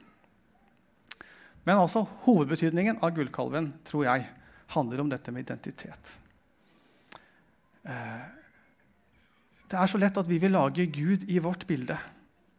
Men 1.64 1.80
altså, 1.80 2.04
hovedbetydningen 2.26 3.00
av 3.04 3.14
gullkalven 3.16 3.72
tror 3.88 4.04
jeg, 4.08 4.26
handler 4.74 5.00
om 5.00 5.12
dette 5.12 5.32
med 5.32 5.46
identitet. 5.46 6.14
Eh, 7.84 8.24
det 9.70 9.80
er 9.80 9.90
så 9.90 10.00
lett 10.00 10.18
at 10.20 10.28
vi 10.28 10.38
vil 10.42 10.52
lage 10.54 10.86
Gud 10.92 11.24
i 11.32 11.40
vårt 11.42 11.64
bilde 11.68 11.96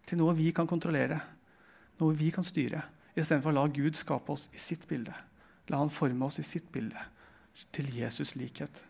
til 0.05 0.19
noe 0.19 0.35
vi 0.37 0.51
kan 0.53 0.69
kontrollere, 0.69 1.19
noe 1.99 2.15
vi 2.17 2.31
kan 2.33 2.45
styre 2.45 2.83
istedenfor 3.15 3.53
å 3.53 3.55
la 3.55 3.65
Gud 3.71 3.95
skape 3.95 4.33
oss 4.33 4.49
i 4.53 4.59
sitt 4.59 4.87
bilde. 4.89 5.13
La 5.71 5.79
han 5.79 5.93
forme 5.93 6.27
oss 6.27 6.39
i 6.41 6.45
sitt 6.45 6.67
bilde, 6.73 6.99
til 7.71 7.87
Jesus' 7.95 8.35
likhet. 8.35 8.83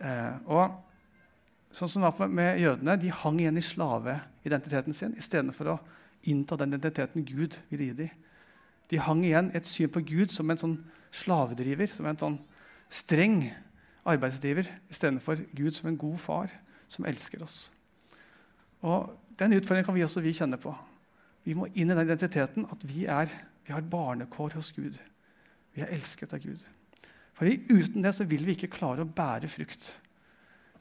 Eh, 0.00 0.36
og 0.48 0.80
sånn 1.76 1.90
som 1.92 2.04
det 2.04 2.12
var 2.16 2.32
med 2.32 2.60
jødene, 2.60 2.96
De 3.00 3.12
hang 3.12 3.40
igjen 3.40 3.58
i 3.60 3.64
slaveidentiteten 3.64 4.96
sin 4.96 5.16
istedenfor 5.16 5.72
å 5.74 5.78
innta 6.24 6.56
den 6.56 6.74
identiteten 6.74 7.24
Gud 7.24 7.58
ville 7.70 7.90
gi 7.90 7.98
dem. 8.00 8.10
De 8.88 8.98
hang 9.02 9.24
igjen 9.24 9.50
et 9.54 9.66
syn 9.66 9.90
på 9.92 10.00
Gud 10.06 10.32
som 10.32 10.50
en 10.50 10.60
sånn 10.60 10.76
slavedriver, 11.12 11.90
som 11.90 12.06
en 12.06 12.18
sånn 12.18 12.38
streng 12.92 13.50
arbeidsdriver, 14.06 14.68
istedenfor 14.90 15.42
Gud 15.56 15.74
som 15.74 15.90
en 15.90 15.98
god 15.98 16.18
far 16.22 16.52
som 16.88 17.06
elsker 17.08 17.42
oss. 17.42 17.70
Og 18.82 19.14
Den 19.36 19.52
utfordringen 19.52 19.84
kan 19.84 19.94
vi 19.94 20.00
også 20.00 20.22
vi 20.24 20.32
kjenne 20.32 20.56
på. 20.56 20.70
Vi 21.46 21.54
må 21.54 21.68
inn 21.72 21.90
i 21.90 21.94
den 21.94 22.02
identiteten 22.08 22.66
at 22.72 22.82
vi, 22.86 23.04
er, 23.06 23.30
vi 23.66 23.74
har 23.74 23.86
barnekår 23.86 24.56
hos 24.58 24.72
Gud. 24.74 24.98
Vi 25.76 25.84
er 25.84 25.92
elsket 25.94 26.34
av 26.34 26.42
Gud. 26.42 26.62
For 27.36 27.46
Uten 27.46 28.02
det 28.02 28.14
så 28.16 28.26
vil 28.26 28.46
vi 28.46 28.56
ikke 28.56 28.72
klare 28.72 29.04
å 29.04 29.08
bære 29.08 29.50
frukt 29.52 29.92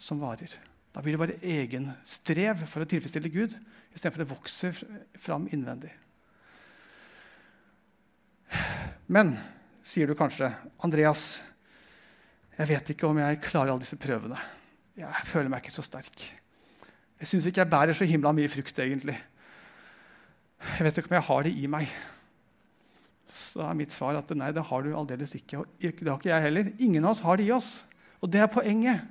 som 0.01 0.21
varer. 0.23 0.49
Da 0.95 1.03
blir 1.03 1.15
det 1.15 1.21
bare 1.21 1.41
egen 1.43 1.89
strev 2.07 2.63
for 2.71 2.81
å 2.81 2.87
tilfredsstille 2.89 3.31
Gud 3.33 3.53
istedenfor 3.93 4.21
at 4.21 4.23
det 4.23 4.31
vokser 4.31 4.79
fram 5.21 5.49
innvendig. 5.53 5.91
Men, 9.11 9.35
sier 9.85 10.07
du 10.07 10.15
kanskje, 10.17 10.49
Andreas, 10.83 11.43
jeg 12.55 12.71
vet 12.71 12.93
ikke 12.93 13.09
om 13.09 13.19
jeg 13.19 13.41
klarer 13.43 13.73
alle 13.73 13.83
disse 13.83 13.99
prøvene. 13.99 14.39
Jeg 14.95 15.27
føler 15.27 15.51
meg 15.51 15.61
ikke 15.61 15.75
så 15.75 15.83
sterk. 15.83 16.23
Jeg 17.19 17.29
syns 17.29 17.49
ikke 17.49 17.61
jeg 17.65 17.71
bærer 17.71 17.97
så 17.97 18.07
himla 18.07 18.31
mye 18.35 18.51
frukt, 18.51 18.79
egentlig. 18.79 19.17
Jeg 20.73 20.87
vet 20.87 20.97
ikke 20.99 21.11
om 21.11 21.17
jeg 21.19 21.27
har 21.29 21.45
det 21.45 21.53
i 21.55 21.67
meg. 21.71 21.91
Så 23.29 23.63
er 23.65 23.77
mitt 23.77 23.93
svar 23.93 24.17
at 24.19 24.31
nei, 24.37 24.51
det 24.53 24.65
har 24.67 24.85
du 24.85 24.95
aldeles 24.97 25.35
ikke. 25.37 25.61
Og 25.61 25.67
det 25.81 26.07
har 26.07 26.17
ikke 26.17 26.31
jeg 26.31 26.45
heller. 26.47 26.71
Ingen 26.83 27.05
av 27.05 27.15
oss 27.15 27.23
har 27.25 27.39
det 27.39 27.47
i 27.47 27.53
oss. 27.55 27.71
Og 28.21 28.31
det 28.31 28.41
er 28.41 28.51
poenget. 28.51 29.05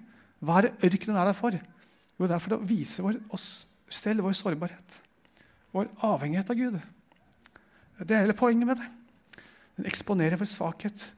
Hva 0.44 0.58
er 0.60 0.68
det 0.68 0.90
ørkenen 0.90 1.18
er 1.20 1.30
der 1.30 1.38
for? 1.38 1.54
Jo, 1.54 2.26
det 2.26 2.36
er 2.36 2.42
for 2.42 2.56
å 2.56 2.62
vise 2.66 3.02
vår, 3.04 3.18
oss 3.34 3.48
selv 3.90 4.26
vår 4.26 4.36
sårbarhet. 4.38 4.98
Vår 5.74 5.90
avhengighet 6.06 6.52
av 6.52 6.58
Gud. 6.58 6.78
Det 8.02 8.14
er 8.14 8.24
hele 8.26 8.36
poenget 8.38 8.68
med 8.68 8.80
det. 8.80 8.88
Den 9.78 9.88
eksponerer 9.90 10.38
vår 10.38 10.50
svakhet, 10.50 11.08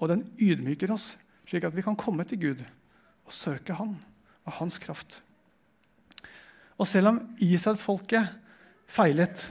og 0.00 0.10
den 0.12 0.24
ydmyker 0.40 0.92
oss, 0.92 1.14
slik 1.48 1.64
at 1.64 1.76
vi 1.76 1.84
kan 1.84 1.96
komme 1.98 2.26
til 2.28 2.40
Gud 2.42 2.64
og 3.22 3.32
søke 3.32 3.76
Han 3.78 3.94
og 4.44 4.56
Hans 4.58 4.78
kraft. 4.82 5.20
Og 6.80 6.88
selv 6.88 7.12
om 7.12 7.20
israelsfolket 7.40 8.32
feilet 8.90 9.46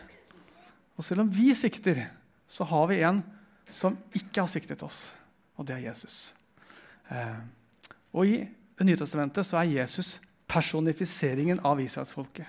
og 0.98 1.06
selv 1.06 1.24
om 1.24 1.32
vi 1.32 1.52
svikter, 1.56 2.04
så 2.52 2.68
har 2.68 2.90
vi 2.92 3.02
en 3.08 3.22
som 3.72 3.96
ikke 4.18 4.44
har 4.44 4.50
sviktet 4.52 4.84
oss, 4.84 5.10
og 5.56 5.68
det 5.68 5.78
er 5.78 5.86
Jesus. 5.90 6.34
Eh, 7.10 7.40
og 8.12 8.28
I 8.28 8.42
Det 8.82 8.88
nye 8.88 8.98
testamentet 8.98 9.46
så 9.46 9.60
er 9.60 9.76
Jesus 9.76 10.16
personifiseringen 10.50 11.60
av 11.62 11.78
israelsfolket. 11.84 12.48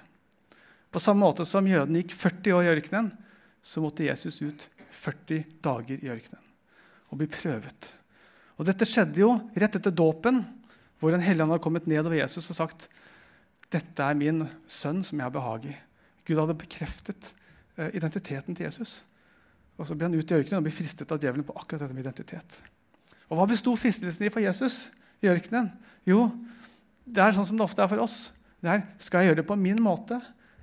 På 0.89 1.01
samme 1.03 1.27
måte 1.27 1.45
som 1.45 1.67
jødene 1.69 2.01
gikk 2.01 2.15
40 2.17 2.55
år 2.57 2.65
i 2.65 2.71
ørkenen, 2.73 3.11
så 3.61 3.83
måtte 3.85 4.07
Jesus 4.07 4.41
ut 4.41 4.65
40 4.97 5.45
dager 5.61 6.01
i 6.01 6.09
ørkenen 6.09 6.41
og 7.13 7.21
bli 7.21 7.29
prøvet. 7.29 7.91
Og 8.57 8.65
Dette 8.65 8.89
skjedde 8.89 9.21
jo 9.21 9.35
rett 9.53 9.77
etter 9.77 9.93
dåpen, 9.93 10.41
hvor 11.03 11.13
en 11.13 11.25
hellige 11.25 11.51
hadde 11.51 11.63
kommet 11.65 11.89
ned 11.91 12.01
over 12.01 12.17
Jesus 12.17 12.49
og 12.49 12.57
sagt 12.63 12.89
dette 13.73 14.05
er 14.05 14.17
min 14.17 14.45
sønn 14.69 15.01
som 15.05 15.19
jeg 15.19 15.27
har 15.27 15.35
behag 15.35 15.69
i. 15.69 15.77
Gud 16.29 16.41
hadde 16.41 16.59
bekreftet 16.61 17.33
identiteten 17.79 18.55
til 18.55 18.67
Jesus. 18.67 19.03
Og 19.79 19.87
Så 19.87 19.97
ble 19.97 20.09
han 20.09 20.15
ut 20.15 20.31
i 20.31 20.37
ørkenen 20.37 20.61
og 20.61 20.67
ble 20.67 20.75
fristet 20.75 21.13
av 21.13 21.21
djevelen 21.21 21.47
på 21.47 21.55
akkurat 21.57 21.85
dette 21.85 21.97
med 21.97 22.05
identitet. 22.05 22.59
Og 23.31 23.39
Hva 23.39 23.47
besto 23.49 23.75
fristelsen 23.77 24.27
i 24.27 24.33
for 24.33 24.45
Jesus 24.45 24.91
i 25.25 25.31
ørkenen? 25.33 25.71
Jo, 26.07 26.27
det 27.05 27.23
er 27.23 27.37
sånn 27.37 27.49
som 27.49 27.59
det 27.59 27.65
ofte 27.65 27.83
er 27.83 27.91
for 27.91 28.03
oss. 28.05 28.33
Det 28.63 28.71
er, 28.71 28.83
Skal 28.99 29.23
jeg 29.23 29.33
gjøre 29.33 29.43
det 29.43 29.49
på 29.49 29.59
min 29.59 29.81
måte, 29.83 30.21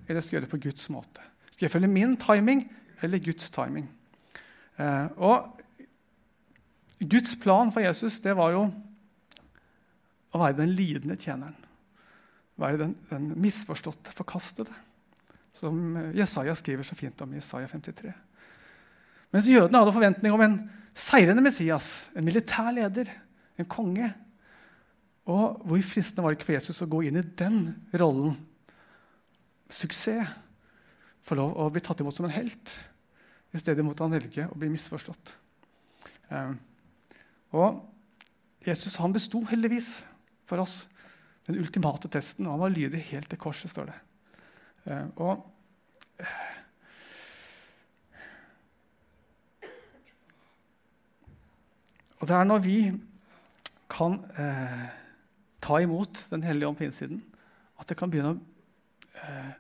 eller 0.08 0.22
skal 0.22 0.36
jeg 0.36 0.40
gjøre 0.40 0.48
det 0.48 0.54
på 0.54 0.64
Guds 0.70 0.90
måte? 0.94 1.26
Skal 1.52 1.66
jeg 1.66 1.74
følge 1.74 1.92
min 1.92 2.16
timing 2.18 2.68
eller 3.04 3.24
Guds 3.24 3.50
timing? 3.52 3.90
Eh, 4.80 5.08
og 5.18 5.56
Guds 7.00 7.36
plan 7.42 7.72
for 7.72 7.84
Jesus 7.84 8.20
det 8.24 8.36
var 8.38 8.54
jo 8.54 8.68
å 10.30 10.40
være 10.40 10.60
den 10.62 10.72
lidende 10.76 11.18
tjeneren. 11.20 11.58
Være 12.60 12.78
den, 12.84 12.96
den 13.10 13.34
misforståtte, 13.40 14.14
forkastede 14.14 14.76
som 15.54 15.96
Jesaja 16.16 16.56
skriver 16.56 16.86
så 16.88 16.98
fint 16.98 17.22
om 17.22 17.34
i 17.34 17.40
Jesaja 17.40 17.68
53. 17.68 18.14
Mens 19.34 19.50
jødene 19.50 19.82
hadde 19.82 19.94
forventning 19.94 20.34
om 20.34 20.44
en 20.46 20.58
seirende 20.98 21.44
Messias, 21.44 22.10
en 22.18 22.26
militær 22.26 22.72
leder, 22.76 23.12
en 23.60 23.68
konge. 23.70 24.10
Og 25.30 25.62
Hvor 25.66 25.82
fristende 25.86 26.24
var 26.24 26.34
det 26.34 26.40
ikke 26.40 26.50
for 26.50 26.58
Jesus 26.58 26.82
å 26.82 26.90
gå 26.90 27.04
inn 27.06 27.20
i 27.22 27.26
den 27.42 27.60
rollen? 27.94 28.38
Suksess. 29.70 30.26
Få 31.22 31.36
lov 31.38 31.52
å 31.60 31.68
bli 31.70 31.82
tatt 31.84 32.00
imot 32.02 32.16
som 32.16 32.26
en 32.26 32.34
helt. 32.34 32.72
I 33.54 33.60
stedet 33.60 33.84
måtte 33.86 34.06
han 34.06 34.14
velge 34.14 34.48
å 34.50 34.58
bli 34.58 34.70
misforstått. 34.72 35.34
Eh, 36.34 36.54
og 37.58 37.82
Jesus 38.66 38.98
han 39.02 39.14
besto 39.14 39.42
heldigvis 39.50 39.92
for 40.50 40.64
oss 40.64 40.84
den 41.50 41.60
ultimate 41.62 42.10
testen, 42.12 42.48
og 42.48 42.56
han 42.56 42.64
var 42.64 42.74
lydig 42.74 43.02
helt 43.12 43.30
til 43.30 43.42
korset. 43.42 43.72
står 43.72 43.92
det. 43.92 43.98
Eh, 44.90 45.08
og 45.22 45.46
Og 52.20 52.28
det 52.28 52.36
er 52.36 52.48
når 52.48 52.60
vi 52.60 52.80
kan 53.88 54.18
eh, 54.36 54.88
ta 55.64 55.78
imot 55.80 56.26
Den 56.34 56.44
hellige 56.44 56.68
ånd 56.68 56.76
på 56.76 56.84
innsiden, 56.84 57.22
at 57.80 57.88
det 57.88 57.96
kan 57.96 58.12
begynne 58.12 58.34
å 58.36 59.24
eh, 59.24 59.54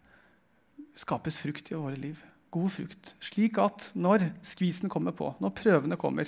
skapes 1.00 1.40
frukt 1.40 1.72
i 1.72 1.78
våre 1.78 1.96
liv. 1.96 2.20
God 2.52 2.68
frukt. 2.74 3.14
Slik 3.24 3.62
at 3.64 3.92
når 3.96 4.28
skvisen 4.44 4.92
kommer 4.92 5.16
på, 5.16 5.32
når 5.40 5.56
prøvene 5.56 6.00
kommer, 6.00 6.28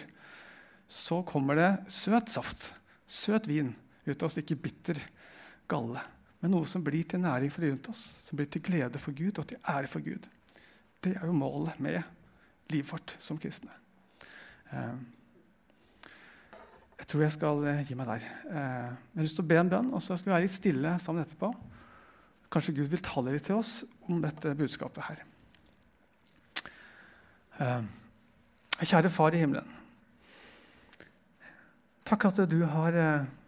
så 0.87 1.19
kommer 1.27 1.59
det 1.59 1.69
søt 1.91 2.31
saft, 2.31 2.71
søt 3.03 3.49
vin 3.51 3.73
ut 4.07 4.15
av 4.15 4.29
oss, 4.29 4.39
ikke 4.39 4.59
bitter 4.69 5.03
galle. 5.71 5.99
Men 6.41 6.55
noe 6.55 6.65
som 6.69 6.81
blir 6.83 7.05
til 7.05 7.21
næring 7.21 7.51
for 7.53 7.61
de 7.61 7.69
rundt 7.69 7.89
oss, 7.91 8.01
som 8.25 8.37
blir 8.37 8.49
til 8.49 8.63
glede 8.65 8.99
for 9.01 9.13
Gud 9.13 9.37
og 9.37 9.47
til 9.47 9.61
ære 9.61 9.89
for 9.89 10.01
Gud. 10.01 10.25
Det 11.01 11.13
er 11.15 11.25
jo 11.25 11.37
målet 11.37 11.79
med 11.81 12.01
livet 12.73 12.89
vårt 12.91 13.15
som 13.21 13.37
kristne. 13.41 13.73
Eh, 14.71 14.95
jeg 17.01 17.09
tror 17.09 17.23
jeg 17.25 17.35
skal 17.35 17.65
eh, 17.69 17.83
gi 17.85 17.97
meg 17.97 18.09
der. 18.09 18.25
Eh, 18.25 18.57
jeg 18.57 19.19
har 19.19 19.27
lyst 19.27 19.37
til 19.37 19.45
å 19.45 19.51
be 19.51 19.59
en 19.61 19.69
bønn, 19.69 19.91
og 19.93 20.01
så 20.01 20.17
skal 20.17 20.31
vi 20.31 20.35
være 20.35 20.47
litt 20.47 20.55
stille 20.55 20.95
sammen 21.03 21.25
etterpå. 21.25 21.51
Kanskje 22.51 22.75
Gud 22.79 22.89
vil 22.91 23.03
tale 23.05 23.35
litt 23.35 23.45
til 23.47 23.59
oss 23.59 23.81
om 24.09 24.21
dette 24.23 24.55
budskapet 24.57 25.07
her. 25.07 25.25
Kjære 28.81 29.11
Far 29.13 29.35
i 29.37 29.39
himmelen. 29.43 29.67
Takk 32.09 32.25
at 32.31 32.41
du 32.49 32.63
har 32.65 32.97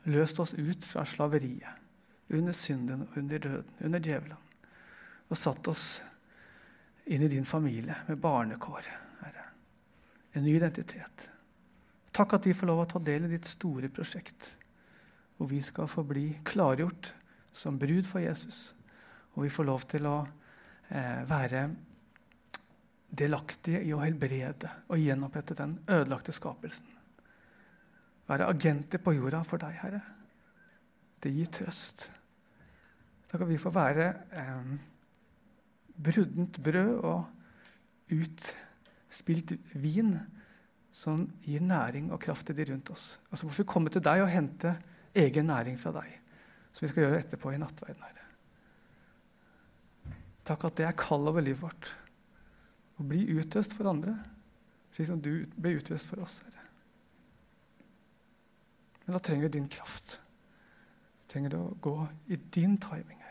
løst 0.08 0.40
oss 0.40 0.54
ut 0.54 0.86
fra 0.88 1.04
slaveriet, 1.10 1.83
under 2.34 2.56
synden, 2.56 3.08
under 3.16 3.40
døden, 3.40 3.78
under 3.84 4.00
djevelen, 4.00 4.38
og 5.30 5.38
satt 5.38 5.68
oss 5.72 5.86
inn 7.06 7.24
i 7.24 7.32
din 7.32 7.46
familie 7.46 7.96
med 8.08 8.20
barnekår. 8.24 8.90
Herre. 9.22 9.46
En 10.34 10.44
ny 10.44 10.56
identitet. 10.58 11.30
Takk 12.14 12.38
at 12.38 12.48
vi 12.48 12.54
får 12.54 12.70
lov 12.70 12.84
å 12.84 12.90
ta 12.90 13.02
del 13.02 13.26
i 13.28 13.34
ditt 13.34 13.50
store 13.50 13.90
prosjekt, 13.90 14.54
hvor 15.38 15.50
vi 15.50 15.62
skal 15.66 15.90
få 15.90 16.04
bli 16.08 16.28
klargjort 16.46 17.14
som 17.54 17.78
brud 17.82 18.06
for 18.06 18.22
Jesus. 18.22 18.76
Og 19.34 19.48
vi 19.48 19.54
får 19.54 19.68
lov 19.70 19.86
til 19.90 20.06
å 20.10 20.18
eh, 20.90 21.24
være 21.30 21.68
delaktige 23.14 23.82
i 23.86 23.94
å 23.94 24.02
helbrede 24.02 24.70
og 24.90 25.02
gjenopprette 25.02 25.58
den 25.58 25.78
ødelagte 25.88 26.34
skapelsen. 26.34 26.90
Være 28.30 28.48
agenter 28.50 29.02
på 29.04 29.14
jorda 29.18 29.42
for 29.46 29.62
deg, 29.62 29.78
Herre. 29.82 30.02
Det 31.22 31.32
gir 31.34 31.50
trøst. 31.54 32.08
Da 33.34 33.40
kan 33.42 33.50
vi 33.50 33.58
få 33.58 33.72
være 33.74 34.12
eh, 34.38 34.74
bruddent 36.06 36.60
brød 36.62 36.92
og 37.02 38.14
utspilt 38.14 39.56
vin 39.74 40.14
som 40.94 41.24
gir 41.42 41.64
næring 41.66 42.12
og 42.14 42.22
kraft 42.22 42.46
til 42.46 42.60
de 42.60 42.68
rundt 42.70 42.92
oss. 42.94 43.18
Altså 43.32 43.48
Hvorfor 43.48 43.66
komme 43.66 43.90
til 43.90 44.04
deg 44.06 44.22
og 44.22 44.30
hente 44.30 44.76
egen 45.18 45.50
næring 45.50 45.80
fra 45.82 45.96
deg? 45.96 46.12
Som 46.70 46.86
vi 46.86 46.92
skal 46.92 47.08
gjøre 47.08 47.24
etterpå 47.24 47.56
i 47.56 47.58
nattverden. 47.62 48.04
Herre. 48.06 48.28
Takk 50.46 50.68
at 50.70 50.78
det 50.78 50.86
er 50.86 50.98
kall 50.98 51.26
over 51.32 51.42
livet 51.42 51.64
vårt. 51.64 51.90
Å 53.02 53.08
bli 53.10 53.26
utøst 53.34 53.74
for 53.74 53.90
andre, 53.90 54.14
slik 54.94 55.10
som 55.10 55.22
du 55.26 55.48
ble 55.58 55.74
utøst 55.80 56.06
for 56.12 56.22
oss. 56.22 56.44
Herre. 56.46 56.68
Men 59.08 59.18
da 59.18 59.26
trenger 59.26 59.50
vi 59.50 59.56
din 59.58 59.70
kraft. 59.74 60.20
Vi 61.24 61.34
trenger 61.34 61.58
å 61.58 61.66
gå 61.82 61.98
i 62.30 62.38
din 62.54 62.78
timing. 62.78 63.23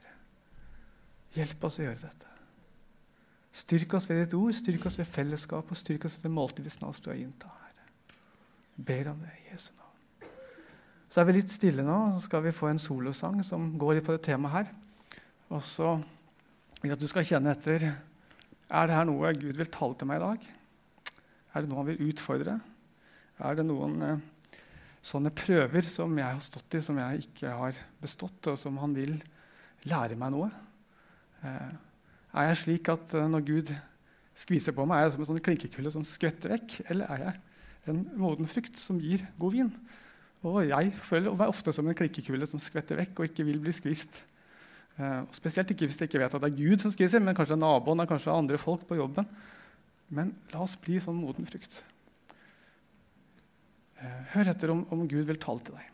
Hjelp 1.33 1.64
oss 1.64 1.78
å 1.80 1.87
gjøre 1.87 2.03
dette. 2.03 2.28
Styrk 3.53 3.99
oss 3.99 4.09
ved 4.09 4.22
ditt 4.22 4.35
ord, 4.37 4.55
styrk 4.57 4.87
oss 4.89 4.97
ved 4.97 5.09
fellesskap 5.09 5.68
og 5.68 5.76
styrk 5.78 6.07
oss 6.09 6.16
ved 6.18 6.28
det 6.28 6.33
måltid 6.33 6.64
vi 6.64 6.72
snart 6.72 6.97
skal 6.97 7.20
innta. 7.20 7.51
Herre. 7.66 8.14
Ber 8.76 9.11
om 9.12 9.20
det 9.20 9.33
i 9.37 9.51
Jesu 9.51 9.74
navn. 9.76 10.30
Så 11.12 11.20
er 11.20 11.28
vi 11.28 11.37
litt 11.37 11.53
stille 11.53 11.85
nå, 11.85 11.99
så 12.14 12.22
skal 12.24 12.47
vi 12.47 12.55
få 12.57 12.70
en 12.70 12.80
solosang 12.80 13.43
som 13.45 13.74
går 13.80 13.99
litt 13.99 14.07
på 14.07 14.16
det 14.16 14.24
temaet 14.24 14.55
her. 14.55 14.72
Og 15.53 15.61
så 15.64 15.99
vil 16.80 16.89
jeg 16.89 16.97
at 16.97 17.05
du 17.05 17.11
skal 17.11 17.28
kjenne 17.28 17.53
etter 17.53 17.85
Er 18.72 18.89
det 18.89 18.97
her 18.97 19.05
noe 19.05 19.35
Gud 19.37 19.59
vil 19.59 19.68
tale 19.68 19.99
til 20.01 20.09
meg 20.09 20.22
i 20.22 20.24
dag? 20.24 20.47
Er 21.53 21.61
det 21.61 21.68
noe 21.68 21.83
han 21.83 21.91
vil 21.91 22.07
utfordre? 22.09 22.57
Er 23.37 23.59
det 23.59 23.66
noen 23.68 23.99
eh, 24.07 24.22
sånne 25.05 25.33
prøver 25.37 25.85
som 25.85 26.16
jeg 26.16 26.24
har 26.24 26.41
stått 26.41 26.78
i, 26.78 26.80
som 26.80 26.97
jeg 26.97 27.26
ikke 27.26 27.53
har 27.59 27.80
bestått, 28.01 28.49
og 28.49 28.57
som 28.61 28.80
han 28.80 28.97
vil 28.97 29.18
lære 29.85 30.16
meg 30.16 30.33
noe? 30.33 30.49
Eh, 31.43 31.72
er 32.32 32.51
jeg 32.51 32.61
slik 32.62 32.88
at 32.93 33.14
uh, 33.18 33.26
når 33.28 33.45
Gud 33.45 33.72
skviser 34.38 34.74
på 34.76 34.86
meg, 34.88 34.99
er 34.99 35.09
jeg 35.09 35.14
som 35.16 35.24
en 35.24 35.30
sånn 35.32 35.45
klinkekulle 35.45 35.93
som 35.93 36.07
skvetter 36.07 36.55
vekk? 36.55 36.78
Eller 36.93 37.11
er 37.12 37.24
jeg 37.26 37.93
en 37.93 38.03
moden 38.16 38.49
frukt 38.49 38.78
som 38.80 39.01
gir 39.03 39.24
god 39.43 39.57
vin? 39.57 39.72
Og 40.47 40.62
jeg 40.64 40.93
føler 41.05 41.34
meg 41.34 41.53
ofte 41.53 41.74
som 41.74 41.86
en 41.86 41.99
klinkekule 41.99 42.49
som 42.51 42.62
skvetter 42.62 42.99
vekk 42.99 43.20
og 43.20 43.28
ikke 43.28 43.47
vil 43.47 43.61
bli 43.62 43.74
skvist. 43.74 44.24
Og 44.99 45.36
spesielt 45.36 45.70
ikke 45.70 45.86
hvis 45.86 46.01
jeg 46.01 46.11
ikke 46.11 46.20
vet 46.20 46.34
at 46.34 46.43
det 46.43 46.51
er 46.51 46.57
Gud 46.59 46.82
som 46.82 46.90
skviser, 46.93 47.22
men 47.22 47.36
kanskje 47.36 47.61
naboen 47.61 48.03
er 48.03 48.11
kanskje 48.11 48.34
andre 48.34 48.59
folk 48.59 48.82
på 48.88 48.99
jobben. 48.99 49.28
Men 50.11 50.34
la 50.51 50.64
oss 50.64 50.74
bli 50.82 50.99
sånn 51.01 51.20
moden 51.20 51.47
frukt. 51.47 51.84
Hør 54.34 54.51
etter 54.51 54.74
om, 54.74 54.82
om 54.90 55.07
Gud 55.07 55.30
vil 55.30 55.38
tale 55.40 55.62
til 55.62 55.78
deg. 55.78 55.91